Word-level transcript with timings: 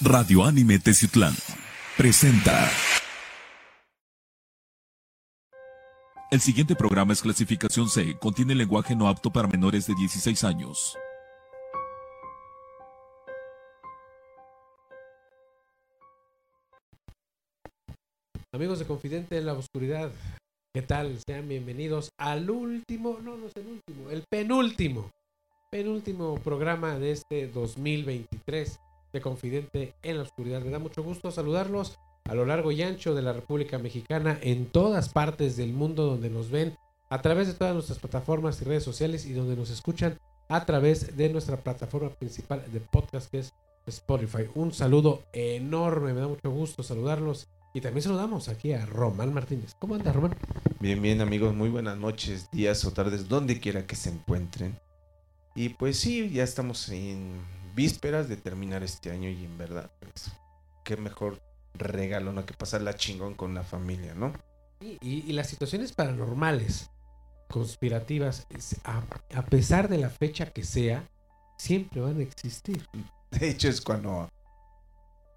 Radio 0.00 0.44
Anime 0.44 0.78
Teciutlán 0.78 1.34
presenta. 1.96 2.70
El 6.30 6.40
siguiente 6.40 6.76
programa 6.76 7.12
es 7.12 7.20
clasificación 7.20 7.88
C, 7.88 8.16
contiene 8.16 8.54
lenguaje 8.54 8.94
no 8.94 9.08
apto 9.08 9.32
para 9.32 9.48
menores 9.48 9.88
de 9.88 9.94
16 9.96 10.44
años. 10.44 10.96
Amigos 18.52 18.78
de 18.78 18.86
Confidente 18.86 19.36
en 19.36 19.46
la 19.46 19.54
Oscuridad, 19.54 20.12
¿qué 20.72 20.82
tal? 20.82 21.18
Sean 21.26 21.48
bienvenidos 21.48 22.10
al 22.18 22.48
último, 22.48 23.18
no, 23.20 23.36
no 23.36 23.48
es 23.48 23.56
el 23.56 23.66
último, 23.66 24.10
el 24.10 24.22
penúltimo, 24.30 25.10
penúltimo 25.72 26.36
programa 26.36 27.00
de 27.00 27.10
este 27.12 27.48
2023 27.48 28.78
de 29.12 29.20
Confidente 29.20 29.94
en 30.02 30.16
la 30.16 30.22
Oscuridad. 30.22 30.62
Me 30.62 30.70
da 30.70 30.78
mucho 30.78 31.02
gusto 31.02 31.30
saludarlos 31.30 31.98
a 32.24 32.34
lo 32.34 32.44
largo 32.44 32.72
y 32.72 32.82
ancho 32.82 33.14
de 33.14 33.22
la 33.22 33.32
República 33.32 33.78
Mexicana, 33.78 34.38
en 34.42 34.66
todas 34.66 35.08
partes 35.08 35.56
del 35.56 35.72
mundo 35.72 36.04
donde 36.04 36.30
nos 36.30 36.50
ven 36.50 36.76
a 37.10 37.22
través 37.22 37.46
de 37.46 37.54
todas 37.54 37.74
nuestras 37.74 37.98
plataformas 37.98 38.60
y 38.60 38.64
redes 38.64 38.84
sociales 38.84 39.24
y 39.24 39.32
donde 39.32 39.56
nos 39.56 39.70
escuchan 39.70 40.18
a 40.48 40.64
través 40.66 41.16
de 41.16 41.28
nuestra 41.30 41.56
plataforma 41.56 42.10
principal 42.10 42.64
de 42.70 42.80
podcast 42.80 43.30
que 43.30 43.38
es 43.40 43.52
Spotify. 43.86 44.44
Un 44.54 44.72
saludo 44.72 45.22
enorme, 45.32 46.12
me 46.12 46.20
da 46.20 46.28
mucho 46.28 46.50
gusto 46.50 46.82
saludarlos 46.82 47.48
y 47.74 47.80
también 47.80 48.02
saludamos 48.02 48.48
aquí 48.48 48.72
a 48.72 48.84
Román 48.86 49.32
Martínez. 49.32 49.74
¿Cómo 49.78 49.94
anda 49.94 50.12
Román? 50.12 50.36
Bien, 50.80 51.00
bien 51.00 51.20
amigos, 51.20 51.54
muy 51.54 51.68
buenas 51.68 51.96
noches, 51.96 52.50
días 52.50 52.84
o 52.84 52.92
tardes, 52.92 53.28
donde 53.28 53.60
quiera 53.60 53.86
que 53.86 53.96
se 53.96 54.10
encuentren. 54.10 54.78
Y 55.54 55.70
pues 55.70 55.98
sí, 55.98 56.30
ya 56.30 56.44
estamos 56.44 56.88
en 56.88 57.40
vísperas 57.82 58.28
de 58.28 58.36
terminar 58.36 58.82
este 58.82 59.12
año 59.12 59.28
y 59.28 59.44
en 59.44 59.56
verdad, 59.56 59.88
pues, 60.00 60.32
qué 60.82 60.96
mejor 60.96 61.40
regalo, 61.74 62.32
¿no? 62.32 62.44
Que 62.44 62.52
pasarla 62.54 62.96
chingón 62.96 63.34
con 63.34 63.54
la 63.54 63.62
familia, 63.62 64.14
¿no? 64.16 64.32
Y, 64.80 64.98
y- 65.00 65.24
y 65.28 65.32
las 65.32 65.46
situaciones 65.48 65.92
paranormales, 65.92 66.90
conspirativas, 67.48 68.46
a, 68.84 69.02
a 69.32 69.42
pesar 69.46 69.88
de 69.88 69.98
la 69.98 70.10
fecha 70.10 70.46
que 70.46 70.64
sea, 70.64 71.04
siempre 71.56 72.00
van 72.00 72.18
a 72.18 72.22
existir. 72.22 72.84
De 73.30 73.48
hecho 73.48 73.68
es 73.68 73.80
cuando 73.80 74.28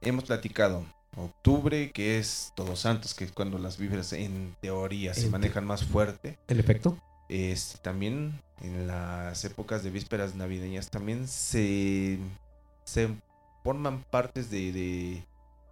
hemos 0.01 0.23
platicado. 0.23 0.83
Octubre, 1.15 1.91
que 1.91 2.17
es 2.17 2.53
Todos 2.55 2.79
Santos, 2.79 3.13
que 3.13 3.25
es 3.25 3.31
cuando 3.33 3.59
las 3.59 3.77
vísperas 3.77 4.13
en 4.13 4.55
teoría 4.61 5.13
se 5.13 5.25
En 5.25 5.31
manejan 5.31 5.65
más 5.65 5.83
fuerte. 5.83 6.39
¿El 6.47 6.59
efecto? 6.59 6.97
Este, 7.31 7.79
también 7.81 8.41
en 8.61 8.87
las 8.87 9.45
épocas 9.45 9.83
de 9.83 9.89
vísperas 9.89 10.35
navideñas 10.35 10.89
también 10.89 11.29
se, 11.29 12.19
se 12.83 13.07
forman 13.63 14.03
partes 14.03 14.51
de, 14.51 14.73
de, 14.73 15.23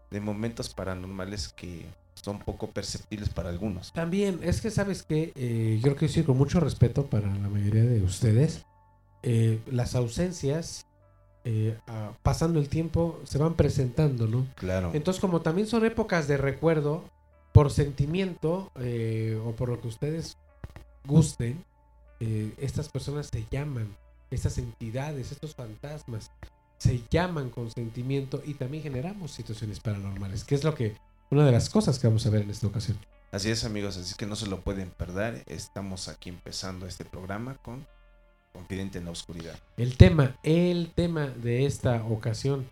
de 0.10 0.20
momentos 0.22 0.74
paranormales 0.74 1.50
que 1.50 1.86
son 2.16 2.40
poco 2.40 2.68
perceptibles 2.68 3.28
para 3.28 3.50
algunos. 3.50 3.92
También, 3.92 4.40
es 4.42 4.62
que 4.62 4.72
sabes 4.72 5.04
que 5.04 5.34
yo 5.36 5.82
creo 5.82 5.96
que 5.98 6.08
sí, 6.08 6.24
con 6.24 6.38
mucho 6.38 6.62
respeto 6.62 7.08
para 7.08 7.28
la 7.28 7.50
mayoría 7.50 7.84
de 7.84 8.02
ustedes, 8.04 8.66
eh, 9.22 9.60
las 9.70 9.96
ausencias, 9.96 10.86
eh, 11.44 11.78
pasando 12.23 12.60
el 12.60 12.70
tiempo, 12.70 13.20
se 13.26 13.38
van 13.38 13.56
presentando, 13.56 14.28
¿no? 14.28 14.48
Claro. 14.56 14.92
Entonces, 14.94 15.20
como 15.20 15.42
también 15.42 15.68
son 15.68 15.86
épocas 15.86 16.30
de 16.30 16.38
recuerdo, 16.38 17.04
por 17.52 17.70
sentimiento 17.70 18.72
eh, 18.80 19.38
o 19.44 19.52
por 19.52 19.68
lo 19.70 19.82
que 19.82 19.90
ustedes 19.90 20.38
gusten, 21.10 21.66
eh, 22.20 22.54
estas 22.58 22.88
personas 22.88 23.28
se 23.28 23.46
llaman, 23.52 23.96
estas 24.32 24.58
entidades, 24.58 25.32
estos 25.32 25.56
fantasmas, 25.56 26.32
se 26.78 27.02
llaman 27.10 27.50
con 27.50 27.70
sentimiento 27.72 28.42
y 28.46 28.54
también 28.54 28.84
generamos 28.84 29.32
situaciones 29.32 29.80
paranormales, 29.80 30.44
que 30.44 30.56
es 30.56 30.64
lo 30.64 30.76
que, 30.76 30.96
una 31.32 31.46
de 31.46 31.52
las 31.52 31.70
cosas 31.70 32.00
que 32.00 32.08
vamos 32.08 32.26
a 32.26 32.30
ver 32.30 32.44
en 32.44 32.52
esta 32.52 32.68
ocasión. 32.68 32.98
Así 33.32 33.52
es 33.52 33.64
amigos, 33.64 33.98
así 33.98 34.16
que 34.16 34.26
no 34.26 34.36
se 34.36 34.48
lo 34.48 34.62
pueden 34.62 34.90
perder. 34.90 35.44
Estamos 35.48 36.08
aquí 36.08 36.30
empezando 36.30 36.88
este 36.88 37.06
programa 37.06 37.58
con 37.58 37.86
Confidente 38.54 38.98
en 38.98 39.06
la 39.06 39.12
Oscuridad. 39.12 39.56
El 39.78 39.98
tema, 39.98 40.38
el 40.44 40.92
tema 40.95 41.28
de 41.28 41.66
esta 41.66 42.04
ocasión 42.06 42.67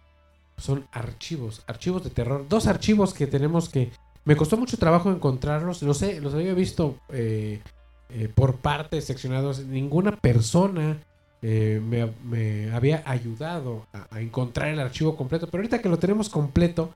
son 0.57 0.87
archivos, 0.91 1.61
archivos 1.67 2.03
de 2.03 2.09
terror. 2.09 2.47
Dos 2.49 2.65
archivos 2.67 3.13
que 3.13 3.27
tenemos 3.27 3.69
que... 3.69 3.91
Me 4.25 4.35
costó 4.35 4.57
mucho 4.57 4.77
trabajo 4.77 5.11
encontrarlos, 5.11 5.83
los, 5.83 5.99
sé, 5.99 6.19
los 6.19 6.33
había 6.33 6.53
visto 6.53 6.99
eh, 7.09 7.61
eh, 8.09 8.29
por 8.33 8.57
partes 8.57 9.05
seccionados. 9.05 9.59
Ninguna 9.65 10.15
persona 10.15 10.97
eh, 11.41 11.81
me, 11.83 12.71
había 12.71 13.03
ayudado 13.05 13.85
a, 13.93 14.21
encontrar 14.21 14.69
el 14.69 14.79
archivo 14.79 15.15
completo, 15.15 15.47
pero 15.47 15.61
ahorita 15.61 15.81
que 15.81 15.89
lo 15.89 15.99
tenemos 15.99 16.29
completo, 16.29 16.93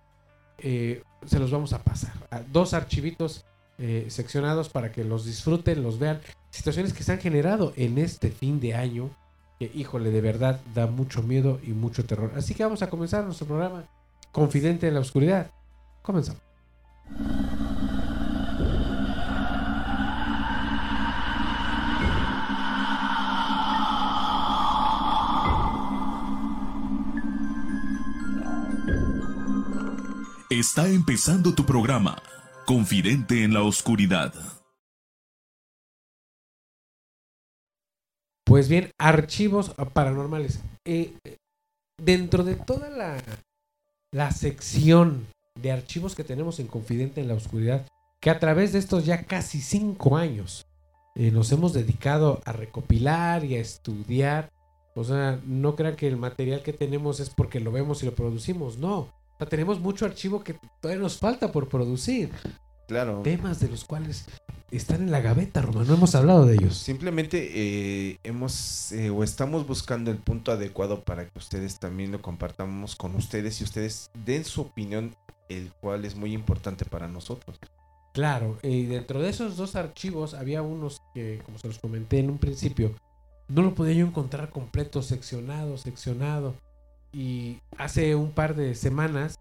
eh, 0.57 1.03
se 1.25 1.39
los 1.39 1.51
vamos 1.51 1.73
a 1.73 1.83
pasar. 1.83 2.13
A 2.29 2.39
dos 2.39 2.73
archivitos 2.73 3.45
seccionados 4.09 4.69
para 4.69 4.91
que 4.91 5.03
los 5.03 5.25
disfruten, 5.25 5.81
los 5.81 5.97
vean. 5.97 6.21
Situaciones 6.51 6.93
que 6.93 7.01
se 7.01 7.13
han 7.13 7.17
generado 7.17 7.73
en 7.75 7.97
este 7.97 8.29
fin 8.29 8.59
de 8.59 8.75
año 8.75 9.09
que, 9.57 9.71
híjole, 9.73 10.11
de 10.11 10.21
verdad 10.21 10.59
da 10.75 10.85
mucho 10.85 11.23
miedo 11.23 11.59
y 11.63 11.71
mucho 11.71 12.05
terror. 12.05 12.31
Así 12.35 12.53
que 12.53 12.63
vamos 12.63 12.83
a 12.83 12.91
comenzar 12.91 13.23
nuestro 13.23 13.47
programa 13.47 13.85
Confidente 14.31 14.87
en 14.87 14.93
la 14.93 14.99
Oscuridad. 14.99 15.49
Comenzamos. 16.03 16.41
Está 30.51 30.89
empezando 30.89 31.55
tu 31.55 31.65
programa, 31.65 32.21
Confidente 32.65 33.45
en 33.45 33.53
la 33.53 33.63
Oscuridad. 33.63 34.33
Pues 38.43 38.67
bien, 38.67 38.91
archivos 38.97 39.73
paranormales. 39.93 40.59
Eh, 40.83 41.13
dentro 41.97 42.43
de 42.43 42.55
toda 42.55 42.89
la, 42.89 43.23
la 44.11 44.31
sección 44.31 45.25
de 45.55 45.71
archivos 45.71 46.15
que 46.15 46.25
tenemos 46.25 46.59
en 46.59 46.67
Confidente 46.67 47.21
en 47.21 47.29
la 47.29 47.35
Oscuridad, 47.35 47.87
que 48.19 48.29
a 48.29 48.37
través 48.37 48.73
de 48.73 48.79
estos 48.79 49.05
ya 49.05 49.23
casi 49.23 49.61
cinco 49.61 50.17
años 50.17 50.65
eh, 51.15 51.31
nos 51.31 51.49
hemos 51.53 51.71
dedicado 51.71 52.41
a 52.43 52.51
recopilar 52.51 53.45
y 53.45 53.55
a 53.55 53.61
estudiar. 53.61 54.51
O 54.95 55.05
sea, 55.05 55.39
no 55.45 55.77
crean 55.77 55.95
que 55.95 56.09
el 56.09 56.17
material 56.17 56.61
que 56.61 56.73
tenemos 56.73 57.21
es 57.21 57.29
porque 57.29 57.61
lo 57.61 57.71
vemos 57.71 58.03
y 58.03 58.05
lo 58.05 58.15
producimos, 58.15 58.79
no. 58.79 59.20
Sea, 59.41 59.49
tenemos 59.49 59.79
mucho 59.79 60.05
archivo 60.05 60.43
que 60.43 60.55
todavía 60.79 61.01
nos 61.01 61.17
falta 61.17 61.51
por 61.51 61.67
producir. 61.67 62.29
Claro. 62.87 63.21
Temas 63.23 63.59
de 63.59 63.69
los 63.69 63.85
cuales 63.85 64.25
están 64.69 65.01
en 65.01 65.11
la 65.11 65.19
gaveta, 65.19 65.63
Román. 65.63 65.87
No 65.87 65.95
hemos 65.95 66.13
hablado 66.13 66.45
de 66.45 66.53
ellos. 66.53 66.77
Simplemente 66.77 67.49
eh, 67.53 68.19
hemos 68.23 68.91
eh, 68.91 69.09
o 69.09 69.23
estamos 69.23 69.65
buscando 69.65 70.11
el 70.11 70.17
punto 70.17 70.51
adecuado 70.51 71.03
para 71.03 71.27
que 71.27 71.39
ustedes 71.39 71.79
también 71.79 72.11
lo 72.11 72.21
compartamos 72.21 72.95
con 72.95 73.15
ustedes 73.15 73.59
y 73.61 73.63
ustedes 73.63 74.11
den 74.25 74.45
su 74.45 74.61
opinión, 74.61 75.15
el 75.49 75.71
cual 75.81 76.05
es 76.05 76.15
muy 76.15 76.33
importante 76.33 76.85
para 76.85 77.07
nosotros. 77.07 77.57
Claro, 78.13 78.59
y 78.61 78.83
dentro 78.85 79.21
de 79.21 79.29
esos 79.29 79.57
dos 79.57 79.75
archivos 79.75 80.33
había 80.35 80.61
unos 80.61 81.01
que, 81.15 81.41
como 81.45 81.57
se 81.57 81.67
los 81.67 81.79
comenté 81.79 82.19
en 82.19 82.29
un 82.29 82.37
principio, 82.37 82.93
no 83.47 83.61
lo 83.61 83.73
podía 83.73 83.93
yo 83.93 84.05
encontrar 84.05 84.49
completo, 84.49 85.01
seccionado, 85.01 85.77
seccionado. 85.77 86.53
Y 87.13 87.59
hace 87.77 88.15
un 88.15 88.31
par 88.31 88.55
de 88.55 88.75
semanas, 88.75 89.37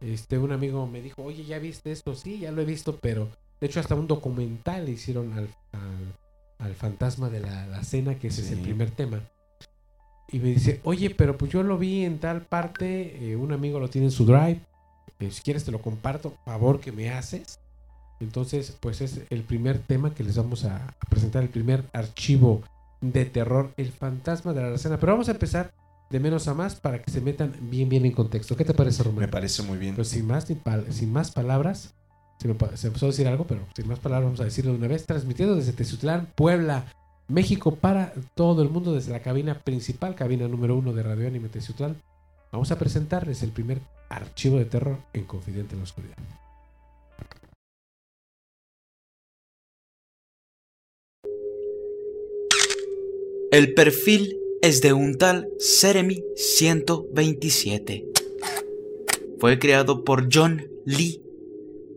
este, 0.00 0.38
un 0.38 0.52
amigo 0.52 0.86
me 0.86 1.00
dijo, 1.00 1.22
oye, 1.22 1.44
¿ya 1.44 1.58
viste 1.58 1.92
esto? 1.92 2.14
Sí, 2.14 2.40
ya 2.40 2.50
lo 2.50 2.62
he 2.62 2.64
visto, 2.64 2.98
pero 3.00 3.28
de 3.60 3.66
hecho 3.66 3.80
hasta 3.80 3.94
un 3.94 4.08
documental 4.08 4.88
hicieron 4.88 5.32
al, 5.34 5.48
al, 5.72 6.66
al 6.66 6.74
fantasma 6.74 7.30
de 7.30 7.40
la, 7.40 7.66
la 7.66 7.84
cena, 7.84 8.18
que 8.18 8.28
ese 8.28 8.42
es 8.42 8.50
el 8.50 8.58
primer 8.60 8.90
tema. 8.90 9.20
Y 10.28 10.38
me 10.38 10.48
dice, 10.48 10.80
oye, 10.84 11.10
pero 11.10 11.36
pues 11.36 11.52
yo 11.52 11.62
lo 11.62 11.78
vi 11.78 12.04
en 12.04 12.18
tal 12.18 12.42
parte, 12.42 13.30
eh, 13.30 13.36
un 13.36 13.52
amigo 13.52 13.78
lo 13.78 13.88
tiene 13.88 14.06
en 14.06 14.12
su 14.12 14.24
drive, 14.24 14.60
eh, 15.20 15.30
si 15.30 15.42
quieres 15.42 15.64
te 15.64 15.70
lo 15.70 15.80
comparto, 15.80 16.34
favor 16.44 16.80
que 16.80 16.90
me 16.90 17.10
haces. 17.10 17.60
Entonces, 18.18 18.76
pues 18.80 19.00
es 19.00 19.20
el 19.30 19.42
primer 19.42 19.78
tema 19.78 20.14
que 20.14 20.24
les 20.24 20.36
vamos 20.36 20.64
a 20.64 20.76
a 20.76 21.10
presentar, 21.10 21.42
el 21.42 21.48
primer 21.48 21.84
archivo 21.92 22.62
de 23.00 23.24
terror, 23.26 23.72
el 23.76 23.92
fantasma 23.92 24.52
de 24.52 24.62
la 24.62 24.78
cena. 24.78 24.98
Pero 24.98 25.12
vamos 25.12 25.28
a 25.28 25.32
empezar 25.32 25.72
de 26.12 26.20
menos 26.20 26.46
a 26.46 26.54
más 26.54 26.76
para 26.76 27.02
que 27.02 27.10
se 27.10 27.20
metan 27.22 27.54
bien, 27.62 27.88
bien 27.88 28.04
en 28.04 28.12
contexto. 28.12 28.54
¿Qué 28.54 28.64
te 28.66 28.74
parece, 28.74 29.02
Román? 29.02 29.20
Me 29.20 29.28
parece 29.28 29.62
muy 29.62 29.78
bien. 29.78 29.94
Pues 29.94 30.08
sin 30.08 30.26
más, 30.26 30.46
sin 30.90 31.12
más 31.12 31.30
palabras, 31.30 31.94
se 32.38 32.48
me, 32.48 32.54
pa- 32.54 32.76
se 32.76 32.86
me 32.86 32.88
empezó 32.88 33.06
a 33.06 33.08
decir 33.08 33.26
algo, 33.26 33.46
pero 33.46 33.62
sin 33.74 33.88
más 33.88 33.98
palabras 33.98 34.26
vamos 34.26 34.40
a 34.40 34.44
decirlo 34.44 34.72
de 34.72 34.78
una 34.78 34.88
vez, 34.88 35.06
transmitiendo 35.06 35.56
desde 35.56 35.72
Tezutlán, 35.72 36.28
Puebla, 36.34 36.84
México, 37.28 37.74
para 37.76 38.12
todo 38.34 38.62
el 38.62 38.68
mundo, 38.68 38.92
desde 38.92 39.10
la 39.10 39.20
cabina 39.22 39.60
principal, 39.60 40.14
cabina 40.14 40.46
número 40.48 40.76
uno 40.76 40.92
de 40.92 41.02
Radio 41.02 41.26
Anime 41.26 41.48
Tezutlán. 41.48 41.96
Vamos 42.52 42.70
a 42.70 42.78
presentarles 42.78 43.42
el 43.42 43.50
primer 43.50 43.78
archivo 44.10 44.58
de 44.58 44.66
terror 44.66 44.98
en 45.14 45.24
Confidente 45.24 45.72
en 45.72 45.78
la 45.78 45.84
Oscuridad. 45.84 46.16
El 53.50 53.74
perfil 53.74 54.34
es 54.62 54.80
de 54.80 54.92
un 54.92 55.18
tal 55.18 55.48
Seremi 55.58 56.22
127. 56.36 58.06
fue 59.40 59.58
creado 59.58 60.04
por 60.04 60.28
John 60.32 60.68
Lee 60.86 61.20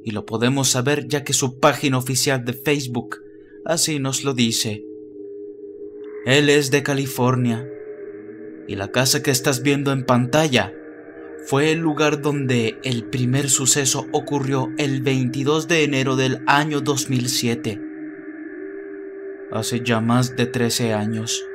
y 0.04 0.10
lo 0.10 0.26
podemos 0.26 0.70
saber 0.70 1.08
ya 1.08 1.24
que 1.24 1.34
su 1.34 1.60
página 1.60 2.00
oficial 2.00 2.44
de 2.44 2.54
Facebook 2.54 3.18
así 3.66 4.00
nos 4.00 4.24
lo 4.24 4.34
dice. 4.34 4.84
Él 6.26 6.50
es 6.50 6.72
de 6.72 6.82
California 6.82 7.70
y 8.68 8.76
la 8.76 8.92
casa 8.92 9.22
que 9.22 9.30
estás 9.30 9.62
viendo 9.62 9.92
en 9.92 10.04
pantalla 10.04 10.74
fue 11.46 11.72
el 11.72 11.78
lugar 11.78 12.24
donde 12.24 12.80
el 12.84 13.04
primer 13.04 13.52
suceso 13.52 14.08
ocurrió 14.12 14.72
el 14.80 15.04
22 15.04 15.68
de 15.68 15.84
enero 15.84 16.16
del 16.16 16.42
año 16.48 16.82
2007, 16.82 17.80
hace 19.52 19.82
ya 19.82 20.02
más 20.02 20.36
de 20.36 20.48
13 20.48 20.94
años. 20.94 21.46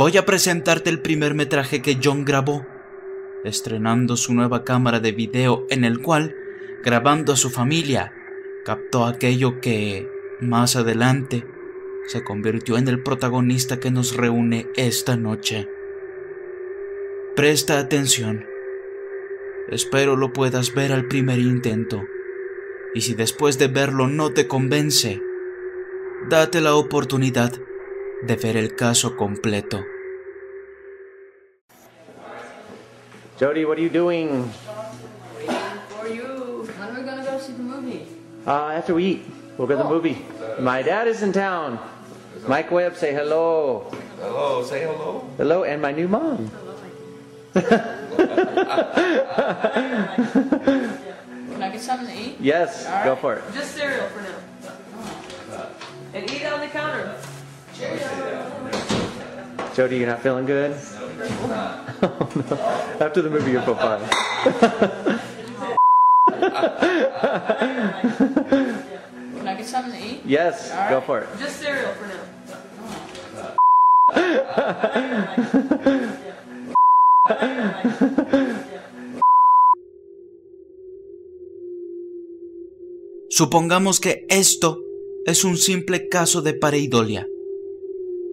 Voy 0.00 0.16
a 0.16 0.24
presentarte 0.24 0.88
el 0.88 1.02
primer 1.02 1.34
metraje 1.34 1.82
que 1.82 1.98
John 2.02 2.24
grabó, 2.24 2.64
estrenando 3.44 4.16
su 4.16 4.32
nueva 4.32 4.64
cámara 4.64 4.98
de 4.98 5.12
video 5.12 5.66
en 5.68 5.84
el 5.84 6.00
cual, 6.00 6.34
grabando 6.82 7.34
a 7.34 7.36
su 7.36 7.50
familia, 7.50 8.10
captó 8.64 9.04
aquello 9.04 9.60
que, 9.60 10.08
más 10.40 10.74
adelante, 10.74 11.44
se 12.06 12.24
convirtió 12.24 12.78
en 12.78 12.88
el 12.88 13.02
protagonista 13.02 13.78
que 13.78 13.90
nos 13.90 14.16
reúne 14.16 14.68
esta 14.74 15.18
noche. 15.18 15.68
Presta 17.36 17.78
atención. 17.78 18.46
Espero 19.68 20.16
lo 20.16 20.32
puedas 20.32 20.74
ver 20.74 20.92
al 20.92 21.08
primer 21.08 21.40
intento. 21.40 22.02
Y 22.94 23.02
si 23.02 23.12
después 23.12 23.58
de 23.58 23.68
verlo 23.68 24.06
no 24.06 24.32
te 24.32 24.48
convence, 24.48 25.20
date 26.30 26.62
la 26.62 26.74
oportunidad 26.74 27.52
de 28.22 28.36
ver 28.36 28.56
el 28.56 28.76
caso 28.76 29.16
completo. 29.16 29.84
Jody, 33.38 33.64
what 33.64 33.78
are 33.78 33.82
you 33.82 33.88
doing? 33.88 34.50
Waiting 35.38 35.56
for 35.88 36.06
you. 36.08 36.68
When 36.78 36.88
are 36.90 37.00
we 37.00 37.06
gonna 37.06 37.24
go 37.24 37.38
see 37.38 37.52
the 37.54 37.62
movie? 37.62 38.06
Uh, 38.46 38.72
after 38.76 38.94
we 38.94 39.04
eat, 39.04 39.22
we'll 39.56 39.66
go 39.66 39.76
to 39.76 39.82
the 39.82 39.88
movie. 39.88 40.18
My 40.60 40.82
dad 40.82 41.08
is 41.08 41.22
in 41.22 41.32
town. 41.32 41.78
Mike 42.46 42.70
Webb, 42.70 42.96
say 42.96 43.12
hello. 43.14 43.90
Hello, 44.20 44.62
say 44.64 44.82
hello. 44.82 45.24
Hello, 45.38 45.64
and 45.64 45.80
my 45.80 45.92
new 45.92 46.08
mom. 46.08 46.50
Can 47.54 47.66
I 51.62 51.70
get 51.72 51.80
something 51.80 52.06
to 52.06 52.14
eat? 52.14 52.36
Yes, 52.40 52.86
All 52.86 53.04
go 53.04 53.16
for 53.16 53.34
it. 53.36 53.44
Just 53.54 53.74
cereal 53.74 54.06
for 54.08 54.22
now. 54.22 55.66
And 56.12 56.30
eat 56.30 56.44
on 56.44 56.60
the 56.60 56.66
counter. 56.68 57.14
Jody, 59.74 59.96
you're 59.98 60.06
not 60.08 60.20
feeling 60.20 60.44
good? 60.44 60.76
Oh, 62.02 62.28
no. 62.50 63.04
After 63.06 63.22
the 63.22 63.30
movie, 63.30 63.52
you'll 63.52 63.62
feel 63.62 63.74
fine. 63.74 64.00
Can 68.20 69.48
I 69.48 69.54
get 69.56 69.66
something 69.66 69.92
to 69.92 70.06
eat? 70.06 70.20
Yes, 70.26 70.70
All 70.72 70.88
go 70.90 70.94
right. 70.96 71.04
for 71.06 71.18
it. 71.20 71.28
Just 71.38 71.56
cereal 71.60 71.92
for 71.94 72.06
now. 72.06 72.20
Supongamos 83.28 84.00
que 84.00 84.26
esto 84.28 84.80
es 85.26 85.44
un 85.44 85.56
simple 85.56 86.08
caso 86.08 86.42
de 86.42 86.54
pareidolia. 86.54 87.26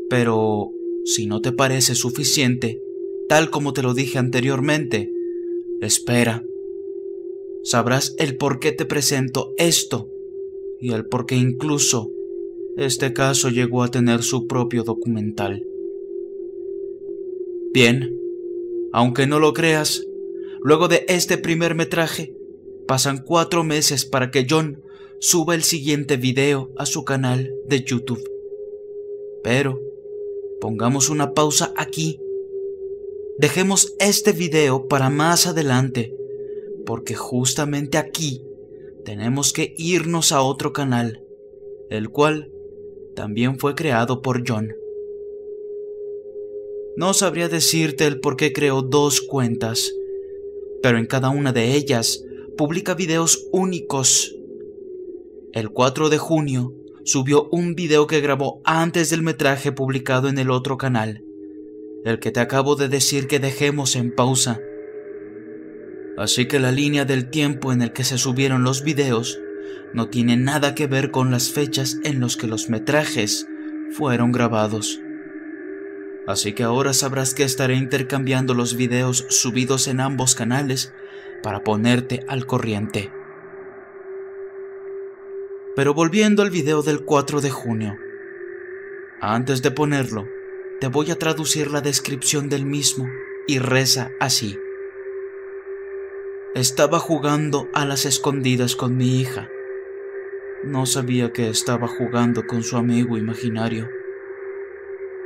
Pero 0.09 0.71
si 1.06 1.25
no 1.25 1.42
te 1.42 1.51
parece 1.51 1.95
suficiente, 1.95 2.81
tal 3.27 3.50
como 3.50 3.74
te 3.74 3.81
lo 3.81 3.94
dije 3.94 4.18
anteriormente, 4.18 5.12
espera. 5.81 6.44
Sabrás 7.63 8.15
el 8.18 8.38
por 8.38 8.59
qué 8.59 8.71
te 8.71 8.86
presento 8.86 9.54
esto 9.57 10.09
y 10.80 10.92
el 10.92 11.06
por 11.06 11.25
qué 11.25 11.36
incluso 11.36 12.12
este 12.77 13.12
caso 13.12 13.50
llegó 13.50 13.83
a 13.83 13.92
tener 13.92 14.21
su 14.24 14.48
propio 14.48 14.83
documental. 14.83 15.65
Bien, 17.74 18.18
aunque 18.94 19.27
no 19.27 19.39
lo 19.39 19.54
creas, 19.54 20.06
luego 20.62 20.88
de 20.88 21.06
este 21.07 21.38
primer 21.38 21.75
metraje, 21.75 22.33
pasan 22.88 23.24
cuatro 23.25 23.63
meses 23.63 24.06
para 24.06 24.31
que 24.31 24.45
John 24.50 24.81
suba 25.19 25.56
el 25.56 25.63
siguiente 25.63 26.18
video 26.18 26.71
a 26.77 26.86
su 26.86 27.04
canal 27.04 27.51
de 27.68 27.83
YouTube. 27.83 28.24
Pero, 29.44 29.80
pongamos 30.59 31.09
una 31.09 31.33
pausa 31.33 31.74
aquí. 31.75 32.19
Dejemos 33.38 33.94
este 34.00 34.31
video 34.31 34.88
para 34.88 35.09
más 35.09 35.48
adelante, 35.48 36.15
porque 36.86 37.15
justamente 37.15 37.98
aquí 37.98 38.44
tenemos 39.06 39.54
que 39.54 39.74
irnos 39.77 40.31
a 40.31 40.42
otro 40.42 40.74
canal, 40.74 41.24
el 41.89 42.09
cual 42.09 42.51
también 43.15 43.59
fue 43.59 43.75
creado 43.75 44.21
por 44.21 44.44
John. 44.48 44.74
No 46.95 47.13
sabría 47.13 47.48
decirte 47.48 48.06
el 48.07 48.19
por 48.19 48.38
qué 48.38 48.54
creó 48.54 48.81
dos 48.81 49.21
cuentas, 49.21 49.94
pero 50.81 50.98
en 50.98 51.06
cada 51.06 51.30
una 51.30 51.54
de 51.54 51.75
ellas 51.75 52.24
publica 52.57 52.95
videos 52.95 53.48
únicos. 53.51 54.36
El 55.54 55.69
4 55.69 56.09
de 56.09 56.18
junio 56.18 56.74
subió 57.07 57.48
un 57.51 57.74
video 57.74 58.06
que 58.06 58.19
grabó 58.19 58.62
antes 58.65 59.09
del 59.09 59.21
metraje 59.21 59.71
publicado 59.71 60.27
en 60.27 60.38
el 60.38 60.51
otro 60.51 60.77
canal, 60.77 61.24
el 62.04 62.19
que 62.19 62.31
te 62.31 62.42
acabo 62.42 62.75
de 62.75 62.89
decir 62.89 63.27
que 63.27 63.39
dejemos 63.39 63.95
en 63.95 64.13
pausa. 64.13 64.59
Así 66.18 66.48
que 66.48 66.59
la 66.59 66.74
línea 66.74 67.06
del 67.06 67.30
tiempo 67.30 67.71
en 67.71 67.81
el 67.81 67.94
que 67.94 68.04
se 68.04 68.18
subieron 68.18 68.63
los 68.63 68.83
videos 68.83 69.39
no 69.94 70.09
tiene 70.09 70.36
nada 70.36 70.75
que 70.75 70.88
ver 70.88 71.09
con 71.09 71.31
las 71.31 71.50
fechas 71.50 71.98
en 72.04 72.19
los 72.19 72.36
que 72.36 72.48
los 72.48 72.69
metrajes 72.69 73.48
fueron 73.92 74.33
grabados. 74.33 75.00
Así 76.27 76.51
que 76.51 76.63
ahora 76.63 76.92
sabrás 76.92 77.33
que 77.33 77.44
estaré 77.44 77.75
intercambiando 77.75 78.54
los 78.54 78.75
videos 78.75 79.25
subidos 79.30 79.88
en 79.88 80.01
ambos 80.01 80.36
canales 80.36 80.94
para 81.42 81.63
ponerte 81.63 82.25
al 82.27 82.45
corriente. 82.45 83.17
Pero 85.77 85.94
volviendo 85.94 86.41
al 86.41 86.50
video 86.50 86.81
del 86.81 87.03
4 87.06 87.39
de 87.39 87.51
junio. 87.51 88.00
Antes 89.21 89.62
de 89.62 89.69
ponerlo, 89.69 90.27
te 90.79 90.88
voy 90.88 91.12
a 91.12 91.19
traducir 91.19 91.69
la 91.69 91.81
descripción 91.81 92.50
del 92.50 92.65
mismo 92.65 93.07
y 93.45 93.59
reza 93.59 94.09
así. 94.19 94.57
Estaba 96.56 96.97
jugando 96.97 97.69
a 97.75 97.85
las 97.85 98.06
escondidas 98.06 98.75
con 98.75 98.97
mi 98.97 99.21
hija. 99.21 99.49
No 100.63 100.87
sabía 100.87 101.31
que 101.31 101.47
estaba 101.47 101.87
jugando 101.87 102.47
con 102.47 102.63
su 102.63 102.75
amigo 102.75 103.16
imaginario. 103.16 103.87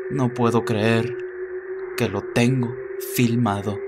No 0.09 0.33
puedo 0.33 0.65
creer 0.65 1.15
que 1.95 2.09
lo 2.09 2.23
tengo 2.23 2.75
filmado. 3.15 3.79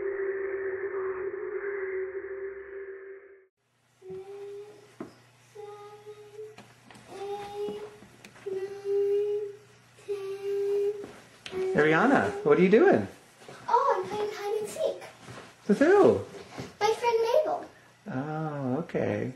Ariana, 11.74 12.32
what 12.46 12.60
are 12.60 12.62
you 12.62 12.70
doing? 12.70 13.08
Oh, 13.68 13.96
I'm 13.98 14.10
playing 14.10 14.30
hide 14.34 14.60
and 14.60 14.70
seek. 14.70 15.02
With 15.68 15.80
who? 15.80 16.22
My 16.80 16.94
friend 16.94 17.18
Mabel. 17.22 17.66
Oh, 18.12 18.78
okay. 18.80 19.34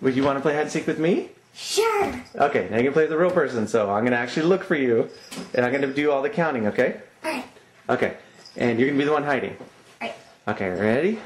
Would 0.00 0.14
you 0.14 0.22
want 0.22 0.36
to 0.36 0.42
play 0.42 0.54
hide 0.54 0.62
and 0.62 0.70
seek 0.70 0.86
with 0.86 0.98
me? 0.98 1.30
Sure. 1.54 2.22
Okay, 2.36 2.68
now 2.70 2.76
you 2.76 2.84
can 2.84 2.92
play 2.92 3.02
with 3.04 3.10
the 3.10 3.18
real 3.18 3.30
person. 3.30 3.66
So 3.66 3.90
I'm 3.90 4.02
going 4.02 4.12
to 4.12 4.18
actually 4.18 4.46
look 4.46 4.64
for 4.64 4.74
you, 4.74 5.08
and 5.54 5.64
I'm 5.64 5.72
going 5.72 5.82
to 5.82 5.92
do 5.92 6.10
all 6.10 6.22
the 6.22 6.30
counting, 6.30 6.66
okay? 6.66 7.00
All 7.24 7.32
right. 7.32 7.44
Okay. 7.88 8.16
And 8.56 8.78
you're 8.78 8.88
going 8.88 8.98
to 8.98 9.02
be 9.04 9.06
the 9.06 9.12
one 9.12 9.24
hiding. 9.24 9.56
All 9.58 10.08
right. 10.08 10.14
Okay, 10.48 10.68
ready? 10.70 11.18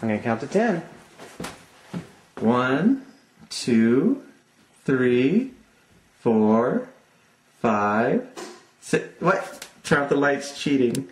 I'm 0.00 0.08
going 0.08 0.18
to 0.18 0.24
count 0.24 0.40
to 0.40 0.46
10. 0.46 0.82
One, 2.40 3.06
two, 3.48 4.22
three, 4.84 5.52
four, 6.20 6.88
five, 7.66 8.28
six. 8.80 9.20
What? 9.20 9.66
Turn 9.82 10.02
off 10.02 10.08
the 10.08 10.14
lights, 10.14 10.56
cheating. 10.60 11.08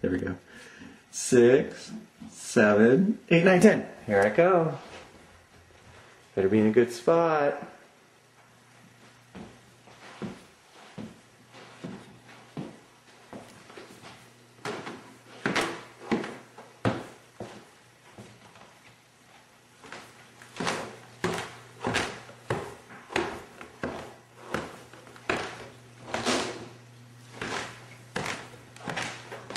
There 0.00 0.10
we 0.10 0.18
go. 0.18 0.34
Six, 1.12 1.92
seven, 2.32 3.20
eight, 3.30 3.44
nine, 3.44 3.60
ten. 3.60 3.86
Here 4.04 4.20
I 4.20 4.30
go. 4.30 4.76
Better 6.34 6.48
be 6.48 6.58
in 6.58 6.66
a 6.66 6.72
good 6.72 6.92
spot. 6.92 7.64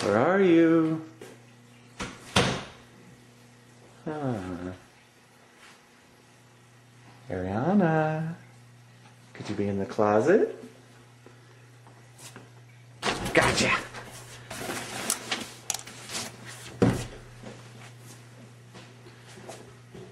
Where 0.04 0.18
are 0.18 0.42
you? 0.42 1.06
you 9.52 9.58
be 9.58 9.68
in 9.68 9.78
the 9.78 9.81
closet? 9.92 10.56
Gotcha. 13.34 13.72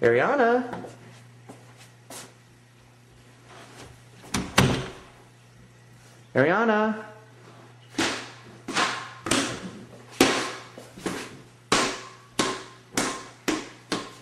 Ariana? 0.01 0.63
Ariana? 6.36 7.05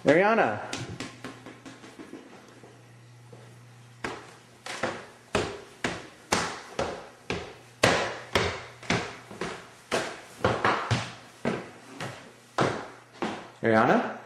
Ariana? 0.06 0.77
Ariana? 13.68 14.18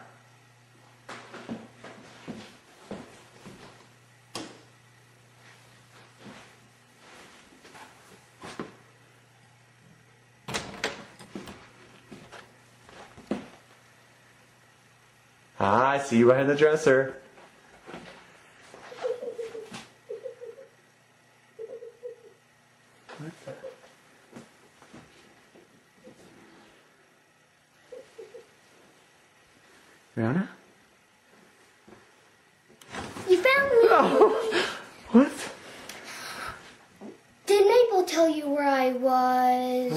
Ah, 15.59 15.89
I 15.89 15.99
see 15.99 16.17
you 16.17 16.27
behind 16.27 16.49
the 16.49 16.55
dresser. 16.55 17.20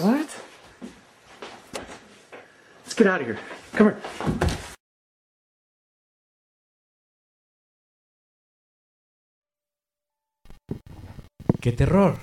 What? 0.04 0.28
Let's 2.84 2.94
get 2.94 3.06
out 3.06 3.22
of 3.22 3.26
here. 3.26 3.38
Come 3.72 3.86
here. 3.86 3.96
¡Qué 11.62 11.72
terror! 11.72 12.18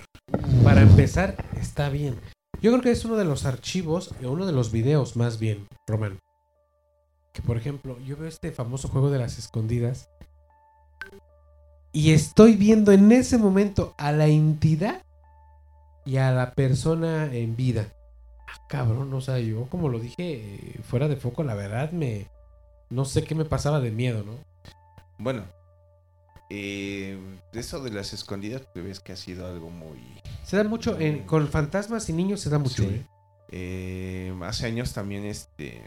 Para 0.64 0.82
empezar, 0.82 1.44
está 1.60 1.90
bien. 1.90 2.20
Yo 2.62 2.70
creo 2.70 2.84
que 2.84 2.92
es 2.92 3.04
uno 3.04 3.16
de 3.16 3.26
los 3.26 3.46
archivos, 3.46 4.14
o 4.24 4.30
uno 4.30 4.46
de 4.46 4.52
los 4.52 4.72
videos 4.72 5.16
más 5.16 5.40
bien, 5.40 5.68
Román. 5.88 6.20
Que 7.34 7.42
por 7.42 7.58
ejemplo, 7.58 7.98
yo 8.06 8.16
veo 8.16 8.28
este 8.28 8.52
famoso 8.52 8.90
juego 8.90 9.10
de 9.10 9.18
las 9.18 9.40
escondidas. 9.40 10.08
Y 11.92 12.12
estoy 12.14 12.56
viendo 12.56 12.92
en 12.92 13.12
ese 13.12 13.40
momento 13.40 13.96
a 13.98 14.12
la 14.12 14.28
entidad 14.28 15.02
y 16.06 16.18
a 16.18 16.32
la 16.32 16.54
persona 16.54 17.34
en 17.34 17.56
vida. 17.56 17.88
Ah, 18.48 18.66
cabrón, 18.68 19.14
o 19.14 19.22
sea, 19.22 19.40
yo 19.40 19.66
como 19.68 19.90
lo 19.90 20.00
dije 20.00 20.16
eh, 20.20 20.80
fuera 20.84 21.08
de 21.08 21.16
foco, 21.16 21.44
la 21.44 21.56
verdad 21.56 21.92
me... 21.92 22.28
No 22.90 23.06
sé 23.06 23.24
qué 23.24 23.36
me 23.36 23.46
pasaba 23.46 23.80
de 23.80 23.92
miedo, 23.92 24.24
¿no? 24.24 24.34
Bueno, 25.18 25.46
eh, 26.50 27.18
eso 27.54 27.82
de 27.82 27.92
las 27.92 28.12
escondidas, 28.12 28.64
pues 28.74 28.84
ves 28.84 29.00
que 29.00 29.14
ha 29.14 29.16
sido 29.16 29.48
algo 29.48 29.70
muy... 29.70 29.98
Se 30.44 30.58
da 30.58 30.66
mucho, 30.66 31.00
en, 31.00 31.24
con 31.26 31.48
fantasmas 31.48 32.10
y 32.10 32.14
niños 32.14 32.42
se 32.42 32.50
da 32.50 32.58
mucho, 32.60 32.84
Sí. 32.84 32.90
¿eh? 32.90 33.06
Eh, 33.54 34.34
hace 34.44 34.66
años 34.66 34.92
también, 34.94 35.24
este, 35.26 35.82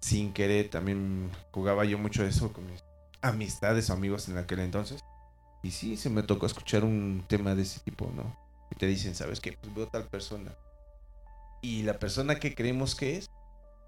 sin 0.00 0.32
querer, 0.32 0.68
también 0.70 1.30
jugaba 1.52 1.84
yo 1.84 1.98
mucho 1.98 2.24
eso 2.24 2.52
con 2.52 2.66
mis 2.66 2.82
amistades 3.20 3.90
o 3.90 3.92
amigos 3.92 4.28
en 4.28 4.38
aquel 4.38 4.60
entonces. 4.60 5.04
Y 5.62 5.70
sí, 5.72 5.96
se 5.96 6.10
me 6.10 6.22
tocó 6.22 6.46
escuchar 6.46 6.84
un 6.84 7.24
tema 7.28 7.54
de 7.54 7.62
ese 7.62 7.80
tipo, 7.80 8.10
¿no? 8.14 8.36
Y 8.70 8.74
te 8.76 8.86
dicen, 8.86 9.14
¿sabes 9.14 9.40
qué? 9.40 9.56
Pues 9.60 9.74
veo 9.74 9.86
tal 9.88 10.04
persona. 10.04 10.52
Y 11.62 11.82
la 11.82 11.98
persona 11.98 12.38
que 12.38 12.54
creemos 12.54 12.94
que 12.94 13.16
es, 13.16 13.30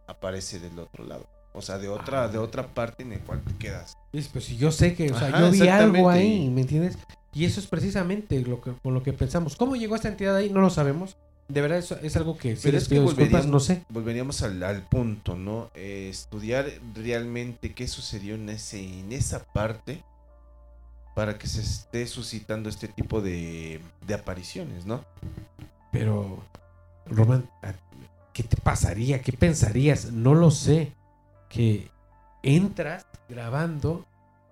aparece 0.07 0.59
del 0.61 0.79
otro 0.79 1.05
lado. 1.05 1.27
O 1.53 1.63
sea, 1.63 1.79
de 1.79 1.89
otra, 1.89 2.25
Ah. 2.25 2.29
de 2.29 2.39
otra 2.39 2.67
parte 2.69 3.03
en 3.03 3.11
la 3.11 3.19
cual 3.19 3.43
te 3.43 3.55
quedas. 3.57 3.97
Pues 4.13 4.45
si 4.45 4.57
yo 4.57 4.71
sé 4.73 4.95
que, 4.95 5.11
o 5.13 5.19
sea, 5.19 5.29
Ajá, 5.29 5.41
yo 5.41 5.51
vi 5.51 5.69
algo 5.69 6.09
ahí, 6.11 6.49
¿me 6.49 6.63
entiendes? 6.63 6.97
Y 7.33 7.45
eso 7.45 7.61
es 7.61 7.67
precisamente 7.67 8.41
lo 8.41 8.61
que, 8.61 8.73
con 8.83 8.95
lo 8.95 9.03
que 9.03 9.13
pensamos. 9.13 9.57
¿Cómo 9.57 9.77
llegó 9.77 9.95
esta 9.97 10.09
entidad 10.09 10.35
ahí? 10.37 10.51
No 10.51 10.61
lo 10.61 10.71
sabemos. 10.71 11.17
De 11.49 11.61
verdad, 11.61 11.79
eso 11.79 11.97
es 12.01 12.17
algo 12.17 12.39
que 12.39 12.55
sí 12.55 12.63
Pero 12.63 12.75
les 12.75 12.85
es 12.85 12.89
que 12.89 13.01
disculpas, 13.01 13.47
no 13.47 13.59
sé. 13.59 13.83
volveríamos 13.89 14.43
al, 14.43 14.63
al 14.63 14.83
punto, 14.89 15.35
¿no? 15.35 15.71
Eh, 15.75 16.09
estudiar 16.09 16.67
realmente 16.95 17.73
qué 17.75 17.89
sucedió 17.89 18.37
en, 18.37 18.49
ese, 18.51 18.81
en 19.01 19.13
esa 19.13 19.45
parte 19.53 20.05
para 21.15 21.39
que 21.39 21.47
se 21.47 21.61
esté 21.61 22.07
suscitando 22.07 22.69
este 22.69 22.89
tipo 22.89 23.21
de, 23.21 23.81
de 24.07 24.15
apariciones, 24.15 24.87
¿no? 24.87 25.05
Pero, 25.93 26.43
Román, 27.07 27.49
¿qué 28.33 28.43
te 28.43 28.57
pasaría? 28.57 29.21
¿Qué 29.23 29.33
pensarías? 29.33 30.13
No 30.13 30.35
lo 30.35 30.51
sé. 30.51 30.93
Que 31.49 31.91
entras 32.43 33.07
grabando 33.29 34.07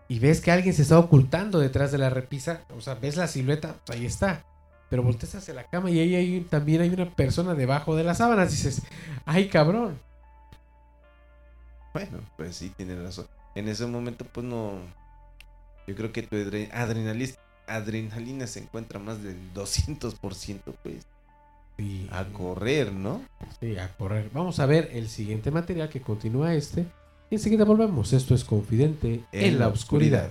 y 0.08 0.18
ves 0.18 0.40
que 0.40 0.50
alguien 0.50 0.74
se 0.74 0.82
está 0.82 0.98
ocultando 0.98 1.58
detrás 1.58 1.92
de 1.92 1.98
la 1.98 2.10
repisa. 2.10 2.62
O 2.76 2.80
sea, 2.80 2.94
ves 2.94 3.16
la 3.16 3.28
silueta, 3.28 3.76
pues 3.84 3.98
ahí 3.98 4.06
está. 4.06 4.44
Pero 4.88 5.02
volteas 5.02 5.34
hacia 5.34 5.54
la 5.54 5.64
cama 5.64 5.90
y 5.90 6.00
ahí 6.00 6.14
hay, 6.14 6.40
también 6.40 6.80
hay 6.80 6.88
una 6.88 7.10
persona 7.14 7.54
debajo 7.54 7.94
de 7.94 8.04
las 8.04 8.18
sábanas. 8.18 8.50
Dices, 8.50 8.82
ay 9.26 9.48
cabrón. 9.48 9.98
Bueno, 11.92 12.20
pues 12.36 12.56
sí, 12.56 12.72
tiene 12.76 13.00
razón. 13.00 13.26
En 13.54 13.68
ese 13.68 13.86
momento, 13.86 14.24
pues 14.24 14.46
no. 14.46 14.78
Yo 15.88 15.94
creo 15.96 16.12
que 16.12 16.22
tu 16.22 16.36
adre- 16.36 16.70
adrenalina, 16.72 17.32
adrenalina 17.66 18.46
se 18.46 18.60
encuentra 18.60 19.00
más 19.00 19.22
del 19.22 19.36
200%, 19.54 20.74
pues. 20.82 21.06
Sí, 21.78 22.08
A 22.12 22.24
correr, 22.24 22.92
¿no? 22.92 23.22
sí, 23.60 23.76
a 23.78 23.88
correr. 23.96 24.30
Vamos 24.34 24.58
a 24.58 24.66
ver 24.66 24.90
el 24.92 25.08
siguiente 25.08 25.50
material 25.50 25.88
que 25.88 26.00
continúa 26.02 26.52
este. 26.54 26.84
Y 27.30 27.36
enseguida 27.36 27.64
volvemos. 27.64 28.12
Esto 28.12 28.34
es 28.34 28.44
Confidente 28.44 29.22
en, 29.32 29.58
la 29.58 29.68
oscuridad. 29.68 30.30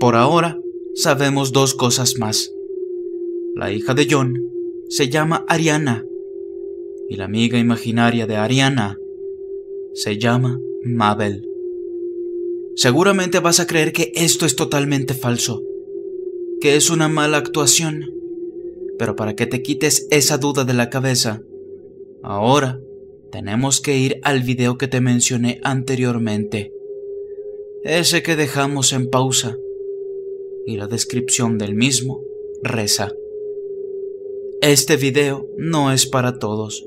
Por 0.00 0.16
ahora, 0.16 0.58
sabemos 0.94 1.52
dos 1.52 1.74
cosas 1.74 2.16
más. 2.16 2.50
La 3.54 3.70
hija 3.70 3.92
de 3.92 4.08
John 4.10 4.50
se 4.88 5.10
llama 5.10 5.44
Ariana 5.46 6.06
y 7.10 7.16
la 7.16 7.26
amiga 7.26 7.58
imaginaria 7.58 8.26
de 8.26 8.36
Ariana 8.36 8.96
se 9.92 10.16
llama 10.16 10.58
Mabel. 10.82 11.46
Seguramente 12.76 13.40
vas 13.40 13.60
a 13.60 13.66
creer 13.66 13.92
que 13.92 14.10
esto 14.14 14.46
es 14.46 14.56
totalmente 14.56 15.12
falso, 15.12 15.62
que 16.62 16.76
es 16.76 16.88
una 16.88 17.08
mala 17.08 17.36
actuación, 17.36 18.10
pero 18.98 19.16
para 19.16 19.36
que 19.36 19.46
te 19.46 19.60
quites 19.60 20.08
esa 20.10 20.38
duda 20.38 20.64
de 20.64 20.72
la 20.72 20.88
cabeza, 20.88 21.42
ahora 22.22 22.80
tenemos 23.30 23.82
que 23.82 23.98
ir 23.98 24.18
al 24.22 24.40
video 24.44 24.78
que 24.78 24.88
te 24.88 25.02
mencioné 25.02 25.60
anteriormente, 25.62 26.72
ese 27.84 28.22
que 28.22 28.34
dejamos 28.34 28.94
en 28.94 29.10
pausa 29.10 29.58
y 30.70 30.76
la 30.76 30.86
descripción 30.86 31.58
del 31.58 31.74
mismo 31.74 32.22
reza. 32.62 33.12
Este 34.62 34.96
video 34.96 35.48
no 35.58 35.92
es 35.92 36.06
para 36.06 36.38
todos. 36.38 36.86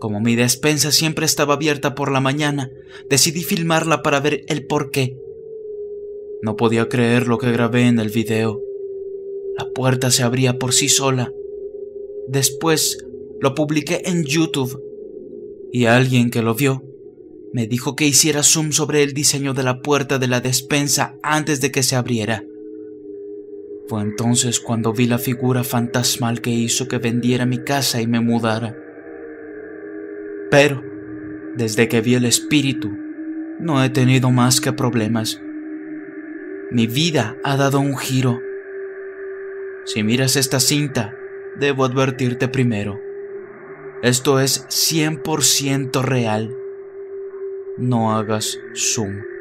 Como 0.00 0.20
mi 0.20 0.34
despensa 0.34 0.90
siempre 0.90 1.26
estaba 1.26 1.54
abierta 1.54 1.94
por 1.94 2.10
la 2.10 2.20
mañana, 2.20 2.72
decidí 3.08 3.44
filmarla 3.44 4.02
para 4.02 4.18
ver 4.18 4.44
el 4.48 4.66
por 4.66 4.90
qué. 4.90 5.16
No 6.42 6.56
podía 6.56 6.88
creer 6.88 7.28
lo 7.28 7.38
que 7.38 7.52
grabé 7.52 7.86
en 7.86 8.00
el 8.00 8.10
video. 8.10 8.60
La 9.56 9.70
puerta 9.70 10.10
se 10.10 10.24
abría 10.24 10.58
por 10.58 10.72
sí 10.72 10.88
sola. 10.88 11.32
Después 12.26 12.98
lo 13.40 13.54
publiqué 13.54 14.02
en 14.06 14.24
YouTube 14.24 14.82
y 15.72 15.84
alguien 15.84 16.30
que 16.30 16.42
lo 16.42 16.54
vio 16.54 16.82
me 17.52 17.68
dijo 17.68 17.94
que 17.94 18.06
hiciera 18.06 18.42
zoom 18.42 18.72
sobre 18.72 19.04
el 19.04 19.14
diseño 19.14 19.54
de 19.54 19.62
la 19.62 19.80
puerta 19.80 20.18
de 20.18 20.26
la 20.26 20.40
despensa 20.40 21.16
antes 21.22 21.60
de 21.60 21.70
que 21.70 21.84
se 21.84 21.94
abriera. 21.94 22.44
Fue 23.88 24.02
entonces 24.02 24.58
cuando 24.58 24.92
vi 24.92 25.06
la 25.06 25.18
figura 25.18 25.62
fantasmal 25.62 26.40
que 26.40 26.50
hizo 26.50 26.88
que 26.88 26.98
vendiera 26.98 27.46
mi 27.46 27.58
casa 27.58 28.00
y 28.00 28.08
me 28.08 28.20
mudara. 28.20 28.76
Pero, 30.50 30.82
desde 31.54 31.86
que 31.88 32.00
vi 32.00 32.14
el 32.16 32.24
espíritu, 32.24 32.90
no 33.60 33.84
he 33.84 33.88
tenido 33.88 34.30
más 34.30 34.60
que 34.60 34.72
problemas. 34.72 35.40
Mi 36.72 36.88
vida 36.88 37.36
ha 37.44 37.56
dado 37.56 37.78
un 37.78 37.96
giro 37.96 38.40
Si 39.84 40.02
miras 40.02 40.34
esta 40.34 40.58
cinta, 40.58 41.16
debo 41.60 41.84
advertirte 41.84 42.48
primero. 42.48 43.00
Esto 44.02 44.40
es 44.40 44.66
100% 44.66 46.02
real. 46.02 46.56
No 47.76 48.16
hagas 48.16 48.58
zoom. 48.74 49.35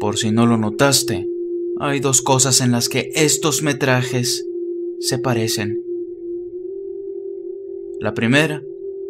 Por 0.00 0.16
si 0.16 0.30
no 0.30 0.46
lo 0.46 0.56
notaste, 0.56 1.28
hay 1.78 2.00
dos 2.00 2.22
cosas 2.22 2.62
en 2.62 2.72
las 2.72 2.88
que 2.88 3.10
estos 3.14 3.62
metrajes 3.62 4.46
se 4.98 5.18
parecen. 5.18 5.84
La 8.00 8.14
primera 8.14 8.62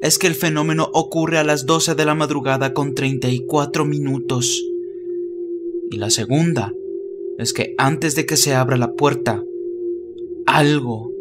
es 0.03 0.18
que 0.18 0.26
el 0.26 0.35
fenómeno 0.35 0.90
ocurre 0.92 1.38
a 1.38 1.44
las 1.44 1.64
12 1.64 1.94
de 1.94 2.05
la 2.05 2.16
madrugada 2.16 2.74
con 2.74 2.96
34 2.96 3.85
minutos. 3.85 4.66
Y 5.92 5.96
la 5.96 6.11
segunda 6.11 6.72
es 7.38 7.53
que 7.53 7.72
antes 7.79 8.16
de 8.16 8.26
que 8.26 8.37
se 8.37 8.57
abra 8.57 8.76
la 8.76 8.94
puerta, 8.94 9.44
algo 10.44 11.12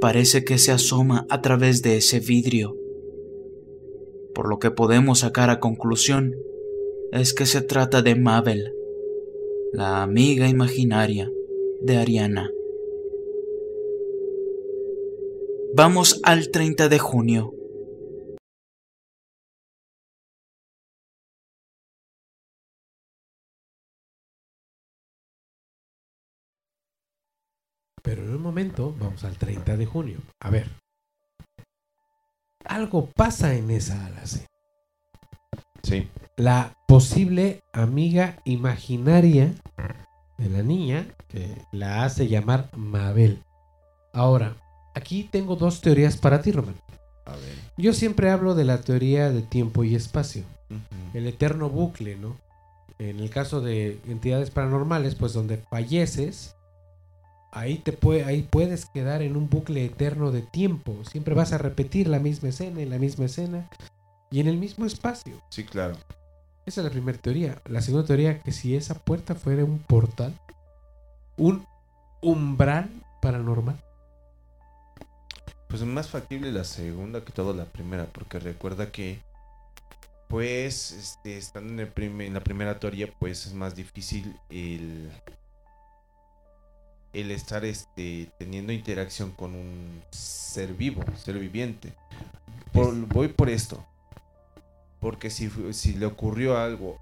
parece 0.00 0.44
que 0.44 0.56
se 0.56 0.70
asoma 0.70 1.26
a 1.30 1.42
través 1.42 1.82
de 1.82 1.96
ese 1.96 2.20
vidrio. 2.20 2.76
Por 4.36 4.48
lo 4.48 4.60
que 4.60 4.70
podemos 4.70 5.18
sacar 5.18 5.50
a 5.50 5.58
conclusión 5.58 6.36
es 7.10 7.34
que 7.34 7.44
se 7.44 7.60
trata 7.60 8.02
de 8.02 8.14
Mabel 8.14 8.72
la 9.72 10.02
amiga 10.02 10.48
imaginaria 10.48 11.30
de 11.80 11.96
Ariana. 11.96 12.50
Vamos 15.74 16.20
al 16.24 16.50
30 16.50 16.88
de 16.88 16.98
junio. 16.98 17.54
Pero 28.02 28.22
en 28.22 28.34
un 28.34 28.42
momento 28.42 28.94
vamos 28.98 29.22
al 29.24 29.38
30 29.38 29.76
de 29.76 29.86
junio. 29.86 30.18
A 30.40 30.50
ver. 30.50 30.66
Algo 32.64 33.06
pasa 33.14 33.54
en 33.54 33.70
esa 33.70 34.06
ala 34.06 34.26
C. 34.26 34.46
Sí. 35.82 36.08
La 36.36 36.74
posible 36.86 37.60
amiga 37.72 38.38
imaginaria 38.44 39.54
de 40.38 40.48
la 40.48 40.62
niña 40.62 41.06
que 41.28 41.56
la 41.70 42.04
hace 42.04 42.28
llamar 42.28 42.70
Mabel. 42.76 43.42
Ahora, 44.12 44.56
aquí 44.94 45.28
tengo 45.30 45.56
dos 45.56 45.80
teorías 45.80 46.16
para 46.16 46.40
ti, 46.40 46.52
Román. 46.52 46.76
A 47.26 47.32
ver. 47.32 47.54
Yo 47.76 47.92
siempre 47.92 48.30
hablo 48.30 48.54
de 48.54 48.64
la 48.64 48.80
teoría 48.80 49.30
de 49.30 49.42
tiempo 49.42 49.84
y 49.84 49.94
espacio, 49.94 50.44
el 51.14 51.26
eterno 51.26 51.68
bucle, 51.68 52.16
¿no? 52.16 52.36
En 52.98 53.20
el 53.20 53.30
caso 53.30 53.60
de 53.60 54.00
entidades 54.08 54.50
paranormales, 54.50 55.14
pues 55.14 55.32
donde 55.32 55.58
falleces, 55.58 56.56
ahí 57.52 57.76
te 57.76 57.92
puede, 57.92 58.24
ahí 58.24 58.42
puedes 58.42 58.86
quedar 58.86 59.22
en 59.22 59.36
un 59.36 59.48
bucle 59.48 59.84
eterno 59.84 60.30
de 60.32 60.42
tiempo. 60.42 60.96
Siempre 61.10 61.34
vas 61.34 61.52
a 61.52 61.58
repetir 61.58 62.08
la 62.08 62.18
misma 62.18 62.48
escena, 62.50 62.80
en 62.80 62.90
la 62.90 62.98
misma 62.98 63.26
escena 63.26 63.68
y 64.30 64.40
en 64.40 64.48
el 64.48 64.56
mismo 64.56 64.86
espacio. 64.86 65.40
Sí, 65.50 65.64
claro. 65.64 65.96
Esa 66.66 66.80
es 66.80 66.84
la 66.84 66.90
primera 66.90 67.18
teoría. 67.18 67.60
La 67.66 67.80
segunda 67.80 68.06
teoría, 68.06 68.40
que 68.42 68.52
si 68.52 68.76
esa 68.76 68.94
puerta 68.94 69.34
fuera 69.34 69.64
un 69.64 69.78
portal, 69.78 70.38
un 71.36 71.66
umbral 72.20 72.90
paranormal. 73.20 73.76
Pues 75.68 75.82
es 75.82 75.88
más 75.88 76.08
factible 76.08 76.52
la 76.52 76.64
segunda 76.64 77.24
que 77.24 77.32
todo 77.32 77.54
la 77.54 77.64
primera, 77.64 78.04
porque 78.06 78.38
recuerda 78.38 78.90
que, 78.90 79.20
pues, 80.28 80.92
este, 80.92 81.38
estando 81.38 81.72
en, 81.72 81.80
el 81.80 81.88
prim- 81.88 82.20
en 82.20 82.34
la 82.34 82.40
primera 82.40 82.78
teoría, 82.78 83.08
pues 83.18 83.46
es 83.46 83.54
más 83.54 83.74
difícil 83.74 84.36
el, 84.50 85.10
el 87.12 87.30
estar 87.30 87.64
este, 87.64 88.28
teniendo 88.38 88.72
interacción 88.72 89.30
con 89.30 89.54
un 89.54 90.02
ser 90.10 90.74
vivo, 90.74 91.04
ser 91.16 91.38
viviente. 91.38 91.92
Por- 92.72 92.94
voy 93.06 93.28
por 93.28 93.48
esto, 93.48 93.84
porque 95.00 95.30
si, 95.30 95.50
si 95.72 95.94
le 95.94 96.06
ocurrió 96.06 96.58
algo 96.58 96.98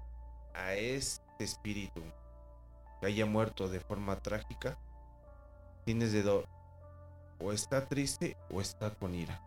a 0.53 0.73
este 0.73 1.43
espíritu 1.43 2.01
que 2.99 3.07
haya 3.07 3.25
muerto 3.25 3.67
de 3.67 3.79
forma 3.79 4.15
trágica, 4.17 4.77
tienes 5.85 6.11
de 6.11 6.23
dos 6.23 6.45
o 7.39 7.53
está 7.53 7.87
triste 7.87 8.35
o 8.51 8.61
está 8.61 8.89
con 8.91 9.15
ira. 9.15 9.41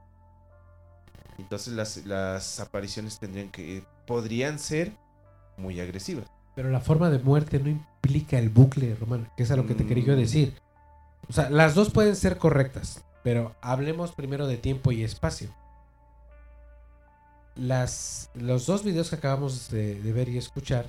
Entonces 1.39 1.73
las, 1.75 1.99
las 2.07 2.61
apariciones 2.61 3.19
tendrían 3.19 3.51
que 3.51 3.85
podrían 4.07 4.59
ser 4.59 4.93
muy 5.57 5.81
agresivas. 5.81 6.27
Pero 6.55 6.71
la 6.71 6.81
forma 6.81 7.11
de 7.11 7.19
muerte 7.19 7.59
no 7.59 7.69
implica 7.71 8.39
el 8.39 8.49
bucle, 8.51 8.95
Román, 8.95 9.29
que 9.37 9.43
es 9.43 9.51
a 9.51 9.57
lo 9.57 9.67
que 9.67 9.75
te 9.75 9.87
quería 9.87 10.05
yo 10.05 10.15
Mm. 10.15 10.19
decir. 10.19 10.55
O 11.29 11.33
sea, 11.33 11.49
las 11.51 11.75
dos 11.75 11.91
pueden 11.91 12.17
ser 12.17 12.37
correctas. 12.39 13.03
Pero 13.23 13.55
hablemos 13.61 14.13
primero 14.13 14.47
de 14.47 14.57
tiempo 14.57 14.91
y 14.93 15.05
espacio. 15.05 15.49
Las, 17.55 18.31
los 18.35 18.67
dos 18.67 18.83
videos 18.83 19.11
que 19.11 19.17
acabamos 19.17 19.71
de, 19.71 20.01
de 20.01 20.13
ver 20.13 20.29
y 20.29 20.39
escuchar 20.39 20.87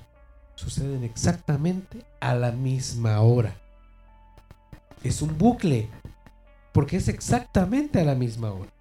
suceden 0.56 1.04
exactamente 1.04 2.06
a 2.20 2.36
la 2.36 2.52
misma 2.52 3.20
hora. 3.22 3.56
Es 5.04 5.22
un 5.22 5.38
bucle, 5.38 5.90
porque 6.72 6.98
es 6.98 7.08
exactamente 7.08 8.00
a 8.00 8.06
la 8.06 8.16
misma 8.16 8.52
hora. 8.52 8.72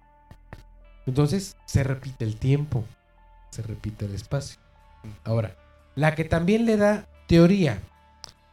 Entonces 1.05 1.57
se 1.65 1.83
repite 1.83 2.23
el 2.23 2.37
tiempo, 2.37 2.85
se 3.49 3.61
repite 3.61 4.05
el 4.05 4.15
espacio. 4.15 4.59
Ahora, 5.23 5.55
la 5.95 6.15
que 6.15 6.23
también 6.23 6.65
le 6.65 6.77
da 6.77 7.07
teoría 7.27 7.79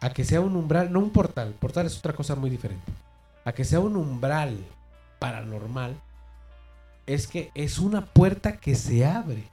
a 0.01 0.11
que 0.11 0.25
sea 0.25 0.41
un 0.41 0.57
umbral, 0.57 0.93
no 0.93 1.01
un 1.01 1.11
portal, 1.11 1.55
portal 1.61 1.87
es 1.87 1.99
otra 1.99 2.15
cosa 2.15 2.35
muy 2.35 2.51
diferente, 2.51 2.93
a 3.45 3.53
que 3.53 3.65
sea 3.65 3.81
un 3.81 3.97
umbral 3.97 4.59
paranormal, 5.19 5.95
es 7.15 7.27
que 7.27 7.51
es 7.55 7.79
una 7.79 8.07
puerta 8.07 8.59
que 8.59 8.75
se 8.75 9.05
abre. 9.05 9.45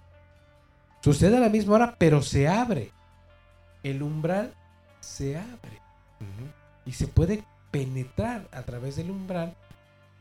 Sucede 1.02 1.38
a 1.38 1.41
la 1.41 1.50
misma 1.50 1.76
hora, 1.76 1.96
pero 1.98 2.22
se 2.22 2.48
abre. 2.48 2.91
El 3.84 4.04
umbral 4.04 4.54
se 5.00 5.38
abre. 5.38 5.82
Y 6.86 6.93
se 6.93 7.08
puede 7.08 7.43
penetrar 7.72 8.48
a 8.52 8.62
través 8.63 8.96
del 8.96 9.12
umbral 9.12 9.56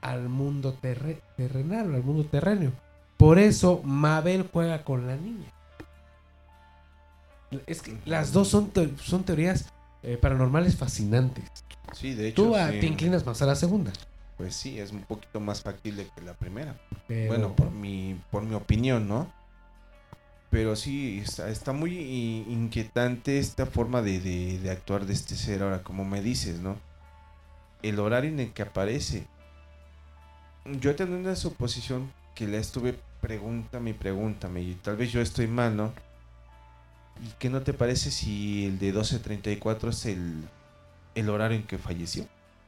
al 0.01 0.29
mundo 0.29 0.75
terre- 0.81 1.20
terrenal, 1.37 1.94
al 1.94 2.03
mundo 2.03 2.25
terrenio. 2.25 2.72
Por 3.16 3.38
eso 3.38 3.81
Mabel 3.85 4.49
juega 4.53 4.85
con 4.85 5.07
la 5.07 5.16
niña. 5.16 5.51
Es 7.66 7.81
que 7.83 7.96
las 8.05 8.33
dos 8.33 8.49
son, 8.49 8.70
te- 8.70 8.92
son 8.99 9.25
teorías 9.25 9.66
eh, 10.03 10.16
paranormales 10.16 10.77
fascinantes. 10.77 11.44
Sí, 11.92 12.14
de 12.14 12.29
hecho. 12.29 12.42
Tú 12.44 12.55
sí. 12.55 12.81
te 12.81 12.87
inclinas 12.87 13.25
más 13.25 13.40
a 13.42 13.46
la 13.46 13.55
segunda. 13.55 13.92
Pues 14.37 14.55
sí, 14.55 14.79
es 14.79 14.92
un 14.92 15.03
poquito 15.03 15.40
más 15.40 15.62
factible 15.62 16.09
que 16.14 16.20
la 16.22 16.35
primera. 16.35 16.77
pero- 17.09 17.29
Bueno, 17.29 17.57
por 17.57 17.70
mi, 17.70 18.20
por 18.31 18.42
mi 18.42 18.55
opinión, 18.55 19.09
¿no? 19.09 19.33
Pero 20.51 20.77
sí, 20.77 21.20
está, 21.25 21.49
está 21.49 21.72
muy 21.72 21.96
inquietante 22.49 23.38
esta 23.38 23.66
forma 23.66 24.03
de, 24.03 24.20
de- 24.20 24.59
de 24.59 24.70
actuar 24.70 25.07
de 25.07 25.12
este 25.14 25.37
ser 25.37 25.62
ahora, 25.62 25.83
como 25.83 26.05
me 26.05 26.20
dices, 26.22 26.61
¿no? 26.61 26.77
El 27.83 27.99
horario 27.99 28.31
en 28.31 28.40
el 28.40 28.53
que 28.53 28.62
aparece. 28.62 29.27
Yo 30.81 30.94
tengo 30.96 31.16
una 31.16 31.37
suposición 31.37 32.12
que 32.35 32.46
la 32.46 32.59
estuve 32.59 32.99
pregúntame 33.20 33.90
y 33.90 33.94
pregúntame, 33.94 34.62
y 34.62 34.75
tal 34.75 34.96
vez 34.96 35.11
yo 35.12 35.20
estoy 35.20 35.46
mal, 35.46 35.77
¿no? 35.77 35.92
¿Y 37.25 37.29
qué 37.38 37.49
no 37.51 37.62
te 37.62 37.72
parece 37.72 38.11
si 38.11 38.66
el 38.66 38.79
de 38.79 38.92
12.34 38.94 39.88
es 39.88 40.07
el, 40.07 40.44
el 41.14 41.29
horario 41.31 41.57
en 41.57 41.64
que 41.66 41.79
falleció? 41.79 42.27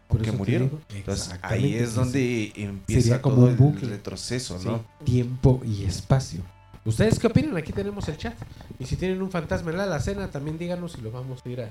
Por 0.08 0.18
que 0.18 0.24
eso 0.24 0.32
te 0.32 0.38
murieron. 0.38 0.80
Entonces 0.94 1.38
ahí 1.42 1.74
es 1.74 1.94
donde 1.94 2.52
empieza 2.56 3.02
Sería 3.02 3.22
como 3.22 3.36
todo 3.36 3.44
un 3.46 3.50
el 3.52 3.56
bucle. 3.56 3.88
retroceso, 3.88 4.58
sí, 4.58 4.66
¿no? 4.66 4.84
tiempo 5.04 5.60
y 5.64 5.84
espacio. 5.84 6.40
¿Ustedes 6.84 7.18
qué 7.18 7.26
opinan? 7.26 7.56
Aquí 7.56 7.72
tenemos 7.72 8.08
el 8.08 8.16
chat. 8.16 8.34
Y 8.78 8.86
si 8.86 8.96
tienen 8.96 9.20
un 9.20 9.30
fantasma 9.30 9.70
en 9.70 9.76
la 9.76 9.84
alacena, 9.84 10.30
también 10.30 10.56
díganos 10.58 10.96
y 10.98 11.02
lo 11.02 11.10
vamos 11.10 11.42
a 11.44 11.48
ir 11.50 11.60
a, 11.60 11.68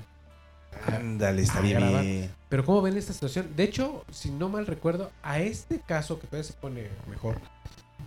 Ándale, 0.96 1.42
grabar. 1.44 2.04
bien. 2.04 2.30
Pero 2.48 2.64
¿cómo 2.64 2.82
ven 2.82 2.96
esta 2.96 3.12
situación? 3.12 3.48
De 3.56 3.64
hecho, 3.64 4.04
si 4.12 4.30
no 4.30 4.48
mal 4.48 4.66
recuerdo, 4.66 5.10
a 5.22 5.40
este 5.40 5.80
caso, 5.80 6.20
que 6.20 6.26
todavía 6.28 6.44
se 6.44 6.52
pone 6.52 6.88
mejor, 7.08 7.40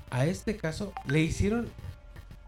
a 0.09 0.25
este 0.25 0.55
caso 0.55 0.93
le 1.07 1.19
hicieron 1.21 1.67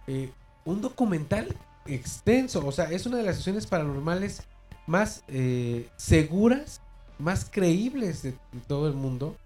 eh, 0.07 0.29
un 0.63 0.81
documental 0.81 1.53
extenso. 1.85 2.65
O 2.65 2.71
sea, 2.71 2.85
es 2.85 3.05
una 3.05 3.17
de 3.17 3.23
las 3.23 3.35
situaciones 3.35 3.67
paranormales 3.67 4.43
más 4.87 5.23
eh, 5.27 5.89
seguras, 5.97 6.79
más 7.19 7.47
creíbles 7.51 8.23
de, 8.23 8.31
de 8.31 8.59
todo 8.67 8.87
el 8.87 8.93
mundo. 8.93 9.37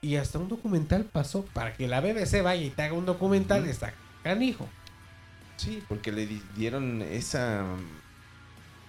Y 0.00 0.16
hasta 0.16 0.38
un 0.38 0.48
documental 0.48 1.04
pasó. 1.04 1.44
Para 1.54 1.74
que 1.74 1.88
la 1.88 2.00
BBC 2.00 2.42
vaya 2.42 2.62
y 2.62 2.70
te 2.70 2.82
haga 2.82 2.92
un 2.94 3.06
documental, 3.06 3.62
Ujú. 3.62 3.70
está 3.70 3.94
canijo. 4.22 4.68
Sí, 5.56 5.82
porque 5.88 6.12
le 6.12 6.26
di- 6.26 6.42
dieron 6.56 7.00
esa 7.02 7.64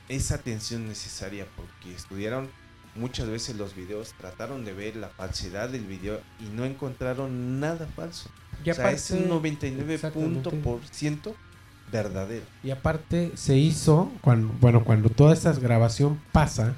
esa 0.09 0.35
atención 0.35 0.87
necesaria 0.87 1.47
porque 1.55 1.95
estudiaron 1.95 2.49
muchas 2.95 3.27
veces 3.27 3.55
los 3.55 3.75
videos, 3.75 4.13
trataron 4.17 4.63
de 4.63 4.71
ver 4.73 4.95
la 4.95 5.09
falsedad 5.09 5.69
del 5.69 5.85
video 5.85 6.21
y 6.39 6.45
no 6.55 6.63
encontraron 6.65 7.59
nada 7.59 7.87
falso. 7.95 8.29
Y 8.63 8.69
o 8.69 8.73
sea, 8.73 8.91
es 8.91 9.09
un 9.11 9.23
aparte- 9.31 9.71
99% 9.71 11.33
verdadero. 11.91 12.45
Y 12.63 12.71
aparte 12.71 13.31
se 13.35 13.57
hizo, 13.57 14.11
cuando, 14.21 14.53
bueno, 14.59 14.83
cuando 14.83 15.09
toda 15.09 15.33
esta 15.33 15.51
grabación 15.53 16.19
pasa, 16.31 16.75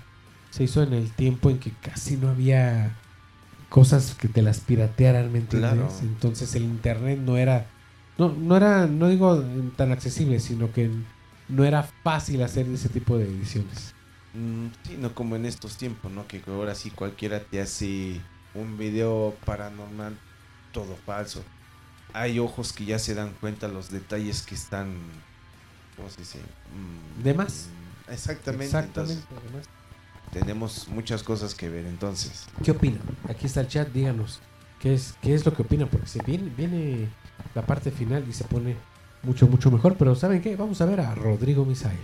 se 0.49 0.63
hizo 0.63 0.83
en 0.83 0.93
el 0.93 1.11
tiempo 1.13 1.49
en 1.49 1.59
que 1.59 1.71
casi 1.71 2.17
no 2.17 2.29
había 2.29 2.95
cosas 3.69 4.15
que 4.15 4.27
te 4.29 4.41
las 4.41 4.61
piratearan, 4.61 5.31
¿me 5.31 5.39
entiendes? 5.39 5.73
Claro. 5.73 5.99
Entonces 6.01 6.55
el 6.55 6.63
internet 6.63 7.19
no 7.19 7.37
era, 7.37 7.67
no, 8.17 8.29
no 8.33 8.55
era, 8.57 8.87
no 8.87 9.09
digo 9.09 9.43
tan 9.75 9.91
accesible, 9.91 10.39
sino 10.39 10.71
que 10.71 10.91
no 11.47 11.65
era 11.65 11.83
fácil 11.83 12.41
hacer 12.43 12.67
ese 12.69 12.89
tipo 12.89 13.17
de 13.17 13.25
ediciones. 13.25 13.95
Mm, 14.33 14.67
sí, 14.83 14.97
no 14.97 15.13
como 15.15 15.35
en 15.35 15.45
estos 15.45 15.77
tiempos, 15.77 16.11
¿no? 16.11 16.27
Que 16.27 16.41
ahora 16.47 16.75
sí 16.75 16.91
cualquiera 16.91 17.43
te 17.43 17.61
hace 17.61 18.21
un 18.53 18.77
video 18.77 19.39
paranormal 19.45 20.17
todo 20.71 20.95
falso. 21.05 21.43
Hay 22.13 22.39
ojos 22.39 22.73
que 22.73 22.85
ya 22.85 22.99
se 22.99 23.13
dan 23.15 23.33
cuenta 23.39 23.67
los 23.67 23.89
detalles 23.89 24.43
que 24.43 24.55
están, 24.55 25.23
¿cómo 25.95 26.09
se 26.09 26.21
dice? 26.21 26.39
Mm, 26.39 27.23
De 27.23 27.33
más. 27.33 27.69
mm, 28.07 28.11
Exactamente. 28.11 28.65
Exactamente. 28.65 29.23
entonces. 29.23 29.69
Tenemos 30.31 30.87
muchas 30.87 31.23
cosas 31.23 31.55
que 31.55 31.69
ver 31.69 31.85
entonces. 31.85 32.45
¿Qué 32.63 32.71
opinan? 32.71 33.01
Aquí 33.29 33.45
está 33.45 33.61
el 33.61 33.67
chat, 33.67 33.89
díganos 33.89 34.41
qué 34.79 34.93
es, 34.93 35.15
qué 35.21 35.33
es 35.33 35.45
lo 35.45 35.53
que 35.53 35.61
opinan, 35.63 35.87
porque 35.87 36.07
se 36.07 36.21
viene, 36.23 36.51
viene 36.55 37.09
la 37.55 37.65
parte 37.65 37.91
final 37.91 38.25
y 38.27 38.33
se 38.33 38.43
pone 38.43 38.75
mucho, 39.23 39.47
mucho 39.47 39.71
mejor. 39.71 39.95
Pero 39.97 40.15
¿saben 40.15 40.41
qué? 40.41 40.55
Vamos 40.55 40.81
a 40.81 40.85
ver 40.85 41.01
a 41.01 41.15
Rodrigo 41.15 41.65
Misael. 41.65 41.97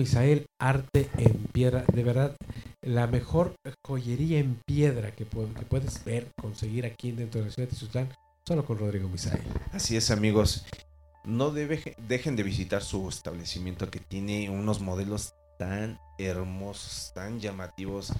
Misael, 0.00 0.46
arte 0.58 1.10
en 1.18 1.34
piedra. 1.52 1.84
De 1.92 2.02
verdad, 2.02 2.34
la 2.82 3.06
mejor 3.06 3.54
joyería 3.86 4.38
en 4.38 4.58
piedra 4.66 5.10
que, 5.14 5.24
que 5.26 5.64
puedes 5.68 6.02
ver, 6.04 6.28
conseguir 6.40 6.86
aquí 6.86 7.12
dentro 7.12 7.40
de 7.40 7.46
la 7.48 7.52
ciudad 7.52 7.68
de 7.68 7.74
Tizutlán, 7.74 8.08
solo 8.46 8.64
con 8.64 8.78
Rodrigo 8.78 9.08
Misael. 9.10 9.42
Así 9.72 9.96
es, 9.96 10.10
amigos. 10.10 10.64
No 11.24 11.50
debe- 11.52 11.94
dejen 12.08 12.34
de 12.34 12.42
visitar 12.42 12.82
su 12.82 13.08
establecimiento 13.10 13.90
que 13.90 14.00
tiene 14.00 14.48
unos 14.48 14.80
modelos 14.80 15.34
tan 15.58 15.98
hermosos, 16.18 17.12
tan 17.14 17.38
llamativos. 17.40 18.10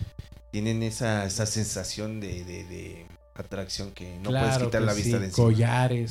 Tienen 0.53 0.83
esa, 0.83 1.25
esa 1.25 1.47
sensación 1.47 2.21
de, 2.21 2.45
de- 2.45 2.65
de 2.65 3.07
atracción 3.35 3.93
que 3.93 4.19
no 4.19 4.29
puedes 4.31 4.59
quitar 4.59 4.71
que 4.71 4.81
la 4.81 4.93
vista 4.93 5.17
sí, 5.17 5.19
de 5.19 5.25
encima. 5.29 5.47
Collares, 5.47 6.11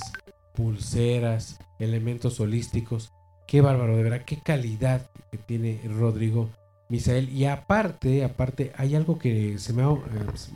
pulseras, 0.56 1.60
elementos 1.78 2.40
holísticos. 2.40 3.12
Qué 3.50 3.62
bárbaro, 3.62 3.98
de 3.98 4.04
verdad, 4.04 4.22
qué 4.28 4.38
calidad 4.38 5.10
que 5.32 5.40
tiene 5.40 5.82
Rodrigo 5.98 6.52
Misael. 6.88 7.30
Y 7.30 7.46
aparte, 7.46 8.24
aparte, 8.24 8.72
hay 8.78 8.94
algo 8.94 9.18
que 9.18 9.58
se 9.58 9.74
me 9.74 9.82
ha, 9.82 9.90
eh, 9.90 9.98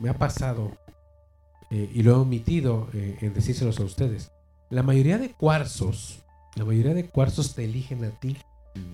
me 0.00 0.10
ha 0.10 0.16
pasado 0.16 0.70
eh, 1.72 1.90
y 1.92 2.04
lo 2.04 2.12
he 2.12 2.14
omitido 2.14 2.88
eh, 2.94 3.18
en 3.20 3.34
decírselos 3.34 3.80
a 3.80 3.82
ustedes. 3.82 4.30
La 4.70 4.84
mayoría 4.84 5.18
de 5.18 5.30
cuarzos, 5.30 6.20
la 6.54 6.64
mayoría 6.64 6.94
de 6.94 7.06
cuarzos 7.06 7.56
te 7.56 7.64
eligen 7.64 8.04
a 8.04 8.10
ti. 8.10 8.36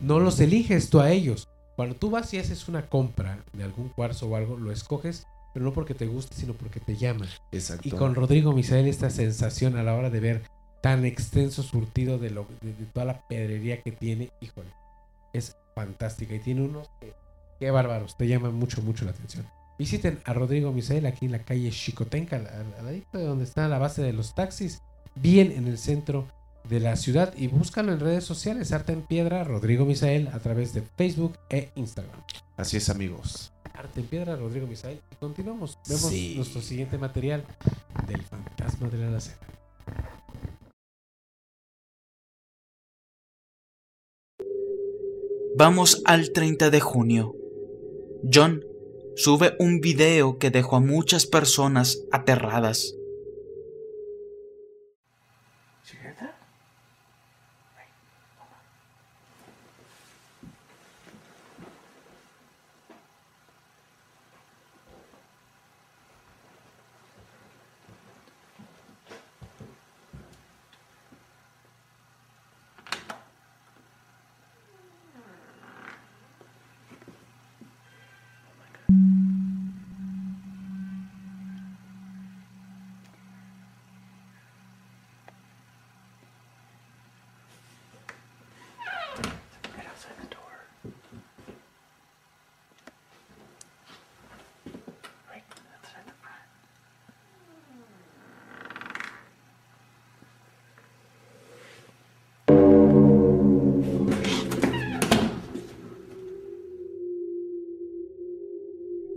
No 0.03 0.19
los 0.19 0.41
eliges 0.41 0.89
tú 0.89 1.01
a 1.01 1.11
ellos. 1.11 1.47
Cuando 1.77 1.95
tú 1.95 2.09
vas 2.09 2.33
y 2.33 2.39
haces 2.39 2.69
una 2.69 2.89
compra 2.89 3.45
de 3.53 3.65
algún 3.65 3.91
cuarzo 3.91 4.29
o 4.29 4.37
algo, 4.37 4.57
lo 4.57 4.73
escoges, 4.73 5.27
pero 5.53 5.67
no 5.67 5.75
porque 5.75 5.93
te 5.93 6.07
guste, 6.07 6.35
sino 6.37 6.55
porque 6.55 6.81
te 6.81 6.97
llama. 6.97 7.27
Exacto. 7.53 7.87
Y 7.87 7.91
con 7.91 8.15
Rodrigo 8.15 8.55
Misael 8.55 8.89
esta 8.89 9.11
sensación 9.11 9.77
a 9.77 9.83
la 9.83 9.95
hora 9.95 10.09
de 10.09 10.21
ver 10.21 10.43
tan 10.81 11.05
extenso 11.05 11.63
surtido 11.63 12.19
de, 12.19 12.31
lo, 12.31 12.47
de, 12.63 12.73
de 12.75 12.87
toda 12.87 13.07
la 13.07 13.21
pedrería 13.29 13.83
que 13.83 13.93
tiene, 13.93 14.31
híjole, 14.41 14.69
es 15.33 15.57
fantástica. 15.75 16.35
Y 16.35 16.39
tiene 16.41 16.63
unos 16.63 16.89
que, 17.01 17.13
qué 17.59 17.71
bárbaros, 17.71 18.17
te 18.17 18.27
llaman 18.27 18.55
mucho, 18.55 18.81
mucho 18.83 19.05
la 19.05 19.11
atención. 19.13 19.47
Visiten 19.79 20.21
a 20.25 20.33
Rodrigo 20.35 20.73
Misael 20.73 21.07
aquí 21.07 21.27
en 21.27 21.33
la 21.33 21.39
calle 21.41 21.71
Chicotenca, 21.71 22.37
al, 22.37 22.47
al- 22.47 22.75
al 22.79 22.85
ladito 22.87 23.19
de 23.19 23.25
donde 23.25 23.45
está 23.45 23.67
la 23.69 23.79
base 23.79 24.03
de 24.03 24.13
los 24.13 24.35
taxis, 24.35 24.83
bien 25.15 25.53
en 25.53 25.67
el 25.67 25.79
centro 25.79 26.27
de 26.69 26.81
la 26.81 26.97
ciudad. 26.97 27.33
Y 27.37 27.47
búscalo 27.47 27.93
en 27.93 28.01
redes 28.01 28.25
sociales, 28.25 28.73
Arte 28.73 28.93
en 28.93 29.03
Piedra, 29.03 29.43
Rodrigo 29.45 29.87
Misael, 29.87 30.29
a 30.29 30.39
través 30.41 30.75
de 30.75 30.83
Facebook 30.97 31.39
e 31.49 31.71
Instagram. 31.77 32.21
Así 32.59 32.77
es, 32.77 32.91
amigos. 32.91 33.53
Arte 33.73 34.01
en 34.01 34.07
Piedra, 34.07 34.37
Rodrigo 34.37 34.67
Misael. 34.67 35.01
Y 35.11 35.15
continuamos. 35.17 35.79
Vemos 35.89 36.11
Sí. 36.11 36.35
nuestro 36.37 36.61
siguiente 36.61 36.99
material 36.99 37.43
del 38.07 38.21
fantasma 38.23 38.89
de 38.89 38.99
la 38.99 39.09
alacena. 39.09 39.39
Vamos 45.57 46.03
al 46.05 46.33
30 46.33 46.71
de 46.71 46.81
junio. 46.81 47.35
John 48.33 48.65
sube 49.17 49.57
un 49.59 49.81
video 49.81 50.39
que 50.39 50.51
dejó 50.51 50.77
a 50.77 50.81
muchas 50.81 51.27
personas 51.27 52.05
aterradas. 52.13 52.95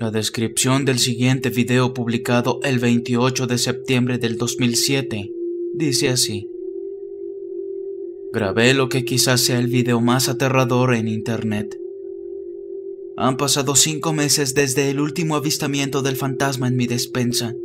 La 0.04 0.12
descripción 0.12 0.84
del 0.84 1.00
siguiente 1.00 1.50
video 1.50 1.94
publicado 1.94 2.60
el 2.63 2.80
28 2.80 3.48
de 3.48 3.58
septiembre 3.58 4.18
del 4.18 4.36
2007 4.36 5.32
dice 5.76 6.10
así. 6.10 6.50
Grabé 8.34 8.74
lo 8.74 8.89
que 8.89 9.06
quizás 9.06 9.39
sea 9.39 9.60
el 9.60 9.68
video 9.68 10.02
más 10.02 10.28
aterrador 10.28 10.94
en 10.94 11.08
Internet. 11.08 11.80
Han 13.16 13.38
pasado 13.38 13.78
cinco 13.78 14.12
meses 14.12 14.54
desde 14.54 14.89
el 14.89 15.00
último 15.00 15.38
avistamiento 15.38 16.02
del 16.02 16.18
fantasma 16.18 16.68
en 16.68 16.76
mi 16.76 16.86
despensa. 16.86 17.56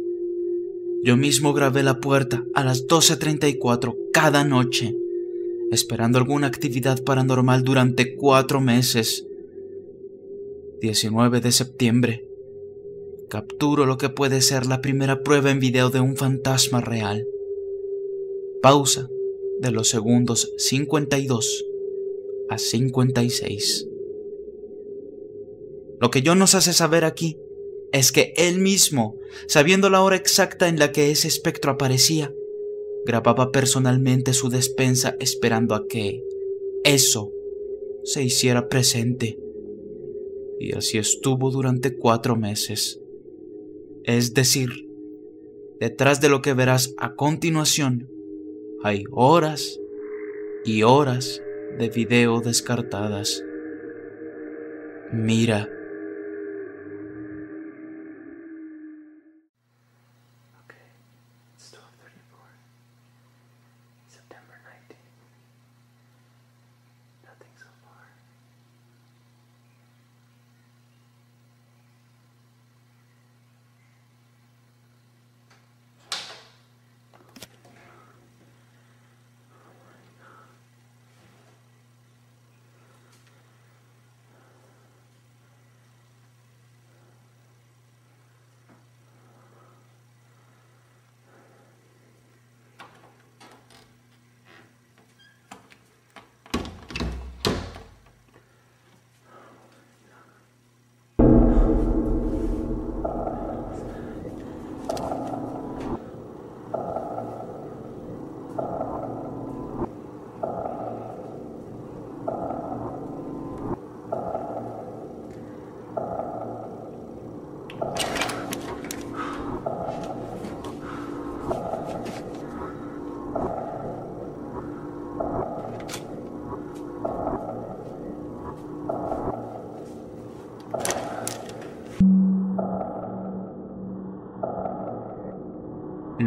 Yo 1.03 1.17
mismo 1.17 1.53
grabé 1.55 1.83
la 1.83 1.99
puerta 1.99 2.45
a 2.55 2.63
las 2.63 2.87
12.34 2.87 3.97
cada 4.13 4.45
noche, 4.45 4.95
esperando 5.73 6.21
alguna 6.21 6.47
actividad 6.47 7.03
paranormal 7.03 7.65
durante 7.65 8.15
cuatro 8.15 8.61
meses. 8.61 9.27
19 10.81 11.41
de 11.41 11.51
septiembre. 11.51 12.28
Capturo 13.29 13.85
lo 13.85 13.99
que 13.99 14.09
puede 14.09 14.41
ser 14.41 14.65
la 14.65 14.81
primera 14.81 15.23
prueba 15.23 15.51
en 15.51 15.61
video 15.61 15.91
de 15.91 16.01
un 16.01 16.17
fantasma 16.17 16.81
real. 16.81 17.27
Pausa 18.63 19.09
de 19.61 19.71
los 19.71 19.89
segundos 19.89 20.51
52 20.57 21.67
a 22.49 22.57
56. 22.57 23.87
Lo 26.01 26.11
que 26.11 26.23
John 26.25 26.39
nos 26.39 26.55
hace 26.55 26.73
saber 26.73 27.05
aquí 27.05 27.37
es 27.93 28.13
que 28.13 28.33
él 28.37 28.61
mismo, 28.61 29.17
sabiendo 29.47 29.91
la 29.91 30.03
hora 30.03 30.17
exacta 30.17 30.69
en 30.69 30.79
la 30.79 30.91
que 30.91 31.11
ese 31.11 31.29
espectro 31.29 31.73
aparecía, 31.73 32.33
grababa 33.05 33.51
personalmente 33.51 34.33
su 34.33 34.49
despensa 34.49 35.17
esperando 35.21 35.75
a 35.75 35.87
que 35.87 36.23
eso 36.85 37.31
se 38.05 38.23
hiciera 38.23 38.69
presente. 38.69 39.39
Y 40.59 40.75
así 40.75 40.97
estuvo 40.97 41.51
durante 41.51 41.95
cuatro 41.95 42.35
meses. 42.35 43.01
Es 44.09 44.33
decir, 44.33 44.71
detrás 45.81 46.23
de 46.23 46.31
lo 46.31 46.41
que 46.41 46.55
verás 46.55 46.95
a 46.97 47.15
continuación, 47.15 48.09
hay 48.83 49.05
horas 49.11 49.79
y 50.65 50.83
horas 50.83 51.43
de 51.79 51.91
video 51.91 52.41
descartadas. 52.41 53.45
Mira. 55.13 55.69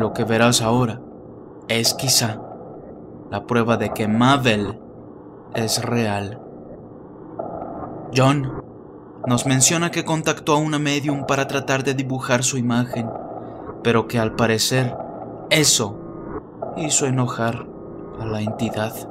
Lo 0.01 0.13
que 0.13 0.23
verás 0.23 0.63
ahora 0.63 0.99
es 1.67 1.93
quizá 1.93 2.41
la 3.29 3.45
prueba 3.45 3.77
de 3.77 3.93
que 3.93 4.07
Mabel 4.07 4.79
es 5.53 5.79
real. 5.83 6.41
John 8.11 8.63
nos 9.27 9.45
menciona 9.45 9.91
que 9.91 10.03
contactó 10.03 10.53
a 10.53 10.57
una 10.57 10.79
medium 10.79 11.27
para 11.27 11.47
tratar 11.47 11.83
de 11.83 11.93
dibujar 11.93 12.43
su 12.43 12.57
imagen, 12.57 13.11
pero 13.83 14.07
que 14.07 14.17
al 14.17 14.35
parecer 14.35 14.97
eso 15.51 15.99
hizo 16.77 17.05
enojar 17.05 17.67
a 18.19 18.25
la 18.25 18.41
entidad. 18.41 19.11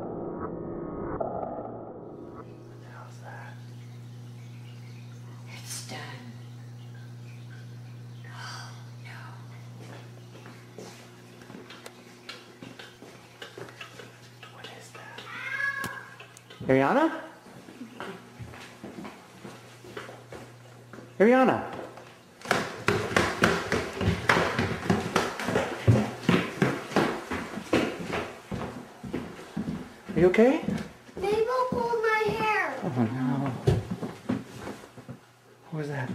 Was 35.81 35.89
that? 35.89 36.11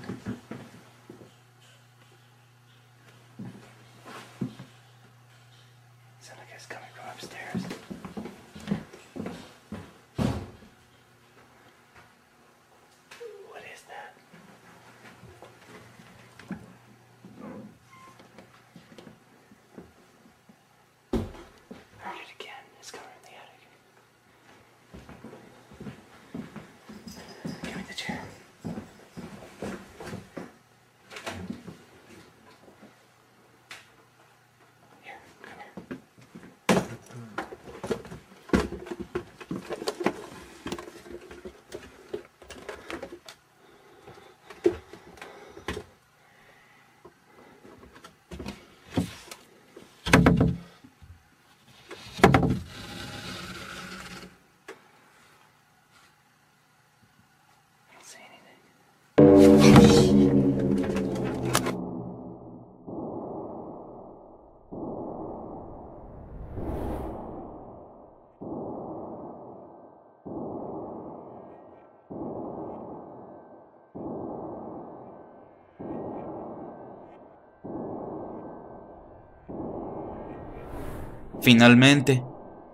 Finalmente, 81.46 82.24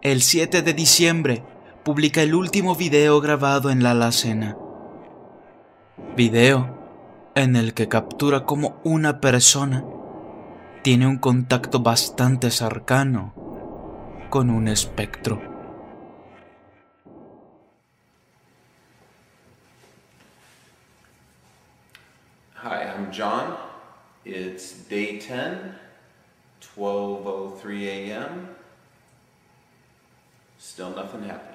el 0.02 0.22
7 0.22 0.62
de 0.62 0.74
diciembre, 0.74 1.44
publica 1.84 2.22
el 2.22 2.34
último 2.34 2.74
video 2.74 3.20
grabado 3.20 3.70
en 3.70 3.84
la 3.84 3.92
alacena. 3.92 4.56
Video 6.16 6.80
en 7.36 7.58
el 7.58 7.74
que 7.74 7.90
captura 7.90 8.46
cómo 8.46 8.80
una 8.86 9.20
persona 9.20 9.84
tiene 10.84 11.06
un 11.06 11.18
contacto 11.18 11.82
bastante 11.82 12.50
cercano 12.50 13.34
con 14.30 14.50
un 14.50 14.70
espectro. 14.70 15.42
Hi, 22.64 22.88
I'm 22.88 23.12
John. 23.12 23.54
It's 24.24 24.88
day 24.88 25.20
10, 25.20 25.76
12:03 26.78 28.14
a.m. 28.14 28.41
Still 30.72 30.92
nothing 30.92 31.24
happening. 31.24 31.51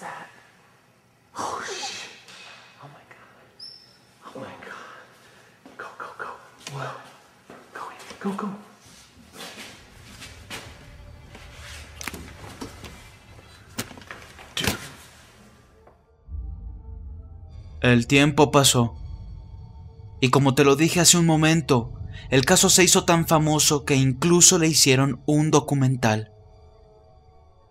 That? 0.00 0.28
Oh 1.38 1.62
shit. 1.64 2.10
Oh 2.82 2.88
my 2.88 3.04
god. 3.14 3.30
Oh 4.26 4.40
my 4.40 4.54
god. 4.66 4.98
Go, 5.78 5.86
go, 5.98 6.08
go. 6.18 6.30
What? 6.74 6.94
Go 7.72 7.82
in. 7.90 7.98
Go, 8.20 8.30
go. 8.36 8.48
El 17.82 18.06
tiempo 18.06 18.50
pasó. 18.50 18.96
Y 20.20 20.30
como 20.30 20.54
te 20.54 20.64
lo 20.64 20.74
dije 20.74 21.00
hace 21.00 21.18
un 21.18 21.26
momento, 21.26 21.92
el 22.30 22.46
caso 22.46 22.70
se 22.70 22.82
hizo 22.82 23.04
tan 23.04 23.26
famoso 23.26 23.84
que 23.84 23.94
incluso 23.94 24.58
le 24.58 24.68
hicieron 24.68 25.20
un 25.26 25.50
documental. 25.50 26.32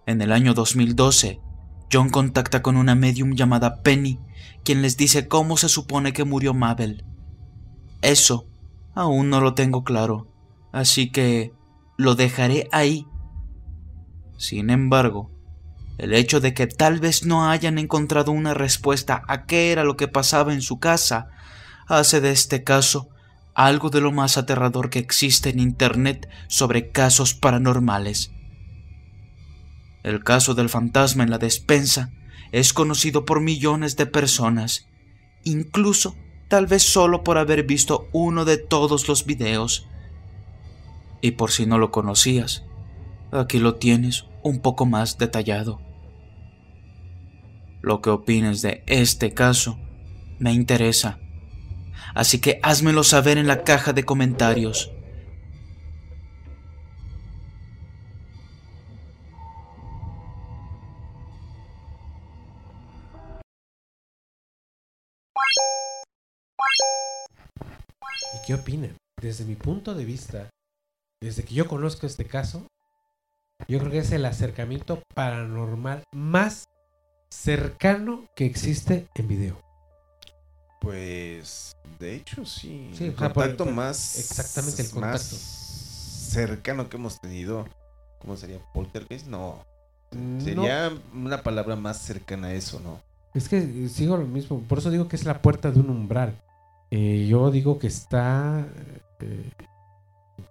En 0.06 0.22
el 0.22 0.32
año 0.32 0.54
2012, 0.54 1.42
John 1.94 2.10
contacta 2.10 2.64
con 2.64 2.76
una 2.76 2.96
medium 2.96 3.36
llamada 3.36 3.84
Penny, 3.84 4.20
quien 4.64 4.82
les 4.82 4.98
dice 4.98 5.28
cómo 5.28 5.58
se 5.58 5.70
supone 5.70 6.12
que 6.12 6.24
murió 6.24 6.56
Mabel. 6.56 7.06
Eso 8.02 8.48
aún 8.96 9.30
no 9.30 9.42
lo 9.42 9.54
tengo 9.54 9.84
claro, 9.84 10.28
así 10.72 11.12
que 11.12 11.54
lo 11.96 12.16
dejaré 12.16 12.68
ahí. 12.72 13.06
Sin 14.38 14.72
embargo, 14.72 15.30
el 16.00 16.16
hecho 16.16 16.40
de 16.40 16.56
que 16.56 16.66
tal 16.66 17.00
vez 17.00 17.26
no 17.26 17.48
hayan 17.48 17.78
encontrado 17.78 18.32
una 18.32 18.56
respuesta 18.56 19.22
a 19.28 19.46
qué 19.46 19.72
era 19.72 19.84
lo 19.84 19.96
que 19.96 20.08
pasaba 20.08 20.52
en 20.52 20.64
su 20.64 20.80
casa 20.80 21.28
hace 21.88 22.22
de 22.22 22.32
este 22.32 22.64
caso 22.64 23.10
algo 23.54 23.92
de 23.92 24.02
lo 24.02 24.12
más 24.12 24.38
aterrador 24.40 24.90
que 24.90 24.98
existe 24.98 25.50
en 25.50 25.60
Internet 25.60 26.28
sobre 26.48 26.90
casos 26.90 27.36
paranormales. 27.36 28.32
El 30.04 30.24
caso 30.24 30.54
del 30.54 30.70
fantasma 30.70 31.24
en 31.24 31.30
la 31.30 31.38
despensa 31.38 32.12
es 32.52 32.74
conocido 32.74 33.26
por 33.26 33.42
millones 33.42 33.96
de 33.96 34.06
personas, 34.06 34.88
incluso 35.44 36.16
tal 36.50 36.68
vez 36.68 36.84
solo 36.84 37.24
por 37.24 37.38
haber 37.38 37.64
visto 37.64 38.10
uno 38.12 38.46
de 38.46 38.58
todos 38.58 39.08
los 39.08 39.26
videos. 39.26 39.88
Y 41.22 41.32
por 41.32 41.52
si 41.52 41.66
no 41.66 41.78
lo 41.78 41.90
conocías, 41.90 42.66
aquí 43.32 43.60
lo 43.60 43.76
tienes 43.76 44.26
un 44.44 44.60
poco 44.60 44.86
más 44.86 45.18
detallado. 45.18 45.82
Lo 47.82 48.02
que 48.02 48.12
opines 48.12 48.62
de 48.62 48.84
este 48.88 49.34
caso 49.34 49.80
me 50.38 50.54
interesa, 50.54 51.20
así 52.14 52.40
que 52.40 52.60
házmelo 52.62 53.04
saber 53.04 53.38
en 53.38 53.48
la 53.48 53.64
caja 53.64 53.94
de 53.94 54.04
comentarios. 54.04 54.93
Qué 68.46 68.54
opinan? 68.54 68.96
Desde 69.22 69.46
mi 69.46 69.56
punto 69.56 69.96
de 69.96 70.06
vista, 70.06 70.50
desde 71.22 71.44
que 71.44 71.54
yo 71.54 71.68
conozco 71.68 72.06
este 72.06 72.26
caso, 72.26 72.68
yo 73.68 73.80
creo 73.80 73.92
que 73.92 74.00
es 74.00 74.12
el 74.12 74.26
acercamiento 74.26 75.02
paranormal 75.16 76.04
más 76.14 76.66
cercano 77.30 78.26
que 78.36 78.46
existe 78.46 79.08
en 79.16 79.28
video. 79.28 79.62
Pues, 80.82 81.78
de 82.00 82.16
hecho, 82.16 82.46
sí. 82.46 82.92
Sí, 82.94 83.06
el 83.06 83.16
contacto 83.16 83.66
más. 83.66 84.20
exactamente, 84.20 84.82
el 84.82 84.88
más 84.90 84.94
contacto. 84.94 85.36
cercano 85.38 86.90
que 86.90 86.98
hemos 86.98 87.22
tenido. 87.22 87.66
¿Cómo 88.20 88.36
sería? 88.36 88.60
¿Poltergeist? 88.74 89.28
No. 89.28 89.64
No. 90.12 90.42
Sería 90.44 90.92
una 91.14 91.42
palabra 91.42 91.76
más 91.76 92.00
cercana 92.00 92.48
a 92.48 92.54
eso, 92.54 92.80
¿no? 92.82 93.02
Es 93.34 93.48
que 93.50 93.90
sigo 93.90 94.18
lo 94.18 94.28
mismo, 94.28 94.62
por 94.62 94.78
eso 94.78 94.92
digo 94.92 95.08
que 95.08 95.16
es 95.16 95.26
la 95.26 95.42
puerta 95.42 95.72
de 95.72 95.80
un 95.80 95.90
umbral. 95.90 96.36
Eh, 96.96 97.26
yo 97.28 97.50
digo 97.50 97.80
que 97.80 97.88
está... 97.88 98.68
eh, 99.20 99.50